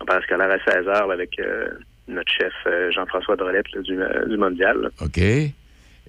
en 0.00 0.04
parascolaire 0.04 0.50
à 0.50 0.58
16 0.70 0.86
h 0.86 1.12
avec 1.12 1.38
euh, 1.40 1.68
notre 2.12 2.32
chef 2.32 2.52
euh, 2.66 2.90
Jean-François 2.92 3.36
Drolette 3.36 3.70
là, 3.74 3.82
du, 3.82 4.00
euh, 4.00 4.26
du 4.26 4.36
Mondial. 4.36 4.76
là. 4.82 4.88
OK. 5.00 5.20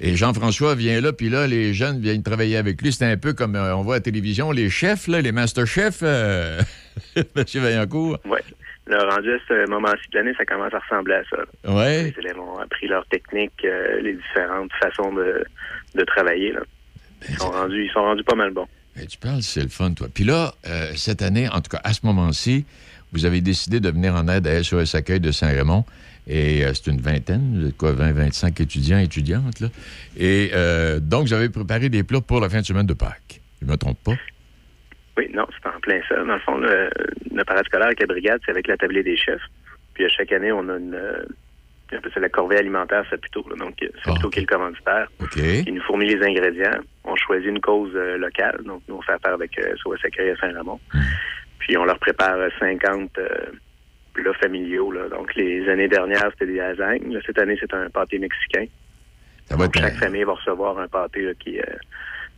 Et 0.02 0.16
Jean-François 0.16 0.74
vient 0.76 1.00
là, 1.02 1.14
puis 1.14 1.30
là, 1.30 1.46
les 1.46 1.74
jeunes 1.74 2.00
viennent 2.00 2.24
travailler 2.24 2.58
avec 2.58 2.82
lui. 2.82 2.92
C'est 2.92 3.06
un 3.06 3.18
peu 3.18 3.34
comme 3.34 3.56
euh, 3.56 3.76
on 3.76 3.84
voit 3.84 3.96
à 3.96 3.98
la 3.98 4.02
télévision, 4.02 4.52
les 4.52 4.70
chefs, 4.70 5.08
là, 5.08 5.22
les 5.22 5.32
master 5.32 5.68
chefs, 5.68 6.00
euh, 6.02 6.60
M. 7.16 7.24
Vaillancourt. 7.36 8.18
Oui. 8.26 8.40
Le 8.86 8.98
rendu 8.98 9.32
à 9.32 9.38
ce 9.48 9.70
moment-ci 9.70 10.10
de 10.12 10.18
l'année, 10.18 10.34
ça 10.38 10.46
commence 10.46 10.74
à 10.74 10.80
ressembler 10.80 11.14
à 11.16 11.24
ça. 11.30 11.72
Ouais. 11.72 12.04
Les 12.04 12.20
élèves 12.20 12.40
ont 12.40 12.58
appris 12.58 12.88
leurs 12.88 13.06
techniques, 13.06 13.64
euh, 13.64 14.02
les 14.02 14.14
différentes 14.14 14.72
façons 14.82 15.14
de, 15.14 15.46
de 15.96 16.04
travailler. 16.04 16.52
Là. 16.52 16.62
Ils, 17.30 17.38
sont 17.38 17.52
rendus, 17.52 17.86
ils 17.86 17.92
sont 17.92 18.02
rendus 18.02 18.24
pas 18.24 18.36
mal 18.36 18.52
bons. 18.52 18.68
Ben, 18.98 19.08
tu 19.08 19.18
parles, 19.18 19.42
c'est 19.42 19.62
le 19.62 19.70
fun, 19.70 19.94
toi. 19.94 20.08
Puis 20.14 20.24
là, 20.24 20.54
cette 20.96 21.22
année, 21.22 21.48
en 21.48 21.62
tout 21.62 21.70
cas, 21.70 21.80
à 21.84 21.94
ce 21.94 22.06
moment-ci, 22.06 22.66
vous 23.14 23.26
avez 23.26 23.42
décidé 23.42 23.80
de 23.80 23.90
venir 23.90 24.16
en 24.16 24.28
aide 24.28 24.48
à 24.48 24.64
SOS 24.64 24.96
Accueil 24.96 25.20
de 25.20 25.32
Saint-Raymond. 25.32 25.86
Et 26.26 26.64
euh, 26.66 26.74
c'est 26.74 26.90
une 26.90 27.02
vingtaine, 27.02 27.60
vous 27.60 27.68
êtes 27.68 27.78
quoi, 27.78 27.92
20, 27.92 28.14
25 28.14 28.62
étudiants, 28.62 28.98
étudiantes, 28.98 29.60
là. 29.60 29.68
Et 30.18 30.52
euh, 30.54 31.00
donc, 31.02 31.28
vous 31.28 31.34
avez 31.34 31.50
préparé 31.50 31.90
des 31.90 32.04
plats 32.04 32.22
pour 32.22 32.40
la 32.40 32.50
fin 32.50 32.62
de 32.62 32.66
semaine 32.66 32.86
de 32.86 32.94
Pâques. 32.94 33.42
Je 33.62 33.66
ne 33.66 33.72
me 33.72 33.78
trompe 33.78 34.02
pas? 34.04 34.14
Oui, 35.18 35.30
non, 35.34 35.46
c'est 35.52 35.68
en 35.70 35.80
plein 35.82 36.00
ça. 36.08 36.16
Dans 36.16 36.34
le 36.34 36.40
fond, 36.40 36.58
le, 36.58 36.90
le 37.36 37.44
parade 37.44 37.66
scolaire 37.66 37.88
avec 37.88 38.00
la 38.00 38.08
brigade, 38.08 38.40
c'est 38.46 38.52
avec 38.52 38.68
la 38.68 38.78
tablée 38.78 39.04
des 39.04 39.18
chefs. 39.18 39.42
Puis 39.94 40.06
à 40.06 40.10
chaque 40.10 40.32
année, 40.32 40.52
on 40.52 40.70
a 40.70 40.78
une, 40.78 40.96
euh, 40.96 41.26
c'est 42.14 42.20
la 42.20 42.30
corvée 42.30 42.58
alimentaire 42.58 43.04
Saputo. 43.10 43.46
Là. 43.50 43.56
Donc, 43.58 43.76
Saputo 44.04 44.30
qui 44.30 44.40
est 44.40 44.42
le 44.44 44.48
commanditaire. 44.48 45.08
OK. 45.22 45.38
Il 45.38 45.74
nous 45.74 45.82
fournit 45.82 46.06
les 46.06 46.26
ingrédients. 46.26 46.80
On 47.04 47.16
choisit 47.16 47.50
une 47.50 47.62
cause 47.62 47.92
euh, 47.96 48.18
locale. 48.18 48.62
Donc, 48.66 48.82
nous, 48.88 48.96
on 48.96 49.02
fait 49.02 49.14
affaire 49.14 49.34
avec 49.34 49.58
euh, 49.60 49.76
SOS 49.78 50.04
Accueil 50.04 50.32
à 50.32 50.38
Saint-Ramon. 50.38 50.80
Puis, 51.68 51.78
on 51.78 51.86
leur 51.86 52.00
prépare 52.00 52.36
euh, 52.38 52.50
50 52.60 53.18
euh, 53.18 53.28
plats 54.14 54.34
familiaux. 54.42 54.92
Là. 54.92 55.08
Donc, 55.10 55.34
les 55.36 55.68
années 55.70 55.88
dernières, 55.88 56.30
c'était 56.32 56.48
des 56.52 56.58
lasagnes. 56.58 57.20
Cette 57.26 57.40
année, 57.40 57.58
c'est 57.60 57.74
un 57.74 57.90
pâté 57.90 58.20
mexicain. 58.20 58.66
Ça 59.46 59.56
va 59.56 59.66
Donc, 59.66 59.76
être 59.78 59.84
un- 59.84 59.88
chaque 59.90 59.98
famille 59.98 60.24
va 60.24 60.34
recevoir 60.34 60.78
un 60.80 60.88
pâté 60.88 61.22
là, 61.22 61.32
qui, 61.40 61.60
euh, 61.60 61.64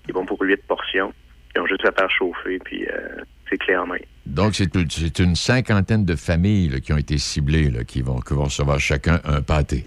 qui 0.03 0.11
est 0.11 0.13
bon 0.13 0.25
pour 0.25 0.41
8 0.41 0.57
portions. 0.67 1.13
Ils 1.55 1.61
ont 1.61 1.67
juste 1.67 1.85
à 1.85 1.91
faire 1.91 2.09
chauffer, 2.11 2.59
puis 2.59 2.85
euh, 2.85 3.21
c'est 3.49 3.57
clé 3.57 3.75
en 3.77 3.87
main. 3.87 3.97
Donc, 4.25 4.55
c'est 4.55 5.19
une 5.19 5.35
cinquantaine 5.35 6.03
de 6.05 6.15
familles 6.15 6.69
là, 6.69 6.79
qui 6.79 6.91
ont 6.93 6.97
été 6.97 7.17
ciblées, 7.17 7.69
là, 7.71 7.83
qui, 7.83 8.01
vont, 8.01 8.19
qui 8.19 8.33
vont 8.33 8.43
recevoir 8.45 8.79
chacun 8.79 9.19
un 9.23 9.41
pâté. 9.41 9.85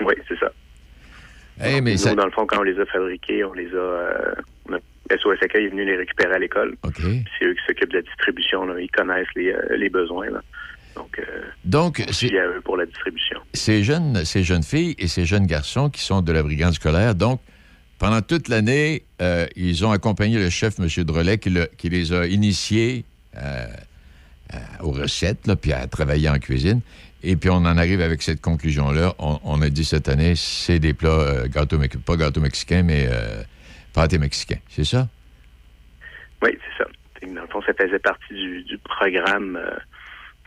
Oui, 0.00 0.14
c'est 0.26 0.38
ça. 0.38 0.50
Eh, 1.62 1.80
mais 1.82 1.92
Nous, 1.92 1.98
ça... 1.98 2.14
dans 2.14 2.24
le 2.24 2.30
fond, 2.30 2.46
quand 2.46 2.60
on 2.60 2.62
les 2.62 2.78
a 2.80 2.86
fabriqués, 2.86 3.44
on 3.44 3.52
les 3.52 3.68
a... 3.74 3.76
euh, 3.76 4.34
on 4.68 4.74
a- 4.74 4.78
SOS 5.10 5.42
Accueil 5.42 5.66
est 5.66 5.68
venu 5.70 5.84
les 5.84 5.96
récupérer 5.96 6.34
à 6.34 6.38
l'école. 6.38 6.76
C'est 6.96 7.44
eux 7.46 7.54
qui 7.54 7.60
s'occupent 7.66 7.90
de 7.90 7.96
la 7.96 8.02
distribution. 8.02 8.64
Là. 8.66 8.74
Ils 8.80 8.90
connaissent 8.90 9.26
les, 9.36 9.50
euh, 9.52 9.76
les 9.76 9.88
besoins. 9.88 10.30
Là. 10.30 10.40
Donc, 10.96 11.18
euh, 11.18 11.42
Donc, 11.64 12.02
on 12.08 12.12
c'est- 12.12 12.36
à 12.38 12.46
eux 12.46 12.60
pour 12.64 12.76
la 12.76 12.86
distribution. 12.86 13.38
ces 13.54 13.82
jeunes, 13.84 14.24
ces 14.24 14.42
jeunes 14.42 14.62
filles 14.62 14.94
et 14.98 15.06
ces 15.08 15.24
jeunes 15.24 15.46
garçons 15.46 15.88
qui 15.90 16.00
sont 16.02 16.20
de 16.22 16.32
la 16.32 16.42
brigade 16.42 16.72
scolaire, 16.72 17.14
donc, 17.14 17.40
pendant 17.98 18.22
toute 18.22 18.48
l'année, 18.48 19.02
euh, 19.20 19.46
ils 19.56 19.84
ont 19.84 19.90
accompagné 19.92 20.38
le 20.38 20.48
chef, 20.50 20.78
M. 20.80 20.88
Drolet, 21.04 21.38
qui, 21.38 21.50
le- 21.50 21.68
qui 21.76 21.88
les 21.90 22.12
a 22.12 22.26
initiés 22.26 23.04
euh, 23.36 23.66
aux 24.82 24.90
recettes, 24.90 25.46
là, 25.46 25.54
puis 25.54 25.72
à 25.72 25.86
travailler 25.86 26.28
en 26.28 26.38
cuisine. 26.38 26.80
Et 27.22 27.36
puis, 27.36 27.50
on 27.50 27.56
en 27.56 27.76
arrive 27.76 28.00
avec 28.00 28.22
cette 28.22 28.40
conclusion-là. 28.40 29.14
On, 29.18 29.38
on 29.44 29.60
a 29.62 29.68
dit 29.68 29.84
cette 29.84 30.08
année, 30.08 30.34
c'est 30.34 30.78
des 30.78 30.94
plats, 30.94 31.46
gâteaux, 31.48 31.78
pas 32.04 32.16
gâteaux 32.16 32.40
mexicains, 32.40 32.82
mais 32.82 33.06
pâtés 33.92 34.18
mexicains. 34.18 34.58
C'est 34.68 34.84
ça? 34.84 35.08
Oui, 36.42 36.50
c'est 36.52 36.84
ça. 36.84 36.90
Dans 37.26 37.42
le 37.42 37.46
fond, 37.48 37.60
ça 37.62 37.74
faisait 37.74 37.98
partie 37.98 38.32
du, 38.34 38.62
du 38.64 38.78
programme 38.78 39.56
euh, 39.56 39.70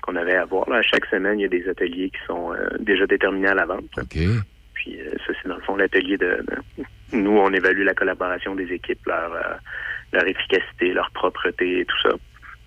qu'on 0.01 0.15
avait 0.15 0.35
à 0.35 0.45
voir. 0.45 0.67
Là. 0.69 0.81
Chaque 0.81 1.05
semaine, 1.05 1.39
il 1.39 1.43
y 1.43 1.45
a 1.45 1.49
des 1.49 1.67
ateliers 1.69 2.09
qui 2.09 2.19
sont 2.25 2.51
euh, 2.53 2.67
déjà 2.79 3.05
déterminés 3.05 3.49
à 3.49 3.53
l'avance. 3.53 3.83
OK. 3.97 4.17
Puis 4.73 4.99
euh, 4.99 5.11
ça, 5.25 5.33
c'est 5.41 5.47
dans 5.47 5.55
le 5.55 5.61
fond 5.61 5.75
l'atelier 5.75 6.17
de, 6.17 6.43
de 6.77 6.83
nous, 7.17 7.37
on 7.37 7.53
évalue 7.53 7.83
la 7.83 7.93
collaboration 7.93 8.55
des 8.55 8.71
équipes, 8.73 9.05
leur, 9.05 9.31
leur 10.11 10.27
efficacité, 10.27 10.93
leur 10.93 11.11
propreté 11.11 11.81
et 11.81 11.85
tout 11.85 12.01
ça. 12.01 12.15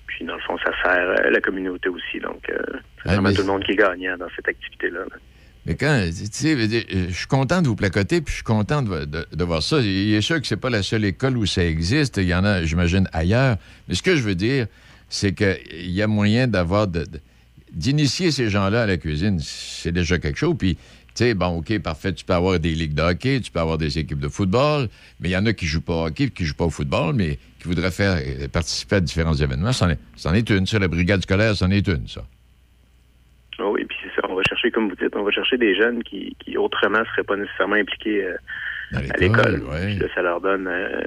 Puis, 0.06 0.24
dans 0.24 0.36
le 0.36 0.40
fond, 0.42 0.56
ça 0.58 0.70
sert 0.82 1.30
la 1.30 1.40
communauté 1.40 1.88
aussi. 1.88 2.20
Donc, 2.20 2.40
c'est 2.46 2.54
Ouais, 2.54 3.14
vraiment 3.14 3.28
mais 3.28 3.34
tout 3.34 3.42
le 3.42 3.48
monde 3.48 3.64
qui 3.64 3.72
est 3.72 3.76
gagnant 3.76 4.16
dans 4.16 4.28
cette 4.36 4.48
activité-là. 4.48 5.00
là. 5.00 5.16
Mais 5.66 5.74
quand, 5.74 6.08
tu 6.12 6.26
sais, 6.30 6.56
je 6.56 7.12
suis 7.12 7.26
content 7.26 7.60
de 7.60 7.66
vous 7.66 7.74
placoter, 7.74 8.20
puis 8.20 8.30
je 8.30 8.36
suis 8.36 8.44
content 8.44 8.82
de, 8.82 9.04
de- 9.04 9.44
voir 9.44 9.62
ça. 9.62 9.80
Il 9.80 10.14
est 10.14 10.20
sûr 10.20 10.40
que 10.40 10.46
c'est 10.46 10.56
pas 10.56 10.70
la 10.70 10.84
seule 10.84 11.04
école 11.04 11.36
où 11.36 11.44
ça 11.44 11.64
existe. 11.64 12.18
Il 12.18 12.28
y 12.28 12.34
en 12.34 12.44
a, 12.44 12.64
j'imagine, 12.64 13.08
ailleurs. 13.12 13.56
Mais 13.88 13.96
ce 13.96 14.02
que 14.02 14.14
je 14.14 14.22
veux 14.22 14.36
dire, 14.36 14.68
c'est 15.08 15.32
qu'il 15.32 15.90
y 15.90 16.02
a 16.02 16.06
moyen 16.06 16.46
d'avoir, 16.46 16.86
d'initier 17.72 18.30
ces 18.30 18.48
gens-là 18.48 18.82
à 18.82 18.86
la 18.86 18.96
cuisine. 18.96 19.40
C'est 19.42 19.90
déjà 19.92 20.18
quelque 20.18 20.38
chose. 20.38 20.54
Puis, 20.56 20.76
tu 20.76 21.24
sais, 21.24 21.34
bon, 21.34 21.58
OK, 21.58 21.76
parfait, 21.80 22.12
tu 22.12 22.24
peux 22.24 22.34
avoir 22.34 22.60
des 22.60 22.74
ligues 22.74 22.94
de 22.94 23.02
hockey, 23.02 23.40
tu 23.40 23.50
peux 23.50 23.60
avoir 23.60 23.78
des 23.78 23.98
équipes 23.98 24.20
de 24.20 24.28
football, 24.28 24.88
mais 25.18 25.30
il 25.30 25.32
y 25.32 25.36
en 25.36 25.46
a 25.46 25.52
qui 25.52 25.66
jouent 25.66 25.80
pas 25.80 25.94
au 25.94 26.06
hockey, 26.06 26.28
qui 26.28 26.44
jouent 26.44 26.54
pas 26.54 26.66
au 26.66 26.70
football, 26.70 27.14
mais 27.14 27.38
qui 27.60 27.66
voudraient 27.68 27.90
faire 27.90 28.18
euh, 28.24 28.46
participer 28.48 28.96
à 28.96 29.00
différents 29.00 29.34
événements. 29.34 29.72
C'en 29.72 29.88
est, 29.90 29.98
est 30.34 30.50
une, 30.50 30.66
ça. 30.66 30.78
La 30.78 30.88
brigade 30.88 31.22
scolaire, 31.22 31.56
c'en 31.56 31.70
est 31.72 31.88
une, 31.88 32.06
ça. 32.06 32.22
Ah 33.58 33.64
oui, 33.70 33.84
puis 33.88 33.96
c'est 34.02 34.20
ça. 34.20 34.26
On 34.28 34.34
va 34.34 34.42
chercher, 34.46 34.55
comme 34.70 34.88
vous 34.88 34.96
dites, 34.96 35.14
on 35.16 35.22
va 35.22 35.30
chercher 35.30 35.56
des 35.58 35.74
jeunes 35.76 36.02
qui, 36.02 36.36
qui 36.44 36.56
autrement 36.56 37.00
ne 37.00 37.04
seraient 37.04 37.24
pas 37.24 37.36
nécessairement 37.36 37.76
impliqués 37.76 38.24
euh, 38.24 38.36
à 39.12 39.16
l'école. 39.18 39.62
Puis 39.86 39.98
là, 39.98 40.06
ça 40.14 40.22
leur 40.22 40.40
donne 40.40 40.66
euh, 40.68 41.02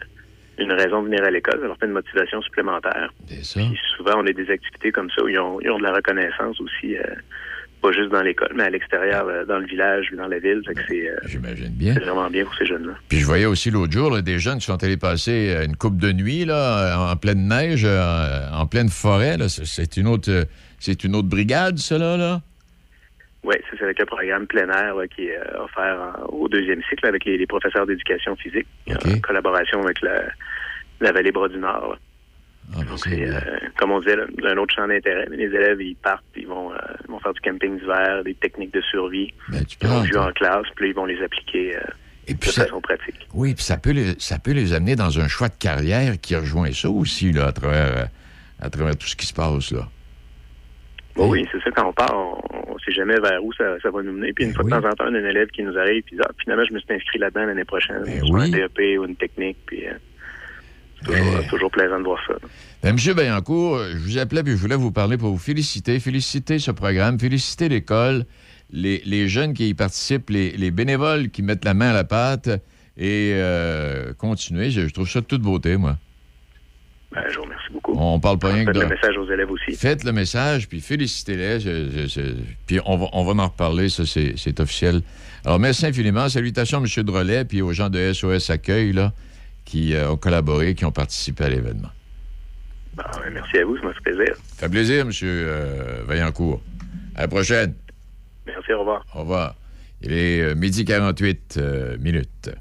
une 0.58 0.72
raison 0.74 1.02
de 1.02 1.08
venir 1.08 1.24
à 1.24 1.32
l'école, 1.32 1.60
ça 1.62 1.68
leur 1.68 1.78
fait 1.78 1.86
une 1.86 1.94
motivation 1.94 2.42
supplémentaire. 2.42 3.14
Puis 3.28 3.80
souvent, 3.98 4.14
on 4.18 4.28
a 4.28 4.32
des 4.34 4.50
activités 4.52 4.92
comme 4.92 5.10
ça 5.16 5.24
où 5.24 5.28
ils 5.30 5.40
ont, 5.40 5.60
ils 5.62 5.70
ont 5.72 5.78
de 5.78 5.84
la 5.84 5.94
reconnaissance 5.94 6.60
aussi, 6.60 6.98
euh, 6.98 7.04
pas 7.82 7.94
juste 7.94 8.10
dans 8.12 8.22
l'école, 8.22 8.52
mais 8.56 8.64
à 8.64 8.70
l'extérieur, 8.70 9.26
dans 9.48 9.58
le 9.60 9.66
village, 9.66 10.08
dans 10.18 10.28
la 10.28 10.40
ville. 10.40 10.62
C'est, 10.90 11.10
J'imagine 11.28 11.70
bien. 11.70 11.94
c'est 11.94 12.02
vraiment 12.02 12.30
bien 12.30 12.44
pour 12.44 12.54
ces 12.56 12.66
jeunes-là. 12.66 12.92
Puis 13.08 13.20
je 13.20 13.26
voyais 13.26 13.46
aussi 13.46 13.72
l'autre 13.72 13.94
jour 13.94 14.12
là, 14.12 14.22
des 14.22 14.38
jeunes 14.38 14.58
qui 14.58 14.66
sont 14.66 14.84
allés 14.84 14.98
passer 14.98 15.56
une 15.66 15.78
coupe 15.78 15.96
de 15.98 16.12
nuit 16.12 16.44
là, 16.44 17.10
en 17.12 17.16
pleine 17.16 17.48
neige, 17.48 17.86
en 17.86 18.66
pleine 18.68 18.90
forêt. 18.90 19.38
C'est- 19.48 19.96
une 19.96 20.08
autre, 20.08 20.46
c'est 20.78 21.06
une 21.06 21.16
autre 21.16 21.30
brigade, 21.30 21.78
cela 21.78 22.18
là. 22.18 22.42
Oui, 23.44 23.56
c'est 23.70 23.78
c'est 23.78 23.84
avec 23.86 24.00
le 24.00 24.06
programme 24.06 24.48
plein 24.48 24.70
air 24.70 24.96
là, 24.96 25.08
qui 25.08 25.28
est 25.28 25.38
euh, 25.38 25.64
offert 25.64 25.98
en- 26.18 26.26
au 26.28 26.50
deuxième 26.50 26.82
cycle 26.90 27.06
avec 27.08 27.24
les, 27.26 27.38
les 27.38 27.48
professeurs 27.48 27.86
d'éducation 27.88 28.36
physique, 28.36 28.68
en 28.90 29.20
collaboration 29.22 29.82
avec 29.82 30.02
la, 30.02 30.24
la 31.00 31.12
Vallée 31.12 31.32
Bras 31.32 31.48
du 31.48 31.58
Nord. 31.58 31.98
Ah, 32.74 32.80
ben, 32.80 32.86
Donc, 32.86 33.00
euh, 33.08 33.40
comme 33.78 33.92
on 33.92 34.00
disait, 34.00 34.16
là, 34.18 34.26
un 34.44 34.58
autre 34.58 34.76
champ 34.76 34.88
d'intérêt. 34.88 35.26
Mais 35.32 35.38
Les 35.38 35.46
élèves, 35.46 35.82
ils 35.82 35.96
partent, 35.96 36.24
ils 36.36 36.46
vont, 36.48 36.72
euh, 36.72 36.78
ils 37.06 37.12
vont 37.12 37.20
faire 37.20 37.34
du 37.34 37.40
camping 37.42 37.80
d'hiver, 37.80 38.24
des 38.24 38.36
techniques 38.36 38.74
de 38.74 38.82
survie. 38.82 39.34
ils 39.82 39.88
vont 39.88 40.04
jouer 40.06 40.18
en 40.20 40.32
classe, 40.34 40.68
puis 40.76 40.90
ils 40.90 40.96
vont 40.96 41.06
les 41.06 41.20
appliquer 41.24 41.78
euh, 41.78 41.80
de 42.34 42.46
ça- 42.52 42.66
façon 42.66 42.80
pratique. 42.82 43.28
Oui, 43.34 43.56
puis 43.56 43.64
ça 43.64 43.78
peut, 43.78 43.92
les, 43.92 44.14
ça 44.20 44.38
peut 44.38 44.52
les 44.52 44.74
amener 44.74 44.96
dans 44.96 45.20
un 45.20 45.28
choix 45.28 45.48
de 45.48 45.56
carrière 45.58 46.14
qui 46.22 46.36
rejoint 46.36 46.72
ça 46.74 46.90
aussi 46.90 47.32
là, 47.32 47.48
à 47.48 47.52
travers, 47.54 47.98
euh, 47.98 48.06
à 48.62 48.70
travers 48.70 48.96
tout 48.98 49.08
ce 49.08 49.16
qui 49.16 49.26
se 49.26 49.34
passe 49.34 49.72
là. 49.72 49.88
Oui, 51.28 51.46
c'est 51.52 51.62
ça, 51.62 51.72
quand 51.72 51.88
on 51.88 51.94
part, 51.94 52.14
on, 52.16 52.74
on 52.74 52.80
sait 52.80 52.92
jamais 52.92 53.20
vers 53.20 53.44
où 53.44 53.52
ça, 53.54 53.80
ça 53.82 53.90
va 53.92 54.02
nous 54.04 54.14
mener. 54.14 54.34
Puis 54.34 54.46
une 54.46 54.54
fois 54.54 54.64
de 54.64 54.70
temps 54.70 54.88
en 54.88 54.94
temps, 54.94 55.06
un 55.06 55.14
élève 55.14 55.48
qui 55.50 55.64
nous 55.64 55.78
arrive, 55.78 56.04
puis 56.04 56.18
ah, 56.24 56.30
finalement, 56.42 56.64
je 56.68 56.74
me 56.74 56.80
suis 56.80 56.94
inscrit 56.94 57.20
là-dedans 57.20 57.46
l'année 57.46 57.66
prochaine, 57.66 58.06
sur 58.24 58.36
un 58.36 58.50
DEP 58.50 59.00
ou 59.00 59.06
une 59.06 59.16
technique, 59.16 59.58
puis 59.66 59.88
euh, 59.88 59.94
c'est 61.06 61.12
toujours, 61.12 61.48
toujours 61.50 61.72
plaisant 61.72 62.00
de 62.00 62.06
voir 62.06 62.20
ça. 62.28 62.34
Ben, 62.84 62.94
Monsieur 62.94 63.14
Vaillancourt, 63.14 63.78
euh, 63.78 63.92
je 63.94 63.98
vous 63.98 64.18
appelais 64.18 64.44
puis 64.44 64.54
je 64.54 64.58
voulais 64.58 64.76
vous 64.76 64.92
parler 64.92 65.18
pour 65.18 65.30
vous 65.30 65.38
féliciter, 65.38 66.00
féliciter 66.00 66.60
ce 66.60 66.72
programme, 66.72 67.20
féliciter 67.20 67.70
l'école, 67.70 68.26
les, 68.72 69.02
les 69.06 69.28
jeunes 69.28 69.54
qui 69.54 69.70
y 69.70 69.74
participent, 69.74 70.30
les, 70.30 70.52
les 70.52 70.72
bénévoles 70.72 71.30
qui 71.30 71.42
mettent 71.42 71.66
la 71.66 71.74
main 71.74 71.90
à 71.90 71.94
la 71.94 72.04
pâte 72.04 72.50
et 72.98 73.32
euh, 73.36 74.14
continuer. 74.14 74.70
Je, 74.72 74.88
je 74.88 74.94
trouve 74.94 75.10
ça 75.10 75.22
de 75.22 75.26
toute 75.26 75.42
beauté, 75.42 75.78
moi. 75.78 75.98
Ben, 77.12 77.24
je 77.30 77.38
vous 77.38 77.44
remercie 77.44 77.72
beaucoup. 77.74 77.94
On 77.98 78.20
parle 78.20 78.38
pas 78.38 78.50
rien 78.54 78.66
que 78.66 78.72
Faites 78.72 78.76
de... 78.76 78.88
le 78.88 78.88
message 78.96 79.18
aux 79.18 79.32
élèves 79.32 79.50
aussi. 79.52 79.76
Faites 79.76 80.04
le 80.04 80.12
message, 80.12 80.68
puis 80.70 80.80
félicitez-les. 80.80 81.60
Je- 81.60 81.90
je- 81.90 82.08
je- 82.08 82.36
Puis 82.68 82.80
on 82.86 82.98
va, 82.98 83.08
on 83.14 83.24
va 83.24 83.44
en 83.44 83.48
reparler, 83.48 83.90
ça, 83.90 84.04
c'est 84.06 84.60
officiel. 84.60 85.02
Alors, 85.44 85.58
merci 85.60 85.86
infiniment. 85.88 86.30
Salutations 86.30 86.78
à 86.78 86.82
M. 86.82 87.04
Drolet, 87.04 87.46
puis 87.46 87.62
aux 87.64 87.74
gens 87.74 87.90
de 87.90 88.14
SOS 88.14 88.52
Accueil, 88.52 88.94
là, 88.94 89.12
qui 89.66 89.96
euh, 89.96 90.12
ont 90.12 90.18
collaboré, 90.18 90.76
qui 90.76 90.86
ont 90.86 90.92
participé 90.92 91.46
à 91.46 91.50
l'événement. 91.50 91.90
Ben, 92.96 93.06
merci 93.32 93.58
à 93.58 93.66
vous, 93.66 93.78
ça 93.78 93.84
m'a 93.86 93.94
fait 93.94 94.02
plaisir. 94.12 94.36
Ça 94.36 94.66
fait 94.68 94.70
plaisir, 94.70 95.02
M. 95.06 95.12
euh, 95.24 96.04
Vaillancourt. 96.06 96.62
À 97.16 97.22
la 97.22 97.28
prochaine. 97.28 97.74
Merci, 98.46 98.72
au 98.74 98.80
revoir. 98.80 99.04
Au 99.16 99.20
revoir. 99.22 99.56
Il 100.02 100.12
est 100.14 100.42
euh, 100.42 100.56
midi 100.56 100.86
48 100.86 101.56
euh, 101.58 101.98
minutes. 102.00 102.52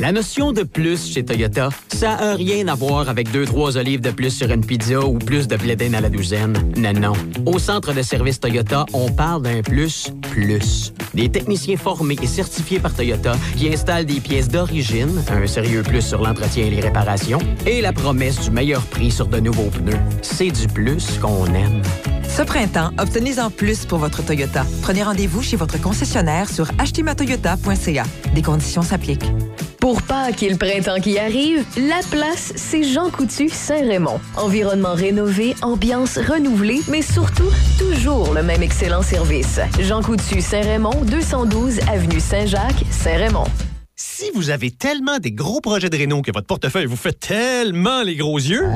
La 0.00 0.12
notion 0.12 0.52
de 0.52 0.62
plus 0.62 1.12
chez 1.12 1.24
Toyota, 1.24 1.70
ça 1.88 2.12
a 2.12 2.34
rien 2.34 2.68
à 2.68 2.76
voir 2.76 3.08
avec 3.08 3.32
deux, 3.32 3.44
trois 3.44 3.76
olives 3.76 4.00
de 4.00 4.10
plus 4.10 4.30
sur 4.30 4.50
une 4.50 4.64
pizza 4.64 5.00
ou 5.00 5.18
plus 5.18 5.48
de 5.48 5.56
blé 5.56 5.76
à 5.92 6.00
la 6.00 6.08
douzaine. 6.08 6.54
Non, 6.76 6.92
non. 6.92 7.12
Au 7.46 7.58
centre 7.58 7.92
de 7.92 8.02
service 8.02 8.38
Toyota, 8.38 8.86
on 8.92 9.10
parle 9.10 9.42
d'un 9.42 9.60
plus, 9.60 10.12
plus. 10.30 10.92
Des 11.14 11.28
techniciens 11.28 11.76
formés 11.76 12.16
et 12.22 12.28
certifiés 12.28 12.78
par 12.78 12.94
Toyota 12.94 13.32
qui 13.56 13.72
installent 13.72 14.06
des 14.06 14.20
pièces 14.20 14.48
d'origine, 14.48 15.20
un 15.30 15.46
sérieux 15.48 15.82
plus 15.82 16.02
sur 16.02 16.22
l'entretien 16.22 16.66
et 16.66 16.70
les 16.70 16.80
réparations, 16.80 17.40
et 17.66 17.80
la 17.80 17.92
promesse 17.92 18.40
du 18.40 18.50
meilleur 18.50 18.82
prix 18.82 19.10
sur 19.10 19.26
de 19.26 19.40
nouveaux 19.40 19.70
pneus. 19.70 19.98
C'est 20.22 20.52
du 20.52 20.68
plus 20.68 21.18
qu'on 21.20 21.46
aime. 21.46 21.82
Ce 22.28 22.42
printemps, 22.42 22.90
obtenez-en 22.98 23.50
plus 23.50 23.84
pour 23.84 23.98
votre 23.98 24.24
Toyota. 24.24 24.64
Prenez 24.82 25.02
rendez-vous 25.02 25.42
chez 25.42 25.56
votre 25.56 25.80
concessionnaire 25.80 26.48
sur 26.48 26.70
achetermatoyota.ca. 26.78 28.04
Des 28.34 28.42
conditions 28.42 28.82
s'appliquent. 28.82 29.32
Pour 29.80 30.02
Pâques 30.02 30.42
et 30.42 30.50
le 30.50 30.56
printemps 30.56 31.00
qui 31.00 31.18
arrive, 31.18 31.64
la 31.76 32.00
place, 32.10 32.52
c'est 32.56 32.82
Jean 32.82 33.10
Coutu 33.10 33.48
Saint-Raymond. 33.48 34.20
Environnement 34.36 34.94
rénové, 34.94 35.54
ambiance 35.62 36.18
renouvelée, 36.18 36.80
mais 36.88 37.00
surtout, 37.00 37.50
toujours 37.78 38.34
le 38.34 38.42
même 38.42 38.62
excellent 38.62 39.02
service. 39.02 39.60
Jean 39.80 40.02
Coutu 40.02 40.40
Saint-Raymond, 40.40 41.04
212 41.04 41.78
Avenue 41.88 42.18
Saint-Jacques, 42.18 42.84
Saint-Raymond. 42.90 43.46
Si 43.94 44.30
vous 44.34 44.50
avez 44.50 44.72
tellement 44.72 45.18
des 45.18 45.30
gros 45.32 45.60
projets 45.60 45.90
de 45.90 45.96
réno 45.96 46.22
que 46.22 46.32
votre 46.32 46.46
portefeuille 46.46 46.86
vous 46.86 46.96
fait 46.96 47.18
tellement 47.18 48.02
les 48.02 48.16
gros 48.16 48.38
yeux, 48.38 48.66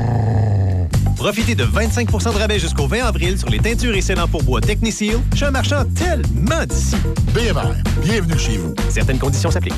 profitez 1.16 1.56
de 1.56 1.64
25% 1.64 2.32
de 2.32 2.38
rabais 2.38 2.60
jusqu'au 2.60 2.86
20 2.86 3.04
avril 3.04 3.38
sur 3.38 3.48
les 3.48 3.58
teintures 3.58 3.94
et 3.96 4.00
scellants 4.00 4.28
pour 4.28 4.44
bois 4.44 4.60
Techniseal 4.60 5.18
chez 5.34 5.46
un 5.46 5.50
marchand 5.50 5.84
tellement 5.96 6.64
d'ici. 6.64 6.96
BMR, 7.34 7.74
bienvenue 8.02 8.38
chez 8.38 8.56
vous. 8.56 8.74
Certaines 8.88 9.18
conditions 9.18 9.50
s'appliquent. 9.50 9.74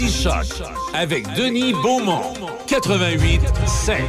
Midi 0.00 0.12
Choc 0.14 0.62
avec 0.94 1.26
Denis 1.34 1.74
Beaumont. 1.74 2.32
88 2.66 3.42
5. 3.66 4.00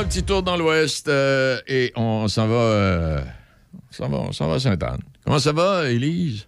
Un 0.00 0.04
petit 0.04 0.22
tour 0.22 0.42
dans 0.42 0.56
l'Ouest 0.56 1.08
euh, 1.08 1.58
et 1.66 1.92
on 1.94 2.26
s'en 2.26 2.46
va, 2.46 2.54
euh, 2.54 3.20
on 3.90 3.92
s'en 3.92 4.08
va, 4.08 4.16
on 4.16 4.32
s'en 4.32 4.48
va 4.48 4.54
à 4.54 4.60
Sainte-Anne. 4.60 5.00
Comment 5.26 5.38
ça 5.38 5.52
va, 5.52 5.90
Élise? 5.90 6.46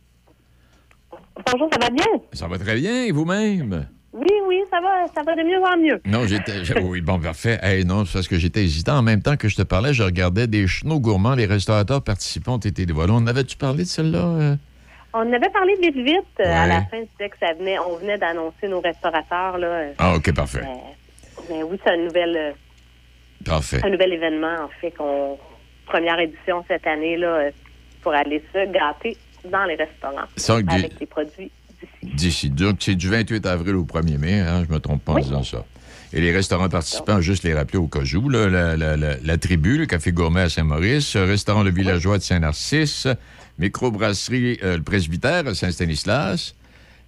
Bonjour, 1.52 1.68
ça 1.70 1.78
va 1.78 1.90
bien? 1.90 2.06
Ça 2.32 2.48
va 2.48 2.58
très 2.58 2.76
bien, 2.76 3.04
et 3.04 3.12
vous-même? 3.12 3.86
Oui, 4.14 4.26
oui, 4.48 4.60
ça 4.70 4.78
va, 4.80 5.06
ça 5.14 5.22
va 5.22 5.34
de 5.34 5.42
mieux 5.46 5.62
en 5.62 5.76
mieux. 5.76 6.00
Non, 6.06 6.26
j'étais. 6.26 6.80
Oui, 6.80 7.02
bon, 7.02 7.20
parfait. 7.20 7.58
Hey, 7.62 7.84
non, 7.84 8.06
c'est 8.06 8.14
parce 8.14 8.28
que 8.28 8.38
j'étais 8.38 8.64
hésitant. 8.64 8.96
En 8.96 9.02
même 9.02 9.20
temps 9.20 9.36
que 9.36 9.48
je 9.50 9.56
te 9.56 9.62
parlais, 9.62 9.92
je 9.92 10.02
regardais 10.02 10.46
des 10.46 10.66
chenaux 10.66 10.98
gourmands. 10.98 11.34
Les 11.34 11.44
restaurateurs 11.44 12.00
participants 12.00 12.54
ont 12.54 12.58
été 12.58 12.86
dévoilés. 12.86 13.12
On 13.14 13.26
avait-tu 13.26 13.58
parlé 13.58 13.82
de 13.84 13.88
celle-là? 13.88 14.24
euh? 14.24 14.56
On 15.18 15.32
avait 15.32 15.50
parlé 15.50 15.74
vite, 15.80 15.96
vite. 15.96 16.16
euh, 16.40 16.44
À 16.44 16.66
la 16.66 16.80
fin, 16.82 17.00
tu 17.00 17.08
disais 17.18 17.30
que 17.30 17.36
ça 17.40 17.52
venait, 17.54 17.78
on 17.78 17.96
venait 17.96 18.18
d'annoncer 18.18 18.68
nos 18.68 18.80
restaurateurs. 18.80 19.56
Là. 19.58 19.86
Ah, 19.98 20.14
OK, 20.16 20.32
parfait. 20.34 20.60
Mais 21.50 21.62
oui, 21.62 21.78
c'est 21.84 21.90
un 21.92 21.96
nouvel, 22.04 22.36
euh, 22.36 22.50
Parfait. 23.44 23.80
un 23.84 23.90
nouvel 23.90 24.12
événement, 24.12 24.54
en 24.64 24.68
fait, 24.80 24.90
qu'on 24.90 25.38
première 25.86 26.18
édition 26.18 26.64
cette 26.68 26.86
année 26.86 27.16
là, 27.16 27.26
euh, 27.28 27.50
pour 28.02 28.12
aller 28.12 28.42
se 28.52 28.58
gâter 28.72 29.16
dans 29.50 29.64
les 29.64 29.76
restaurants 29.76 30.26
du- 30.36 30.74
avec 30.74 30.98
des 30.98 31.06
produits. 31.06 31.50
D'ici. 32.02 32.50
Donc, 32.50 32.76
c'est 32.80 32.94
du 32.94 33.08
28 33.08 33.46
avril 33.46 33.76
au 33.76 33.84
1er 33.84 34.18
mai, 34.18 34.40
hein, 34.40 34.64
je 34.68 34.72
me 34.72 34.80
trompe 34.80 35.04
pas 35.04 35.12
en 35.12 35.18
disant 35.18 35.42
ça. 35.44 35.64
Et 36.12 36.20
les 36.20 36.32
restaurants 36.32 36.68
participants, 36.68 37.20
juste 37.20 37.44
les 37.44 37.54
rappeler 37.54 37.78
au 37.78 37.88
cas 37.88 38.00
où, 38.16 38.28
là, 38.28 38.48
la, 38.48 38.76
la- 38.76 38.96
la- 38.96 39.16
la 39.22 39.36
Tribu, 39.38 39.76
le 39.78 39.86
Café 39.86 40.12
Gourmet 40.12 40.42
à 40.42 40.48
Saint-Maurice, 40.48 41.14
euh, 41.16 41.24
Restaurant 41.26 41.62
Le 41.62 41.70
Villageois 41.70 42.18
de 42.18 42.22
Saint-Narcisse, 42.22 43.06
Microbrasserie 43.58 44.58
euh, 44.62 44.76
Le 44.76 44.82
Presbytère 44.82 45.46
à 45.46 45.54
Saint-Stanislas, 45.54 46.54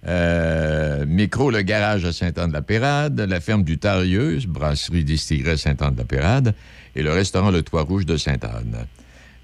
euh, 0.07 1.05
Micro 1.05 1.51
Le 1.51 1.61
Garage 1.61 2.05
à 2.05 2.13
Saint-Anne-de-la-Pérade, 2.13 3.19
la 3.19 3.39
Ferme 3.39 3.63
du 3.63 3.77
Tarieuse, 3.77 4.45
Brasserie 4.47 5.03
Distillerie 5.03 5.51
à 5.51 5.57
Saint-Anne-de-la-Pérade, 5.57 6.53
et 6.95 7.03
le 7.03 7.11
Restaurant 7.11 7.51
Le 7.51 7.61
Toit-Rouge 7.61 8.05
de 8.05 8.17
Sainte-Anne. 8.17 8.87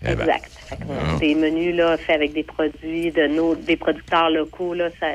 Eh 0.01 0.16
ben, 0.16 0.22
Exact. 0.22 0.51
Euh, 0.72 0.76
Ah. 0.89 1.20
Des 1.20 1.36
menus 1.36 1.76
là, 1.76 1.95
faits 1.97 2.16
avec 2.16 2.34
des 2.34 2.43
produits 2.43 3.12
de 3.12 3.28
nos 3.28 3.56
des 3.56 3.76
producteurs 3.78 4.30
locaux. 4.32 4.74
Là, 4.74 4.89
ça, 4.99 5.08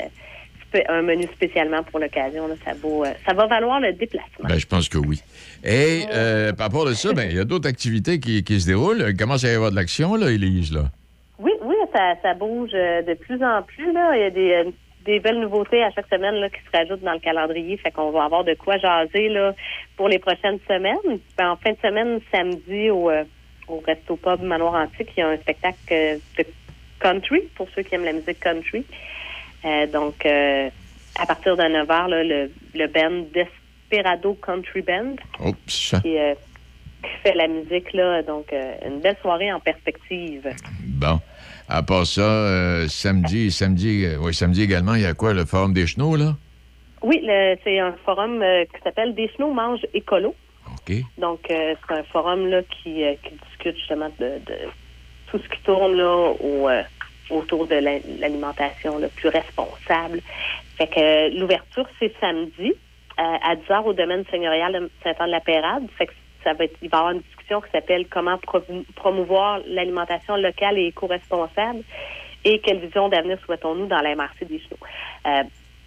un 0.89 1.03
menu 1.03 1.25
spécialement 1.35 1.83
pour 1.83 1.99
l'occasion, 1.99 2.45
ça, 2.65 2.71
euh, 2.71 3.13
ça 3.27 3.35
va 3.35 3.47
valoir 3.47 3.81
le 3.81 3.93
déplacement. 3.93 4.49
Ben, 4.49 4.59
je 4.59 4.67
pense 4.67 4.89
que 4.89 4.99
oui. 4.99 5.21
Et 5.65 6.05
euh, 6.13 6.53
par 6.53 6.67
rapport 6.69 6.87
à 6.87 6.95
ça, 6.95 7.13
ben, 7.13 7.29
il 7.29 7.37
y 7.37 7.41
a 7.41 7.45
d'autres 7.45 7.69
activités 7.69 8.21
qui, 8.21 8.45
qui 8.45 8.61
se 8.61 8.67
déroulent. 8.67 9.05
Il 9.09 9.17
commence 9.17 9.43
à 9.45 9.49
y 9.51 9.55
avoir 9.55 9.71
de 9.73 9.77
l'action, 9.77 10.15
là, 10.15 10.31
Élise, 10.31 10.73
là? 10.73 10.91
Oui, 11.41 11.51
oui, 11.63 11.75
ça, 11.93 12.15
ça 12.23 12.35
bouge 12.35 12.71
euh, 12.75 13.03
de 13.03 13.15
plus 13.15 13.43
en 13.43 13.63
plus. 13.63 13.93
Là. 13.93 14.17
Il 14.17 14.21
y 14.21 14.25
a 14.25 14.31
des, 14.31 14.53
euh, 14.53 14.71
des 15.05 15.21
belles 15.21 15.41
nouveautés 15.41 15.83
à 15.83 15.91
chaque 15.91 16.09
semaine 16.09 16.35
là, 16.37 16.49
qui 16.51 16.61
se 16.61 16.77
rajoutent 16.77 17.03
dans 17.03 17.13
le 17.13 17.19
calendrier. 17.19 17.77
Fait 17.77 17.91
qu'on 17.91 18.11
va 18.11 18.25
avoir 18.25 18.45
de 18.45 18.55
quoi 18.55 18.79
jaser 18.79 19.29
là, 19.29 19.55
pour 19.97 20.09
les 20.09 20.19
prochaines 20.19 20.59
semaines. 20.69 21.19
Ben, 21.37 21.51
en 21.51 21.57
fin 21.57 21.73
de 21.73 21.79
semaine, 21.83 22.21
samedi, 22.33 22.91
au, 22.91 23.11
euh, 23.11 23.25
au 23.69 23.83
Resto 23.87 24.17
Pub 24.17 24.43
Manoir 24.43 24.75
Antique, 24.75 25.09
il 25.17 25.21
y 25.21 25.23
a 25.23 25.29
un 25.29 25.37
spectacle 25.37 25.79
de 26.39 26.45
country, 27.01 27.41
pour 27.55 27.69
ceux 27.75 27.83
qui 27.83 27.95
aiment 27.95 28.05
la 28.05 28.13
musique 28.13 28.41
country. 28.41 28.85
Euh, 29.65 29.87
donc, 29.87 30.25
euh, 30.27 30.69
à 31.19 31.27
partir 31.27 31.57
de 31.57 31.63
9 31.63 31.89
h, 31.89 32.09
le, 32.09 32.51
le 32.75 32.87
band 32.87 33.27
Desperado 33.33 34.35
Country 34.35 34.83
Band 34.83 35.17
Oups. 35.41 35.95
qui, 36.03 36.19
euh, 36.19 36.35
qui 37.03 37.11
fait 37.23 37.35
la 37.35 37.49
musique. 37.49 37.93
là. 37.93 38.23
Donc, 38.23 38.53
une 38.87 39.01
belle 39.01 39.17
soirée 39.23 39.53
en 39.53 39.61
perspective. 39.61 40.49
Bon. 40.83 41.19
À 41.73 41.83
part 41.85 42.05
ça, 42.05 42.23
euh, 42.23 42.89
samedi, 42.89 43.51
samedi, 43.53 44.05
euh, 44.05 44.17
oui, 44.21 44.35
samedi 44.35 44.63
également, 44.63 44.95
il 44.97 45.03
y 45.03 45.07
a 45.07 45.15
quoi, 45.15 45.33
le 45.33 45.45
Forum 45.45 45.73
des 45.73 45.87
Chenaux, 45.87 46.17
là? 46.17 46.35
Oui, 47.03 47.23
c'est 47.65 47.79
un 47.79 47.93
forum 48.05 48.43
euh, 48.43 48.65
qui 48.65 48.83
s'appelle 48.83 49.15
Des 49.15 49.29
Chenaux 49.29 49.53
mangent 49.55 49.87
écolo. 49.95 50.35
OK. 50.67 50.97
Donc, 51.17 51.41
euh, 51.51 51.75
c'est 51.89 51.95
un 51.95 52.03
forum 52.03 52.49
là, 52.49 52.63
qui, 52.63 53.03
qui 53.23 53.35
discute 53.49 53.77
justement 53.77 54.11
de, 54.19 54.27
de 54.47 54.55
tout 55.31 55.39
ce 55.39 55.49
qui 55.49 55.63
tourne 55.63 55.95
là, 55.95 56.33
au, 56.41 56.69
autour 57.31 57.69
de 57.69 57.77
la- 57.77 58.01
l'alimentation 58.19 58.99
là, 58.99 59.07
plus 59.15 59.29
responsable. 59.29 60.21
Fait 60.77 60.89
que 60.89 61.39
l'ouverture, 61.39 61.87
c'est 62.01 62.13
samedi 62.21 62.73
à 63.17 63.55
10 63.55 63.63
h 63.69 63.83
au 63.85 63.93
domaine 63.93 64.25
seigneurial 64.31 64.73
de 64.73 64.91
Saint-Anne-de-la-Pérade. 65.05 65.85
Fait 65.97 66.07
que 66.07 66.13
ça 66.45 66.53
va 66.55 66.65
être, 66.65 66.77
il 66.83 66.89
va 66.89 66.97
y 66.97 67.01
avoir 67.01 67.13
une 67.15 67.21
discussion 67.21 67.61
qui 67.61 67.71
s'appelle 67.73 68.07
Comment 68.09 68.39
promouvoir 68.97 69.61
l'alimentation 69.67 70.37
locale 70.37 70.79
et 70.79 70.87
éco-responsable 70.87 71.81
et 72.45 72.59
quelle 72.61 72.79
vision 72.81 73.09
d'avenir 73.09 73.39
souhaitons-nous 73.45 73.87
dans 73.87 74.01
la 74.01 74.15
MRC 74.15 74.47
des 74.49 74.59
Chenaux. 74.61 74.79
Euh, 75.27 75.43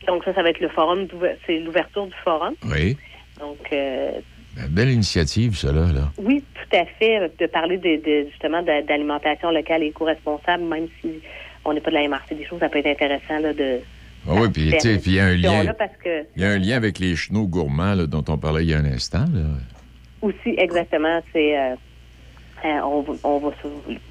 donc, 0.08 0.24
ça, 0.26 0.34
ça 0.34 0.44
va 0.44 0.50
être 0.50 0.60
le 0.60 0.70
forum, 0.70 1.08
c'est 1.48 1.60
l'ouverture 1.60 2.06
du 2.06 2.14
forum. 2.24 2.54
Oui. 2.66 2.98
Donc, 3.40 3.58
euh, 3.72 4.12
Ben, 4.56 4.68
belle 4.70 4.90
initiative, 4.92 5.56
ça, 5.56 5.72
là. 5.72 5.86
oui, 6.20 6.44
tout 6.54 6.78
à 6.78 6.86
fait, 6.86 7.20
euh, 7.20 7.28
de 7.40 7.46
parler 7.48 7.78
de, 7.78 7.96
de- 8.04 8.30
justement 8.30 8.62
d'alimentation 8.62 9.50
locale 9.50 9.82
et 9.84 9.88
éco-responsable, 9.88 10.64
même 10.64 10.88
si 11.02 11.10
on 11.66 11.74
n'est 11.74 11.82
pas 11.82 11.90
de 11.90 11.96
la 11.96 12.08
MRC 12.08 12.36
des 12.36 12.46
choses, 12.46 12.60
ça 12.60 12.70
peut 12.70 12.80
être 12.80 12.88
intéressant 12.88 13.40
là, 13.40 13.54
de 13.54 13.80
Ah 14.28 14.34
oui, 14.36 14.50
puis 14.54 14.64
il 14.64 15.14
y 15.14 15.20
a 15.20 15.26
un 15.26 15.36
lien. 15.36 15.64
là, 15.64 15.74
parce 15.74 15.96
que 16.04 16.26
Il 16.36 16.42
y 16.44 16.46
a 16.46 16.50
un 16.50 16.60
lien 16.60 16.76
avec 16.76 17.00
les 17.00 17.16
chenaux 17.16 17.48
gourmands 17.48 17.96
là, 17.96 18.06
dont 18.06 18.24
on 18.28 18.38
parlait 18.38 18.64
il 18.64 18.70
y 18.70 18.74
a 18.74 18.78
un 18.78 18.86
instant. 18.86 19.26
Là. 19.34 19.42
Aussi 20.24 20.56
exactement, 20.58 21.22
c'est 21.32 21.58
euh, 21.60 21.76
euh, 22.66 22.80
on, 22.82 23.02
va- 23.02 23.20
on 23.24 23.40
va 23.40 23.52
se 23.62 23.68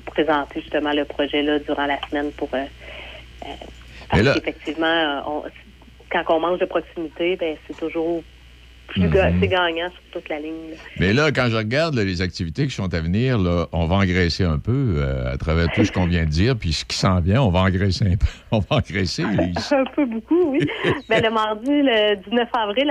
présenter 0.07 0.61
justement 0.61 0.93
le 0.93 1.05
projet 1.05 1.43
là 1.43 1.59
durant 1.61 1.87
la 1.87 1.99
semaine 2.09 2.33
pour 2.35 2.51
euh, 2.55 2.65
euh, 3.47 3.49
parce 4.09 4.23
là- 4.23 4.33
euh, 5.19 5.23
on- 5.27 5.45
quand 6.11 6.25
on 6.29 6.41
mange 6.41 6.59
de 6.61 6.67
proximité, 6.67 7.37
ben 7.37 7.57
c'est 7.67 7.77
toujours 7.77 8.25
plus 8.93 9.03
Mhm. 9.03 9.39
c'est 9.41 9.49
gagnant 9.49 9.89
sur 9.91 10.21
toute 10.21 10.29
la 10.29 10.39
ligne. 10.39 10.71
là. 10.71 10.77
Mais 11.01 11.13
là, 11.13 11.33
quand 11.33 11.49
je 11.51 11.57
regarde 11.57 11.95
là, 11.95 12.05
les 12.05 12.23
activités 12.23 12.65
qui 12.67 12.75
sont 12.75 12.93
à 12.95 13.01
venir, 13.01 13.39
là, 13.39 13.67
on 13.73 13.87
va 13.87 13.97
engraisser 13.97 14.45
un 14.45 14.59
peu 14.59 14.95
euh, 14.99 15.33
à 15.33 15.37
travers 15.39 15.69
tout 15.73 15.85
ce 15.85 15.91
qu'on 15.93 16.07
vient 16.07 16.25
de 16.25 16.31
dire, 16.31 16.57
puis 16.57 16.73
ce 16.73 16.85
qui 16.85 16.97
s'en 16.97 17.21
vient, 17.21 17.43
on 17.43 17.51
va 17.51 17.61
engraisser 17.61 18.05
un 18.07 18.17
peu. 18.17 18.27
On 18.53 18.59
va 18.59 18.77
engraisser. 18.77 19.23
Un 19.73 19.85
peu 19.97 20.05
beaucoup, 20.05 20.53
oui. 20.53 20.61
ben, 21.09 21.23
le 21.23 21.31
mardi, 21.31 21.71
le 21.71 22.17
19 22.17 22.49
avril, 22.53 22.91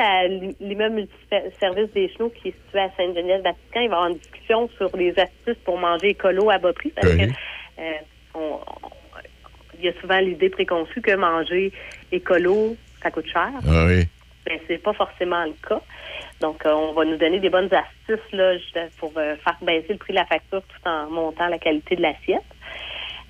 l'immeuble 0.59 0.95
multiservice 1.31 1.93
des 1.93 2.09
Chenaux 2.17 2.31
qui 2.41 2.49
est 2.49 2.55
situé 2.65 2.79
à 2.79 2.89
Sainte-Geneviève-Vatican, 2.97 3.79
il 3.81 3.89
va 3.89 3.95
y 3.95 3.97
avoir 3.97 4.07
une 4.07 4.17
discussion 4.17 4.69
sur 4.77 4.89
les 4.97 5.11
astuces 5.19 5.61
pour 5.63 5.77
manger 5.77 6.09
écolo 6.09 6.49
à 6.49 6.57
bas 6.57 6.73
prix. 6.73 6.91
Parce 6.95 7.13
Oui. 7.13 7.27
que 7.27 7.31
euh, 7.79 7.83
on- 8.33 8.39
on- 8.39 8.89
il 9.79 9.85
y 9.85 9.89
a 9.89 9.93
souvent 10.01 10.19
l'idée 10.19 10.49
préconçue 10.49 11.01
que 11.01 11.15
manger 11.15 11.71
écolo, 12.11 12.75
ça 13.03 13.11
coûte 13.11 13.27
cher. 13.31 13.49
Ah 13.67 13.85
oui. 13.87 14.07
Ben, 14.45 14.59
c'est 14.67 14.79
pas 14.81 14.93
forcément 14.93 15.43
le 15.45 15.53
cas. 15.67 15.81
Donc, 16.39 16.65
euh, 16.65 16.71
on 16.73 16.93
va 16.93 17.05
nous 17.05 17.17
donner 17.17 17.39
des 17.39 17.49
bonnes 17.49 17.69
astuces 17.71 18.31
là, 18.33 18.53
pour 18.97 19.11
euh, 19.17 19.35
faire 19.37 19.57
baisser 19.61 19.93
le 19.93 19.97
prix 19.99 20.13
de 20.13 20.17
la 20.19 20.25
facture 20.25 20.61
tout 20.63 20.89
en 20.89 21.09
montant 21.09 21.47
la 21.47 21.59
qualité 21.59 21.95
de 21.95 22.01
l'assiette. 22.01 22.41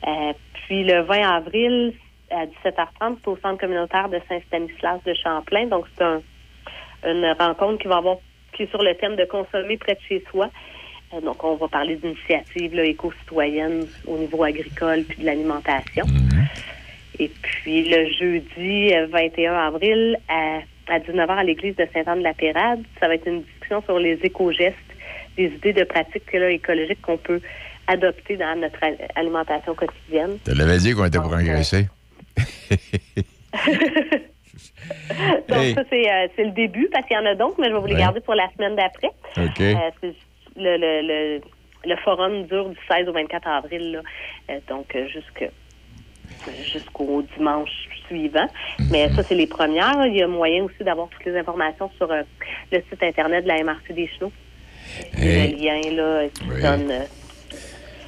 Euh, 0.07 0.33
puis 0.53 0.83
le 0.83 1.01
20 1.01 1.35
avril 1.35 1.93
à 2.29 2.45
17h30, 2.45 3.17
c'est 3.21 3.27
au 3.27 3.37
centre 3.37 3.59
communautaire 3.59 4.07
de 4.07 4.19
Saint-Stanislas 4.29 5.03
de 5.05 5.13
Champlain. 5.13 5.67
Donc, 5.67 5.85
c'est 5.97 6.03
un- 6.03 6.21
une 7.05 7.35
rencontre 7.37 7.81
qui 7.81 7.87
va 7.87 7.97
avoir 7.97 8.17
qui 8.53 8.63
est 8.63 8.69
sur 8.69 8.81
le 8.83 8.95
thème 8.95 9.15
de 9.15 9.25
consommer 9.25 9.77
près 9.77 9.95
de 9.95 9.99
chez 10.07 10.23
soi. 10.29 10.49
Donc, 11.23 11.43
on 11.43 11.55
va 11.55 11.67
parler 11.67 11.95
d'initiatives 11.95 12.77
éco-citoyennes 12.79 13.85
au 14.07 14.17
niveau 14.17 14.43
agricole 14.43 15.03
puis 15.07 15.17
de 15.19 15.25
l'alimentation. 15.25 16.05
Et 17.19 17.29
puis 17.41 17.89
le 17.89 18.09
jeudi 18.13 18.93
euh, 18.93 19.07
21 19.07 19.53
avril 19.53 20.17
à, 20.29 20.59
à 20.87 20.99
19h 20.99 21.29
à 21.29 21.43
l'église 21.43 21.75
de 21.75 21.87
Saint-Anne-de-la-Pérade, 21.93 22.83
ça 22.99 23.07
va 23.07 23.15
être 23.15 23.27
une 23.27 23.43
discussion 23.43 23.81
sur 23.83 23.99
les 23.99 24.19
éco-gestes, 24.23 24.75
des 25.37 25.45
idées 25.45 25.73
de 25.73 25.83
pratiques 25.83 26.31
là, 26.33 26.49
écologiques 26.49 27.01
qu'on 27.01 27.17
peut 27.17 27.41
adopter 27.87 28.37
dans 28.37 28.59
notre 28.59 28.79
alimentation 29.15 29.73
quotidienne. 29.75 30.37
Tu 30.45 30.53
l'avais 30.53 30.77
dit 30.77 30.93
qu'on 30.93 31.05
était 31.05 31.19
pour 31.19 31.33
engraisser. 31.33 31.87
Donc 35.49 35.57
Hey. 35.59 35.73
ça, 35.73 35.83
c'est 35.89 36.11
euh, 36.11 36.27
c'est 36.35 36.43
le 36.43 36.51
début 36.51 36.87
parce 36.91 37.05
qu'il 37.05 37.15
y 37.15 37.19
en 37.19 37.25
a 37.25 37.35
d'autres, 37.35 37.55
mais 37.59 37.67
je 37.67 37.73
vais 37.73 37.79
vous 37.79 37.85
les 37.85 37.95
garder 37.95 38.19
pour 38.21 38.35
la 38.35 38.49
semaine 38.55 38.75
d'après. 38.75 39.11
OK. 39.37 39.61
Euh, 39.61 39.75
c'est 40.01 40.13
le, 40.57 40.77
le, 40.77 41.01
le, 41.07 41.41
le 41.85 41.95
forum 41.97 42.43
dure 42.45 42.69
du 42.69 42.77
16 42.89 43.07
au 43.07 43.13
24 43.13 43.47
avril, 43.47 43.91
là. 43.93 44.01
Euh, 44.49 44.59
donc 44.69 44.95
euh, 44.95 45.07
jusque 45.07 45.49
jusqu'au 46.71 47.23
dimanche 47.37 47.69
suivant. 48.07 48.47
Mais 48.89 49.09
ça, 49.15 49.23
c'est 49.27 49.35
les 49.35 49.47
premières. 49.47 50.05
Il 50.05 50.15
y 50.17 50.21
a 50.21 50.27
moyen 50.27 50.63
aussi 50.63 50.83
d'avoir 50.83 51.07
toutes 51.09 51.25
les 51.25 51.37
informations 51.37 51.89
sur 51.97 52.11
euh, 52.11 52.21
le 52.71 52.79
site 52.89 53.03
Internet 53.03 53.43
de 53.43 53.47
la 53.49 53.63
MRC 53.63 53.93
des 53.93 54.07
Chenaux. 54.07 54.31
Il 55.17 55.25
y 55.25 55.29
a 55.29 55.43
Hey. 55.43 55.51
le 55.51 55.57
lien 55.57 55.95
là, 55.95 56.27
qui 56.29 56.43
Oui. 56.49 56.61
donne... 56.61 56.91
euh, 56.91 57.03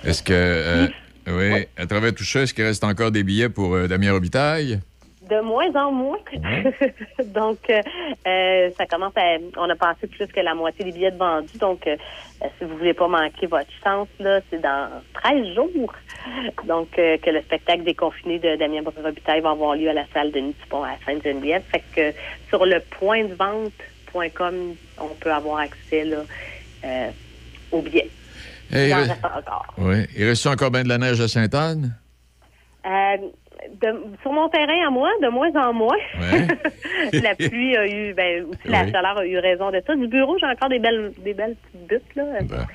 Est-ce 0.06 0.24
que, 0.24 0.34
euh, 0.34 0.88
oui, 1.28 1.66
à 1.78 1.86
travers 1.86 2.14
tout 2.14 2.24
ça, 2.26 2.42
est-ce 2.42 2.54
qu'il 2.54 2.64
reste 2.66 2.84
encore 2.84 3.12
des 3.12 3.24
billets 3.24 3.50
pour 3.50 3.78
Damien 3.88 4.12
Robitaille? 4.14 4.80
De 5.30 5.40
moins 5.42 5.74
en 5.76 5.92
moins. 5.92 6.18
donc, 7.26 7.60
euh, 7.70 7.82
euh, 8.28 8.70
ça 8.78 8.86
commence 8.86 9.14
à. 9.16 9.38
On 9.58 9.70
a 9.70 9.76
passé 9.76 10.08
plus 10.08 10.28
que 10.28 10.40
la 10.42 10.54
moitié 10.54 10.84
des 10.84 10.92
billets 10.92 11.12
de 11.12 11.18
vendus. 11.18 11.58
Donc, 11.60 11.88
euh, 11.88 11.96
euh, 12.44 12.48
si 12.58 12.66
vous 12.66 12.78
voulez 12.78 12.94
pas 12.94 13.08
manquer 13.08 13.48
votre 13.48 13.70
chance, 13.84 14.10
là, 14.20 14.42
c'est 14.50 14.62
dans 14.62 14.90
13 15.14 15.54
jours. 15.56 15.94
Donc, 16.66 16.90
euh, 17.00 17.18
que 17.18 17.30
le 17.30 17.42
spectacle 17.42 17.84
déconfiné 17.84 18.40
de 18.40 18.56
Damien 18.58 18.82
Robitaille 18.84 19.40
va 19.42 19.52
avoir 19.52 19.76
lieu 19.76 19.90
à 19.90 19.94
la 19.94 20.06
salle 20.14 20.32
Denis 20.32 20.56
Dupont 20.62 20.84
à 20.84 20.96
Sainte-Geneviève. 21.06 21.64
Fait 21.72 21.84
que 21.96 22.18
sur 22.50 22.66
le 22.66 22.80
point 23.00 23.24
de 23.24 23.34
vente.com, 23.34 24.76
on 25.00 25.08
peut 25.22 25.32
avoir 25.32 25.60
accès 25.60 26.04
là, 26.04 26.18
euh, 26.86 27.10
aux 27.72 27.82
billets. 27.82 28.10
Il 28.72 28.78
en 28.78 28.86
il- 28.86 28.94
reste 28.94 29.24
encore. 29.24 29.74
Oui. 29.78 30.06
Il 30.18 30.26
reste 30.26 30.48
encore 30.48 30.72
bien 30.72 30.84
de 30.84 30.90
la 30.90 30.98
neige 30.98 31.22
à 31.22 31.28
Sainte-Anne? 31.28 31.96
De- 33.82 34.04
sur 34.22 34.32
mon 34.32 34.48
terrain 34.50 34.88
à 34.88 34.90
moi, 34.90 35.10
de 35.22 35.28
moins 35.30 35.52
en 35.56 35.74
moins. 35.74 35.98
Ouais. 36.20 36.48
la 37.22 37.36
pluie 37.36 37.76
a 37.76 37.88
eu, 37.88 38.14
ben, 38.14 38.46
aussi 38.46 38.60
la 38.66 38.90
chaleur 38.92 39.18
a 39.18 39.26
eu 39.26 39.38
raison 39.40 39.72
de 39.72 39.82
ça. 39.86 39.96
Du 39.96 40.08
bureau, 40.08 40.38
j'ai 40.40 40.46
encore 40.46 40.70
des 40.70 40.80
belles, 40.80 41.12
des 41.20 41.34
belles 41.34 41.56
petites 41.72 41.88
buttes, 41.88 42.16
là. 42.16 42.24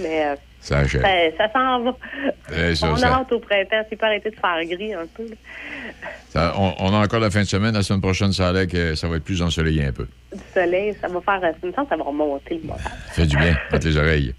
Mais 0.00 0.24
euh, 0.26 0.34
Ça 0.60 0.86
ça, 0.86 0.98
ça 1.36 1.52
s'en 1.52 1.80
va. 1.82 1.96
Ça, 2.74 2.92
on 2.92 2.96
ça- 2.96 3.26
au 3.30 3.38
printemps. 3.38 3.84
C'est 3.90 3.96
pas 3.96 4.06
arrêté 4.06 4.30
de 4.30 4.36
faire 4.36 4.64
gris 4.64 4.94
un 4.94 5.06
peu. 5.14 5.24
Ça- 6.28 6.54
on, 6.58 6.74
on 6.78 6.94
a 6.94 6.98
encore 7.04 7.20
la 7.20 7.30
fin 7.30 7.40
de 7.40 7.46
semaine. 7.46 7.74
La 7.74 7.82
semaine 7.82 8.00
prochaine, 8.02 8.32
ça 8.32 8.48
a 8.48 8.52
l'air 8.52 8.66
que 8.68 8.94
ça 8.94 9.08
va 9.08 9.16
être 9.16 9.24
plus 9.24 9.42
ensoleillé 9.42 9.84
un 9.84 9.92
peu. 9.92 10.06
Du 10.32 10.40
soleil, 10.52 10.94
ça 11.00 11.08
va 11.08 11.20
faire, 11.20 11.40
ça 11.40 11.96
va 11.96 12.04
remonter 12.04 12.56
le 12.62 12.66
moral. 12.66 12.82
Ça 13.08 13.12
fait 13.22 13.26
du 13.26 13.36
bien 13.36 13.56
entre 13.72 13.86
les 13.86 13.96
oreilles. 13.96 14.34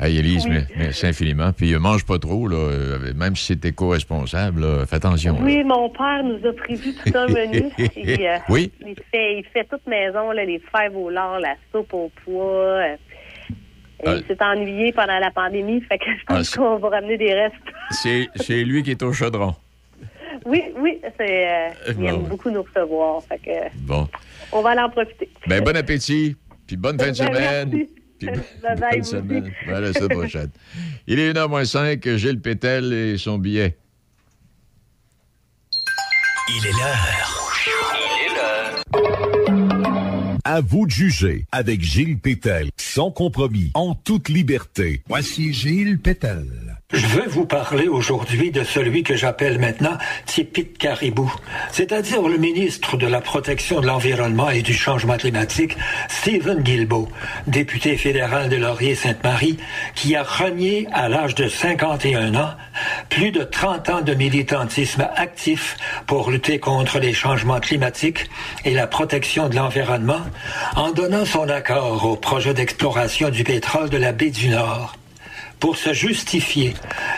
Hey, 0.00 0.16
Élise, 0.18 0.44
Oui. 0.44 0.50
mais- 0.52 0.66
merci 0.76 1.06
infiniment. 1.06 1.52
Puis 1.52 1.74
euh, 1.74 1.80
mange 1.80 2.06
pas 2.06 2.18
trop, 2.20 2.46
là, 2.46 2.56
euh, 2.56 3.12
même 3.14 3.34
si 3.34 3.46
c'est 3.46 3.64
éco-responsable, 3.64 4.86
fais 4.86 4.96
attention. 4.96 5.34
là. 5.34 5.40
Oui, 5.42 5.64
mon 5.64 5.90
père 5.90 6.22
nous 6.22 6.38
a 6.48 6.52
prévu 6.52 6.94
tout 6.94 7.18
un 7.18 7.26
menu. 7.26 7.64
Il, 7.96 8.10
euh, 8.26 8.36
Oui. 8.48 8.70
Il 8.86 8.94
fait, 9.10 9.38
il 9.38 9.44
fait 9.52 9.64
toute 9.64 9.84
maison, 9.88 10.30
là, 10.30 10.44
les 10.44 10.60
fèves 10.72 10.96
au 10.96 11.10
lard, 11.10 11.40
la 11.40 11.54
soupe 11.72 11.92
au 11.94 12.10
pois. 12.24 12.86
et 12.86 12.96
Ah. 14.06 14.14
Il 14.14 14.24
s'est 14.28 14.40
ennuyé 14.40 14.92
pendant 14.92 15.18
la 15.18 15.32
pandémie, 15.32 15.80
fait 15.80 15.98
que 15.98 16.04
je 16.06 16.22
Ah, 16.28 16.34
pense 16.36 16.54
qu'on 16.54 16.76
va 16.76 16.88
ramener 16.90 17.16
des 17.18 17.34
restes. 17.34 17.56
C'est 17.90 18.28
c'est 18.36 18.62
lui 18.62 18.84
qui 18.84 18.92
est 18.92 19.02
au 19.02 19.12
chaudron. 19.12 19.56
Oui, 20.46 20.62
oui, 20.76 21.00
c'est, 21.18 21.48
euh, 21.48 21.68
il 21.98 22.04
aime 22.06 22.22
beaucoup 22.22 22.48
nous 22.50 22.62
recevoir, 22.62 23.20
fait 23.24 23.38
que 23.38 23.76
Bon. 23.80 24.06
on 24.52 24.62
va 24.62 24.70
aller 24.70 24.80
en 24.82 24.88
profiter. 24.90 25.28
Ben, 25.48 25.64
bon 25.64 25.76
appétit. 25.76 26.36
Puis 26.68 26.76
bonne 26.76 26.96
fin 27.00 27.06
de 27.10 27.18
Ben, 27.18 27.26
semaine. 27.34 27.68
merci. 27.72 27.90
Puis 28.18 28.28
Bye 28.62 28.76
bye, 28.78 29.00
bonne 29.22 29.42
aussi. 29.42 29.52
Ben, 29.66 29.74
à 29.74 29.80
la 29.80 29.92
semaine 29.92 30.08
prochaine. 30.08 30.50
Il 31.06 31.18
est 31.18 31.32
1h05, 31.32 32.16
Gilles 32.16 32.40
Pétel 32.40 32.92
et 32.92 33.18
son 33.18 33.38
billet. 33.38 33.76
Il 36.50 36.66
est 36.66 36.72
l'heure. 36.72 37.52
Il 37.94 38.24
est 38.24 38.34
l'heure. 38.34 38.82
À 40.44 40.60
vous 40.60 40.86
de 40.86 40.90
juger 40.90 41.44
avec 41.52 41.82
Gilles 41.82 42.18
Pétel, 42.18 42.70
sans 42.76 43.10
compromis, 43.10 43.70
en 43.74 43.94
toute 43.94 44.28
liberté. 44.30 45.02
Voici 45.06 45.52
Gilles 45.52 45.98
Pétel. 45.98 46.77
Je 46.94 47.06
veux 47.06 47.28
vous 47.28 47.44
parler 47.44 47.86
aujourd'hui 47.86 48.50
de 48.50 48.64
celui 48.64 49.02
que 49.02 49.14
j'appelle 49.14 49.58
maintenant 49.58 49.98
Tipit 50.24 50.68
Caribou, 50.72 51.30
c'est-à-dire 51.70 52.22
le 52.26 52.38
ministre 52.38 52.96
de 52.96 53.06
la 53.06 53.20
Protection 53.20 53.82
de 53.82 53.86
l'Environnement 53.86 54.48
et 54.48 54.62
du 54.62 54.72
Changement 54.72 55.18
climatique, 55.18 55.76
Stephen 56.08 56.62
Guilbeault, 56.62 57.10
député 57.46 57.98
fédéral 57.98 58.48
de 58.48 58.56
Laurier-Sainte-Marie, 58.56 59.58
qui 59.94 60.16
a 60.16 60.22
renié 60.22 60.88
à 60.94 61.10
l'âge 61.10 61.34
de 61.34 61.46
51 61.46 62.34
ans 62.36 62.54
plus 63.10 63.32
de 63.32 63.44
30 63.44 63.90
ans 63.90 64.00
de 64.00 64.14
militantisme 64.14 65.06
actif 65.14 65.76
pour 66.06 66.30
lutter 66.30 66.58
contre 66.58 67.00
les 67.00 67.12
changements 67.12 67.60
climatiques 67.60 68.30
et 68.64 68.72
la 68.72 68.86
protection 68.86 69.50
de 69.50 69.56
l'environnement 69.56 70.22
en 70.74 70.90
donnant 70.92 71.26
son 71.26 71.50
accord 71.50 72.06
au 72.06 72.16
projet 72.16 72.54
d'exploration 72.54 73.28
du 73.28 73.44
pétrole 73.44 73.90
de 73.90 73.98
la 73.98 74.12
baie 74.12 74.30
du 74.30 74.48
Nord. 74.48 74.96
Pour 75.60 75.76
se 75.76 75.92
justifier, 75.92 76.74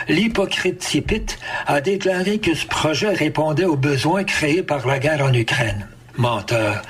l'hypocrite 0.07 0.79
Tipit 0.79 1.25
a 1.67 1.79
déclaré 1.79 2.39
que 2.39 2.55
ce 2.55 2.65
projet 2.65 3.13
répondait 3.13 3.65
aux 3.65 3.75
besoins 3.75 4.23
créés 4.23 4.63
par 4.63 4.87
la 4.87 4.97
guerre 4.97 5.23
en 5.23 5.33
Ukraine. 5.33 5.87
Menteur. 6.17 6.81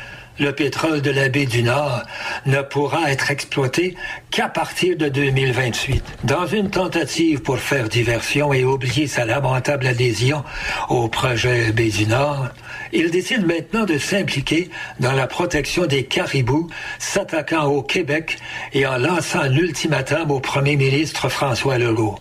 Le 0.41 0.53
pétrole 0.53 1.03
de 1.03 1.11
la 1.11 1.29
baie 1.29 1.45
du 1.45 1.61
Nord 1.61 2.01
ne 2.47 2.63
pourra 2.63 3.11
être 3.11 3.29
exploité 3.29 3.95
qu'à 4.31 4.49
partir 4.49 4.97
de 4.97 5.07
2028. 5.07 6.03
Dans 6.23 6.47
une 6.47 6.71
tentative 6.71 7.43
pour 7.43 7.59
faire 7.59 7.87
diversion 7.87 8.51
et 8.51 8.63
oublier 8.63 9.05
sa 9.05 9.23
lamentable 9.23 9.85
adhésion 9.85 10.43
au 10.89 11.07
projet 11.09 11.71
baie 11.71 11.91
du 11.91 12.07
Nord, 12.07 12.47
il 12.91 13.11
décide 13.11 13.45
maintenant 13.45 13.85
de 13.85 13.99
s'impliquer 13.99 14.71
dans 14.99 15.11
la 15.11 15.27
protection 15.27 15.85
des 15.85 16.05
caribous, 16.05 16.71
s'attaquant 16.97 17.65
au 17.65 17.83
Québec 17.83 18.39
et 18.73 18.87
en 18.87 18.97
lançant 18.97 19.41
un 19.41 19.55
ultimatum 19.55 20.31
au 20.31 20.39
premier 20.39 20.75
ministre 20.75 21.29
François 21.29 21.77
Legault. 21.77 22.17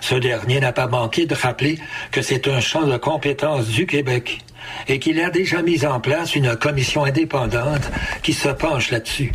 Ce 0.00 0.16
dernier 0.16 0.58
n'a 0.58 0.72
pas 0.72 0.88
manqué 0.88 1.26
de 1.26 1.36
rappeler 1.36 1.78
que 2.10 2.20
c'est 2.20 2.48
un 2.48 2.58
champ 2.58 2.82
de 2.82 2.96
compétences 2.96 3.68
du 3.68 3.86
Québec 3.86 4.40
et 4.88 4.98
qu'il 4.98 5.20
a 5.20 5.30
déjà 5.30 5.62
mis 5.62 5.84
en 5.86 6.00
place 6.00 6.34
une 6.34 6.56
commission 6.56 7.04
indépendante 7.04 7.90
qui 8.22 8.32
se 8.32 8.48
penche 8.48 8.90
là-dessus. 8.90 9.32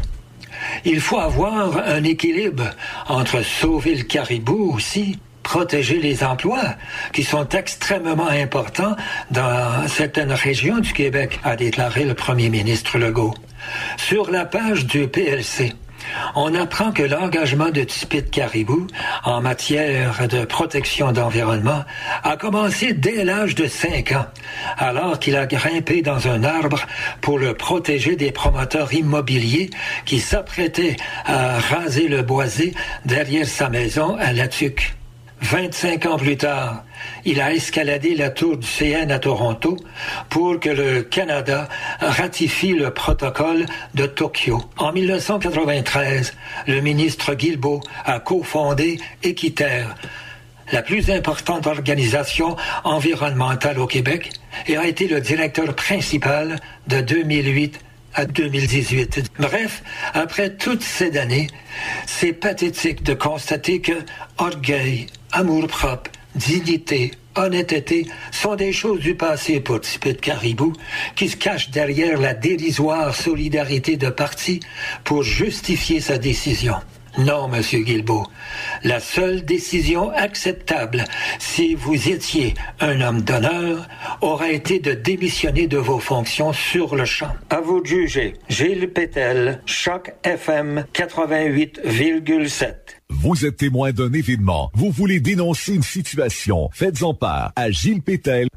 Il 0.85 0.99
faut 0.99 1.19
avoir 1.19 1.77
un 1.77 2.03
équilibre 2.03 2.69
entre 3.07 3.41
sauver 3.43 3.95
le 3.95 4.03
caribou 4.03 4.73
aussi, 4.75 5.19
protéger 5.43 5.99
les 5.99 6.23
emplois 6.23 6.75
qui 7.13 7.23
sont 7.23 7.47
extrêmement 7.49 8.27
importants 8.27 8.95
dans 9.31 9.87
certaines 9.87 10.31
régions 10.31 10.79
du 10.79 10.93
Québec, 10.93 11.39
a 11.43 11.55
déclaré 11.55 12.03
le 12.05 12.13
premier 12.13 12.49
ministre 12.49 12.97
Legault. 12.97 13.33
Sur 13.97 14.29
la 14.31 14.45
page 14.45 14.85
du 14.85 15.07
PLC, 15.07 15.73
on 16.35 16.53
apprend 16.55 16.91
que 16.91 17.03
l'engagement 17.03 17.69
de 17.69 17.83
Tipit 17.83 18.23
Caribou 18.23 18.87
en 19.23 19.41
matière 19.41 20.27
de 20.27 20.45
protection 20.45 21.11
d'environnement 21.11 21.83
a 22.23 22.37
commencé 22.37 22.93
dès 22.93 23.23
l'âge 23.23 23.55
de 23.55 23.67
5 23.67 24.11
ans, 24.13 24.25
alors 24.77 25.19
qu'il 25.19 25.35
a 25.35 25.45
grimpé 25.45 26.01
dans 26.01 26.27
un 26.27 26.43
arbre 26.43 26.81
pour 27.21 27.39
le 27.39 27.53
protéger 27.53 28.15
des 28.15 28.31
promoteurs 28.31 28.93
immobiliers 28.93 29.69
qui 30.05 30.19
s'apprêtaient 30.19 30.95
à 31.25 31.59
raser 31.59 32.07
le 32.07 32.21
boisé 32.21 32.73
derrière 33.05 33.47
sa 33.47 33.69
maison 33.69 34.15
à 34.19 34.33
La 34.33 34.47
Tuque. 34.47 34.95
25 35.41 36.05
ans 36.05 36.17
plus 36.17 36.37
tard, 36.37 36.83
il 37.29 37.39
a 37.41 37.53
escaladé 37.53 38.15
la 38.15 38.31
tour 38.31 38.57
du 38.57 38.65
CN 38.65 39.11
à 39.11 39.19
Toronto 39.19 39.77
pour 40.29 40.59
que 40.59 40.69
le 40.69 41.03
Canada 41.03 41.69
ratifie 41.99 42.73
le 42.73 42.89
protocole 42.89 43.67
de 43.93 44.07
Tokyo. 44.07 44.63
En 44.77 44.91
1993, 44.91 46.33
le 46.65 46.81
ministre 46.81 47.35
Guilbeault 47.35 47.81
a 48.03 48.19
cofondé 48.19 48.99
Équiterre, 49.21 49.95
la 50.71 50.81
plus 50.81 51.11
importante 51.11 51.67
organisation 51.67 52.55
environnementale 52.83 53.77
au 53.77 53.85
Québec, 53.85 54.31
et 54.65 54.75
a 54.75 54.87
été 54.87 55.07
le 55.07 55.21
directeur 55.21 55.75
principal 55.75 56.59
de 56.87 56.99
2008 57.01 57.79
à 58.15 58.25
2018. 58.25 59.29
Bref, 59.37 59.83
après 60.15 60.55
toutes 60.55 60.81
ces 60.81 61.15
années, 61.15 61.47
c'est 62.07 62.33
pathétique 62.33 63.03
de 63.03 63.13
constater 63.13 63.81
que 63.81 63.93
orgueil, 64.39 65.05
amour-propre, 65.31 66.09
dignité, 66.35 67.11
honnêteté 67.35 68.07
sont 68.31 68.55
des 68.55 68.73
choses 68.73 68.99
du 68.99 69.15
passé 69.15 69.59
pour 69.59 69.81
Tipit 69.81 70.15
Caribou 70.15 70.73
qui 71.15 71.29
se 71.29 71.37
cachent 71.37 71.71
derrière 71.71 72.19
la 72.19 72.33
dérisoire 72.33 73.15
solidarité 73.15 73.97
de 73.97 74.09
parti 74.09 74.59
pour 75.03 75.23
justifier 75.23 75.99
sa 75.99 76.17
décision. 76.17 76.75
Non, 77.17 77.47
Monsieur 77.47 77.79
Guilbeault. 77.79 78.27
La 78.83 78.99
seule 78.99 79.43
décision 79.43 80.11
acceptable, 80.11 81.05
si 81.39 81.75
vous 81.75 82.09
étiez 82.09 82.53
un 82.79 83.01
homme 83.01 83.21
d'honneur, 83.21 83.87
aurait 84.21 84.55
été 84.55 84.79
de 84.79 84.93
démissionner 84.93 85.67
de 85.67 85.77
vos 85.77 85.99
fonctions 85.99 86.53
sur 86.53 86.95
le 86.95 87.05
champ. 87.05 87.31
À 87.49 87.61
vous 87.61 87.81
de 87.81 87.87
juger. 87.87 88.35
Gilles 88.47 88.93
Pétel, 88.93 89.61
Choc 89.65 90.13
FM 90.23 90.85
88,7. 90.93 92.98
Vous 93.11 93.45
êtes 93.45 93.57
témoin 93.57 93.91
d'un 93.91 94.13
événement. 94.13 94.69
Vous 94.75 94.91
voulez 94.91 95.19
dénoncer 95.19 95.73
une 95.73 95.81
situation. 95.83 96.69
Faites-en 96.71 97.13
part 97.13 97.51
à 97.55 97.69
Gilles 97.71 98.01
Pétel. 98.01 98.47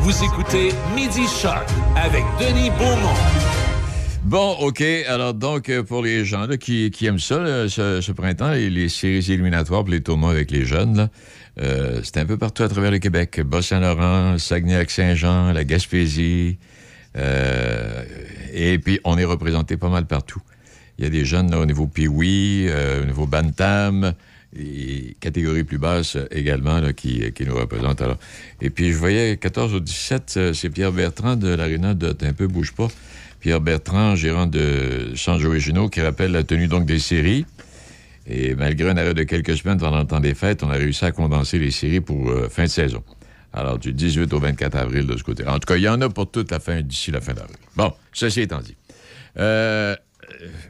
Vous 0.00 0.24
écoutez 0.24 0.70
Midi 0.94 1.26
Shark 1.26 1.66
avec 1.96 2.24
Denis 2.40 2.70
Beaumont. 2.70 3.14
Bon, 4.24 4.56
OK. 4.60 4.82
Alors, 5.08 5.34
donc, 5.34 5.68
euh, 5.68 5.84
pour 5.84 6.02
les 6.02 6.24
gens 6.24 6.46
là, 6.46 6.56
qui, 6.56 6.90
qui 6.90 7.06
aiment 7.06 7.20
ça, 7.20 7.38
là, 7.38 7.68
ce, 7.68 8.00
ce 8.00 8.10
printemps, 8.12 8.50
les, 8.50 8.68
les 8.68 8.88
séries 8.88 9.32
éliminatoires 9.32 9.82
pour 9.84 9.92
les 9.92 10.02
tournois 10.02 10.32
avec 10.32 10.50
les 10.50 10.64
jeunes, 10.64 10.96
là, 10.96 11.08
euh, 11.62 12.00
c'est 12.02 12.16
un 12.18 12.26
peu 12.26 12.36
partout 12.36 12.64
à 12.64 12.68
travers 12.68 12.90
le 12.90 12.98
Québec. 12.98 13.40
Bas-Saint-Laurent, 13.40 14.36
Saguenay-Lac-Saint-Jean, 14.36 15.52
la 15.52 15.62
Gaspésie. 15.64 16.58
euh, 17.16 18.02
et 18.52 18.78
puis, 18.80 18.98
on 19.04 19.16
est 19.16 19.24
représenté 19.24 19.76
pas 19.76 19.88
mal 19.88 20.06
partout. 20.06 20.40
Il 20.98 21.04
y 21.04 21.06
a 21.06 21.10
des 21.10 21.24
jeunes 21.24 21.50
là, 21.50 21.58
au 21.58 21.66
niveau 21.66 21.86
Pee-Wee, 21.86 22.66
euh, 22.68 23.02
au 23.02 23.06
niveau 23.06 23.26
Bantam, 23.26 24.14
et 24.58 25.16
catégorie 25.20 25.64
plus 25.64 25.78
basse 25.78 26.16
euh, 26.16 26.26
également 26.30 26.80
là, 26.80 26.92
qui, 26.92 27.32
qui 27.32 27.44
nous 27.44 27.56
représentent. 27.56 28.00
Alors. 28.00 28.18
Et 28.60 28.70
puis, 28.70 28.92
je 28.92 28.96
voyais 28.96 29.36
14 29.36 29.74
au 29.74 29.80
17, 29.80 30.34
euh, 30.36 30.52
c'est 30.52 30.70
Pierre 30.70 30.92
Bertrand 30.92 31.36
de 31.36 31.48
l'Arena 31.48 31.94
de 31.94 32.12
T'es 32.12 32.26
un 32.26 32.32
peu 32.32 32.46
bouge 32.46 32.72
pas. 32.72 32.88
Pierre 33.40 33.60
Bertrand, 33.60 34.16
gérant 34.16 34.46
de 34.46 35.14
Change 35.14 35.44
Originaux, 35.44 35.88
qui 35.88 36.00
rappelle 36.00 36.32
la 36.32 36.42
tenue 36.42 36.68
donc 36.68 36.86
des 36.86 36.98
séries. 36.98 37.44
Et 38.26 38.54
malgré 38.54 38.90
un 38.90 38.96
arrêt 38.96 39.14
de 39.14 39.22
quelques 39.22 39.56
semaines 39.56 39.78
pendant 39.78 40.00
le 40.00 40.06
temps 40.06 40.20
des 40.20 40.34
fêtes, 40.34 40.62
on 40.62 40.70
a 40.70 40.74
réussi 40.74 41.04
à 41.04 41.12
condenser 41.12 41.58
les 41.58 41.70
séries 41.70 42.00
pour 42.00 42.28
euh, 42.28 42.48
fin 42.48 42.64
de 42.64 42.68
saison. 42.68 43.04
Alors, 43.52 43.78
du 43.78 43.92
18 43.92 44.32
au 44.32 44.40
24 44.40 44.76
avril 44.76 45.06
de 45.06 45.16
ce 45.16 45.22
côté. 45.22 45.46
En 45.46 45.58
tout 45.58 45.66
cas, 45.66 45.76
il 45.76 45.82
y 45.82 45.88
en 45.88 46.00
a 46.00 46.08
pour 46.08 46.30
toute 46.30 46.50
la 46.50 46.58
fin, 46.58 46.82
d'ici 46.82 47.10
la 47.10 47.20
fin 47.20 47.34
d'avril. 47.34 47.56
Bon, 47.76 47.92
ceci 48.12 48.42
étant 48.42 48.60
dit. 48.60 48.76
Euh, 49.38 49.94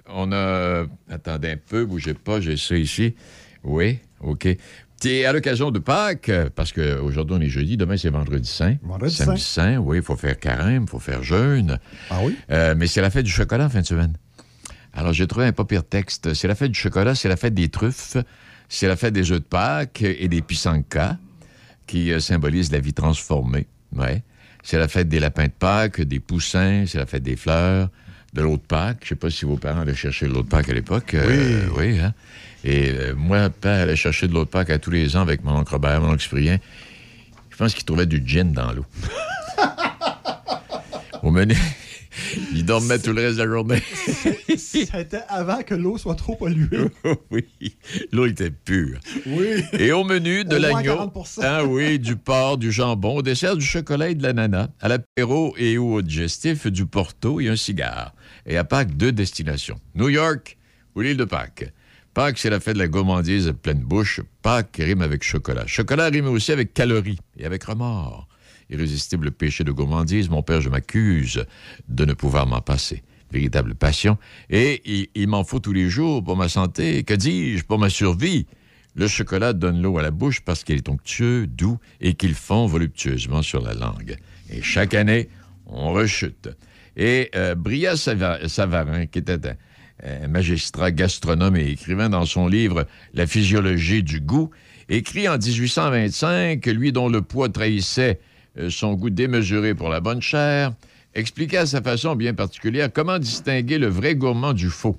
on 0.08 0.32
a... 0.32 0.86
Attendez 1.10 1.50
un 1.50 1.56
peu, 1.56 1.84
bougez 1.84 2.14
pas, 2.14 2.40
j'ai 2.40 2.56
ça 2.56 2.76
ici. 2.76 3.14
Oui, 3.64 3.98
OK. 4.20 4.48
Et 5.04 5.24
à 5.24 5.32
l'occasion 5.32 5.70
de 5.70 5.78
Pâques, 5.78 6.30
euh, 6.30 6.48
parce 6.52 6.72
qu'aujourd'hui 6.72 7.36
on 7.38 7.40
est 7.40 7.48
jeudi, 7.48 7.76
demain 7.76 7.96
c'est 7.96 8.08
vendredi 8.08 8.48
saint. 8.48 8.76
Vendredi 8.82 9.14
Samedi 9.14 9.40
saint, 9.40 9.76
oui, 9.76 9.98
il 9.98 10.02
faut 10.02 10.16
faire 10.16 10.38
carême, 10.38 10.84
il 10.84 10.88
faut 10.88 10.98
faire 10.98 11.22
jeûne. 11.22 11.78
Ah 12.10 12.20
oui? 12.22 12.36
Euh, 12.50 12.74
mais 12.76 12.86
c'est 12.86 13.02
la 13.02 13.10
fête 13.10 13.24
du 13.24 13.30
chocolat 13.30 13.66
en 13.66 13.68
fin 13.68 13.82
de 13.82 13.86
semaine. 13.86 14.16
Alors 14.92 15.12
j'ai 15.12 15.26
trouvé 15.26 15.46
un 15.46 15.52
pas 15.52 15.64
pire 15.64 15.84
texte. 15.84 16.34
C'est 16.34 16.48
la 16.48 16.54
fête 16.54 16.72
du 16.72 16.78
chocolat, 16.78 17.14
c'est 17.14 17.28
la 17.28 17.36
fête 17.36 17.54
des 17.54 17.68
truffes, 17.68 18.16
c'est 18.68 18.88
la 18.88 18.96
fête 18.96 19.12
des 19.12 19.30
œufs 19.30 19.38
de 19.38 19.44
Pâques 19.44 20.02
et 20.02 20.26
des 20.28 20.42
pisankas, 20.42 21.18
qui 21.86 22.10
euh, 22.10 22.18
symbolisent 22.18 22.72
la 22.72 22.80
vie 22.80 22.94
transformée. 22.94 23.66
Ouais. 23.94 24.24
C'est 24.64 24.78
la 24.78 24.88
fête 24.88 25.08
des 25.08 25.20
lapins 25.20 25.46
de 25.46 25.52
Pâques, 25.56 26.00
des 26.00 26.18
poussins, 26.18 26.84
c'est 26.86 26.98
la 26.98 27.06
fête 27.06 27.22
des 27.22 27.36
fleurs, 27.36 27.90
de 28.32 28.42
l'eau 28.42 28.56
de 28.56 28.62
Pâques. 28.62 28.98
Je 29.02 29.08
sais 29.10 29.14
pas 29.14 29.30
si 29.30 29.44
vos 29.44 29.56
parents 29.56 29.80
allaient 29.80 29.94
chercher 29.94 30.26
de 30.26 30.32
l'eau 30.32 30.42
de 30.42 30.48
Pâques 30.48 30.68
à 30.68 30.74
l'époque. 30.74 31.14
Euh, 31.14 31.68
oui, 31.76 31.98
hein? 31.98 32.12
Et 32.64 32.90
euh, 32.90 33.14
moi, 33.14 33.48
père 33.48 33.82
allait 33.82 33.96
chercher 33.96 34.28
de 34.28 34.34
l'eau 34.34 34.44
de 34.44 34.48
Pâques 34.48 34.70
à 34.70 34.78
tous 34.78 34.90
les 34.90 35.16
ans 35.16 35.20
avec 35.20 35.44
mon 35.44 35.56
oncle 35.56 35.72
Robert, 35.72 36.00
mon 36.00 36.10
oncle 36.10 36.22
Cyprien. 36.22 36.58
Je 37.50 37.56
pense 37.56 37.74
qu'il 37.74 37.84
trouvait 37.84 38.06
du 38.06 38.22
gin 38.26 38.52
dans 38.52 38.72
l'eau. 38.72 38.84
Au 41.22 41.30
menu, 41.30 41.56
il 42.52 42.64
dormait 42.64 42.98
tout 42.98 43.12
le 43.12 43.22
reste 43.22 43.38
de 43.38 43.42
la 43.42 43.48
journée. 43.48 43.82
C'était 44.56 45.22
avant 45.28 45.62
que 45.62 45.74
l'eau 45.74 45.98
soit 45.98 46.14
trop 46.14 46.36
polluée. 46.36 46.88
oui, 47.30 47.46
l'eau 48.12 48.26
était 48.26 48.50
pure. 48.50 48.98
Oui. 49.26 49.62
Et 49.72 49.92
au 49.92 50.04
menu, 50.04 50.44
de 50.44 50.56
l'agneau. 50.56 50.94
40%. 50.94 51.40
Ah 51.42 51.64
oui, 51.64 51.98
du 51.98 52.16
porc, 52.16 52.58
du 52.58 52.72
jambon, 52.72 53.16
au 53.16 53.22
dessert, 53.22 53.56
du 53.56 53.64
chocolat 53.64 54.08
et 54.08 54.14
de 54.14 54.22
l'ananas. 54.22 54.68
À 54.80 54.88
l'apéro 54.88 55.54
et 55.58 55.78
au 55.78 56.02
digestif, 56.02 56.66
du 56.66 56.86
porto 56.86 57.40
et 57.40 57.48
un 57.48 57.56
cigare. 57.56 58.14
Et 58.46 58.56
à 58.56 58.64
Pâques, 58.64 58.96
deux 58.96 59.12
destinations. 59.12 59.78
New 59.94 60.08
York 60.08 60.58
ou 60.94 61.00
l'île 61.00 61.16
de 61.16 61.24
Pâques. 61.24 61.72
Pâques, 62.14 62.38
c'est 62.38 62.48
la 62.48 62.60
fête 62.60 62.74
de 62.74 62.78
la 62.78 62.88
gourmandise 62.88 63.52
pleine 63.62 63.80
bouche. 63.80 64.20
Pâques 64.40 64.76
rime 64.78 65.02
avec 65.02 65.22
chocolat. 65.22 65.66
Chocolat 65.66 66.06
rime 66.06 66.28
aussi 66.28 66.50
avec 66.50 66.72
calories 66.72 67.18
et 67.36 67.44
avec 67.44 67.64
remords. 67.64 68.26
Irrésistible 68.70 69.30
péché 69.30 69.64
de 69.64 69.70
gourmandise, 69.72 70.28
mon 70.28 70.42
père, 70.42 70.60
je 70.60 70.68
m'accuse 70.68 71.44
de 71.88 72.04
ne 72.04 72.12
pouvoir 72.14 72.46
m'en 72.46 72.60
passer. 72.60 73.02
véritable 73.30 73.74
passion. 73.74 74.18
Et 74.50 74.82
il, 75.14 75.28
m'en 75.28 75.44
faut 75.44 75.60
tous 75.60 75.72
les 75.72 75.88
jours 75.88 76.22
pour 76.24 76.36
ma 76.36 76.48
santé. 76.48 77.02
Que 77.04 77.14
dis-je 77.14 77.64
pour 77.64 77.78
ma 77.78 77.90
survie? 77.90 78.46
Le 78.94 79.08
chocolat 79.08 79.52
donne 79.52 79.82
l'eau 79.82 79.98
à 79.98 80.02
la 80.02 80.10
bouche 80.10 80.40
parce 80.40 80.64
qu'il 80.64 80.76
est 80.76 80.88
onctueux, 80.88 81.46
doux 81.46 81.78
et 82.00 82.14
qu'il 82.14 82.34
fond 82.34 82.66
voluptueusement 82.66 83.42
sur 83.42 83.62
la 83.62 83.74
langue. 83.74 84.16
Et 84.50 84.62
chaque 84.62 84.94
année, 84.94 85.28
on 85.66 85.92
rechute. 85.92 86.48
Et 86.96 87.30
euh, 87.34 87.54
Bria 87.54 87.94
Sava- 87.96 88.48
Savarin, 88.48 89.06
qui 89.06 89.18
était 89.18 89.38
un, 90.02 90.28
magistrat 90.28 90.92
gastronome 90.92 91.56
et 91.56 91.68
écrivain 91.68 92.08
dans 92.08 92.24
son 92.24 92.48
livre 92.48 92.86
La 93.12 93.26
physiologie 93.26 94.02
du 94.02 94.20
goût, 94.20 94.50
écrit 94.88 95.28
en 95.28 95.36
1825 95.36 96.60
que 96.60 96.70
lui 96.70 96.92
dont 96.92 97.08
le 97.08 97.20
poids 97.22 97.48
trahissait 97.48 98.18
son 98.68 98.94
goût 98.94 99.10
démesuré 99.10 99.74
pour 99.74 99.88
la 99.88 100.00
bonne 100.00 100.22
chair, 100.22 100.72
expliquait 101.14 101.58
à 101.58 101.66
sa 101.66 101.82
façon 101.82 102.16
bien 102.16 102.34
particulière 102.34 102.90
comment 102.92 103.18
distinguer 103.18 103.78
le 103.78 103.88
vrai 103.88 104.14
gourmand 104.14 104.52
du 104.52 104.68
faux. 104.68 104.98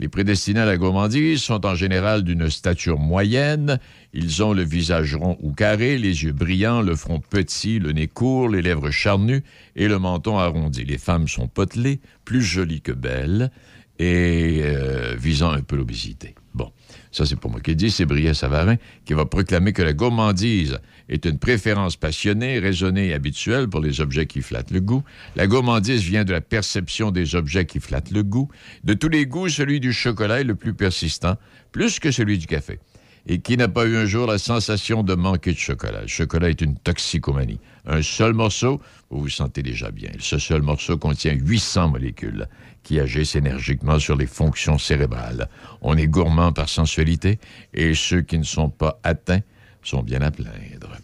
Les 0.00 0.08
prédestinés 0.08 0.60
à 0.60 0.64
la 0.64 0.78
gourmandise 0.78 1.42
sont 1.42 1.66
en 1.66 1.74
général 1.74 2.22
d'une 2.22 2.48
stature 2.48 2.98
moyenne. 2.98 3.78
Ils 4.14 4.42
ont 4.42 4.54
le 4.54 4.62
visage 4.62 5.14
rond 5.14 5.36
ou 5.42 5.52
carré, 5.52 5.98
les 5.98 6.24
yeux 6.24 6.32
brillants, 6.32 6.80
le 6.80 6.96
front 6.96 7.20
petit, 7.20 7.78
le 7.78 7.92
nez 7.92 8.06
court, 8.06 8.48
les 8.48 8.62
lèvres 8.62 8.90
charnues 8.90 9.42
et 9.76 9.88
le 9.88 9.98
menton 9.98 10.38
arrondi. 10.38 10.86
Les 10.86 10.96
femmes 10.96 11.28
sont 11.28 11.48
potelées, 11.48 12.00
plus 12.24 12.40
jolies 12.40 12.80
que 12.80 12.92
belles 12.92 13.50
et 13.98 14.62
euh, 14.62 15.14
visant 15.18 15.50
un 15.50 15.60
peu 15.60 15.76
l'obésité. 15.76 16.34
Bon, 16.54 16.72
ça 17.12 17.26
c'est 17.26 17.36
pour 17.36 17.50
moi 17.50 17.60
qui 17.60 17.76
dis, 17.76 17.90
c'est 17.90 18.06
Briet 18.06 18.32
Savarin 18.32 18.76
qui 19.04 19.12
va 19.12 19.26
proclamer 19.26 19.74
que 19.74 19.82
la 19.82 19.92
gourmandise 19.92 20.78
est 21.10 21.26
une 21.26 21.38
préférence 21.38 21.96
passionnée, 21.96 22.58
raisonnée 22.60 23.08
et 23.08 23.14
habituelle 23.14 23.68
pour 23.68 23.80
les 23.80 24.00
objets 24.00 24.26
qui 24.26 24.40
flattent 24.40 24.70
le 24.70 24.80
goût. 24.80 25.02
La 25.36 25.46
gourmandise 25.46 26.02
vient 26.02 26.24
de 26.24 26.32
la 26.32 26.40
perception 26.40 27.10
des 27.10 27.34
objets 27.34 27.66
qui 27.66 27.80
flattent 27.80 28.12
le 28.12 28.22
goût. 28.22 28.48
De 28.84 28.94
tous 28.94 29.08
les 29.08 29.26
goûts, 29.26 29.48
celui 29.48 29.80
du 29.80 29.92
chocolat 29.92 30.40
est 30.40 30.44
le 30.44 30.54
plus 30.54 30.72
persistant, 30.72 31.36
plus 31.72 31.98
que 31.98 32.12
celui 32.12 32.38
du 32.38 32.46
café. 32.46 32.78
Et 33.26 33.40
qui 33.40 33.56
n'a 33.56 33.68
pas 33.68 33.86
eu 33.86 33.96
un 33.96 34.06
jour 34.06 34.26
la 34.26 34.38
sensation 34.38 35.02
de 35.02 35.14
manquer 35.14 35.52
de 35.52 35.58
chocolat? 35.58 36.02
Le 36.02 36.06
chocolat 36.06 36.48
est 36.48 36.62
une 36.62 36.76
toxicomanie. 36.76 37.60
Un 37.86 38.02
seul 38.02 38.32
morceau, 38.32 38.80
vous 39.10 39.20
vous 39.20 39.28
sentez 39.28 39.62
déjà 39.62 39.90
bien. 39.90 40.10
Ce 40.20 40.38
seul 40.38 40.62
morceau 40.62 40.96
contient 40.96 41.34
800 41.34 41.88
molécules 41.90 42.48
qui 42.82 42.98
agissent 42.98 43.36
énergiquement 43.36 43.98
sur 43.98 44.16
les 44.16 44.26
fonctions 44.26 44.78
cérébrales. 44.78 45.48
On 45.82 45.98
est 45.98 46.06
gourmand 46.06 46.52
par 46.52 46.68
sensualité 46.68 47.38
et 47.74 47.94
ceux 47.94 48.22
qui 48.22 48.38
ne 48.38 48.44
sont 48.44 48.70
pas 48.70 48.98
atteints 49.02 49.42
sont 49.82 50.02
bien 50.02 50.20
à 50.22 50.30
plaindre. 50.30 50.96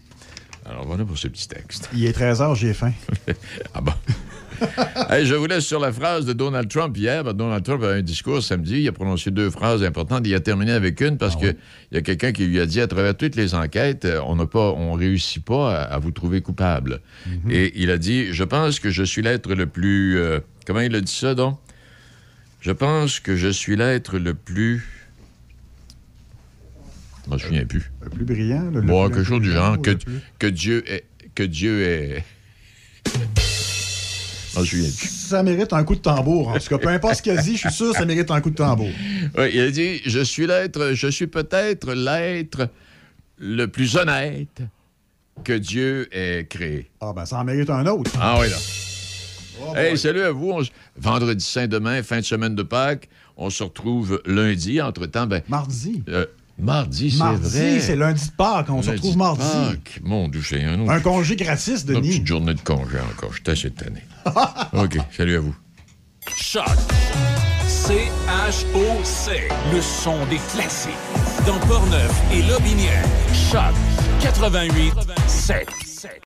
Alors 0.68 0.84
voilà 0.86 1.04
pour 1.04 1.16
ce 1.16 1.28
petit 1.28 1.46
texte. 1.48 1.88
Il 1.94 2.04
est 2.06 2.12
13 2.12 2.40
h 2.40 2.54
j'ai 2.56 2.74
faim. 2.74 2.92
ah 3.74 3.80
bon? 3.80 3.92
Hey, 5.10 5.26
je 5.26 5.34
vous 5.34 5.44
laisse 5.46 5.66
sur 5.66 5.78
la 5.78 5.92
phrase 5.92 6.24
de 6.24 6.32
Donald 6.32 6.70
Trump 6.70 6.96
hier. 6.96 7.22
Ben, 7.22 7.34
Donald 7.34 7.62
Trump 7.62 7.82
a 7.84 7.90
un 7.90 8.00
discours 8.00 8.42
samedi. 8.42 8.80
Il 8.80 8.88
a 8.88 8.92
prononcé 8.92 9.30
deux 9.30 9.50
phrases 9.50 9.84
importantes. 9.84 10.22
Il 10.26 10.34
a 10.34 10.40
terminé 10.40 10.72
avec 10.72 10.98
une 11.02 11.18
parce 11.18 11.36
que 11.36 11.54
il 11.92 11.94
y 11.94 11.98
a 11.98 12.00
quelqu'un 12.00 12.32
qui 12.32 12.46
lui 12.46 12.58
a 12.58 12.64
dit 12.64 12.80
à 12.80 12.86
travers 12.86 13.14
toutes 13.14 13.36
les 13.36 13.54
enquêtes, 13.54 14.06
euh, 14.06 14.18
on 14.26 14.34
n'a 14.36 14.46
pas, 14.46 14.70
on 14.72 14.94
réussit 14.94 15.44
pas 15.44 15.76
à, 15.78 15.82
à 15.82 15.98
vous 15.98 16.10
trouver 16.10 16.40
coupable. 16.40 17.02
Et 17.50 17.70
il 17.82 17.90
a 17.90 17.98
dit, 17.98 18.32
je 18.32 18.44
pense 18.44 18.80
que 18.80 18.88
je 18.88 19.02
suis 19.02 19.20
l'être 19.20 19.54
le 19.54 19.66
plus. 19.66 20.16
euh, 20.18 20.40
comment 20.66 20.80
il 20.80 20.94
a 20.96 21.02
dit 21.02 21.12
ça 21.12 21.34
donc? 21.34 21.58
Je 22.62 22.72
pense 22.72 23.20
que 23.20 23.36
je 23.36 23.48
suis 23.48 23.76
l'être 23.76 24.18
le 24.18 24.32
plus. 24.32 24.95
Je 27.26 27.32
me 27.32 27.38
souviens 27.38 27.64
plus. 27.64 27.90
Le 28.02 28.10
plus 28.10 28.24
brillant. 28.24 28.70
Le, 28.70 28.80
le 28.80 28.86
Bon, 28.86 29.06
plus 29.06 29.16
quelque 29.16 29.26
chose 29.28 29.40
du 29.40 29.50
genre 29.52 29.80
que, 29.80 29.90
le 29.90 29.98
plus- 29.98 30.20
que 30.38 30.46
Dieu 30.46 30.84
est. 30.90 31.04
Que 31.34 31.42
Dieu 31.42 31.82
est. 31.82 32.24
Je 34.54 34.60
me 34.60 34.64
souviens 34.64 34.88
plus. 34.96 35.08
Ça 35.08 35.42
mérite 35.42 35.72
un 35.72 35.84
coup 35.84 35.94
de 35.96 36.00
tambour. 36.00 36.48
En 36.48 36.58
tout 36.58 36.68
cas, 36.68 36.78
peu 36.78 36.88
importe 36.88 37.16
ce 37.16 37.22
qu'il 37.22 37.32
a 37.36 37.42
dit, 37.42 37.52
je 37.56 37.68
suis 37.68 37.72
sûr 37.72 37.92
que 37.92 37.98
ça 37.98 38.04
mérite 38.04 38.30
un 38.30 38.40
coup 38.40 38.50
de 38.50 38.54
tambour. 38.54 38.88
Oui, 39.38 39.50
il 39.52 39.60
a 39.60 39.70
dit 39.70 40.00
Je 40.06 40.20
suis 40.20 40.46
l'être, 40.46 40.92
je 40.94 41.08
suis 41.08 41.26
peut-être 41.26 41.92
l'être 41.94 42.68
le 43.38 43.66
plus 43.66 43.96
honnête 43.96 44.62
que 45.44 45.52
Dieu 45.52 46.08
ait 46.16 46.46
créé. 46.48 46.90
Ah, 47.00 47.12
ben, 47.14 47.26
ça 47.26 47.38
en 47.38 47.44
mérite 47.44 47.68
un 47.70 47.84
autre. 47.86 48.10
Ah 48.18 48.38
oui, 48.40 48.46
là. 48.48 49.82
hey, 49.90 49.98
salut 49.98 50.22
à 50.22 50.30
vous. 50.30 50.62
Vendredi 50.96 51.44
saint 51.44 51.66
demain, 51.66 52.02
fin 52.02 52.20
de 52.20 52.24
semaine 52.24 52.54
de 52.54 52.62
Pâques. 52.62 53.08
On 53.36 53.50
se 53.50 53.62
retrouve 53.62 54.22
lundi. 54.24 54.80
Entre-temps, 54.80 55.26
ben. 55.26 55.42
Mardi. 55.48 56.02
Mardi, 56.58 57.10
c'est 57.10 57.18
Mardi, 57.18 57.58
vrai. 57.58 57.80
c'est 57.80 57.96
lundi 57.96 58.26
de 58.26 58.32
Pâques. 58.32 58.70
On 58.70 58.82
se 58.82 58.90
retrouve 58.90 59.12
de 59.14 59.18
mardi. 59.18 59.42
Pâques. 59.42 60.00
Mon 60.02 60.28
Dieu, 60.28 60.42
c'est 60.46 60.62
un 60.64 60.80
autre. 60.80 60.90
Un 60.92 61.00
congé 61.00 61.36
gratis, 61.36 61.82
Une 61.82 61.94
Denis. 61.94 62.08
petite 62.08 62.26
journée 62.26 62.54
de 62.54 62.60
congé 62.60 62.98
encore. 63.12 63.32
Je 63.32 63.36
suis 63.42 63.50
assez 63.50 63.70
tanné. 63.70 64.02
OK, 64.72 64.98
salut 65.16 65.36
à 65.36 65.40
vous. 65.40 65.54
Choc. 66.36 66.64
C-H-O-C. 67.68 69.48
Le 69.72 69.80
son 69.80 70.24
des 70.26 70.38
classiques. 70.52 70.92
Dans 71.46 71.58
Portneuf 71.66 72.12
et 72.32 72.42
Lobinière. 72.42 73.04
Choc 73.32 73.74
88 74.20 74.92
7. 75.26 75.66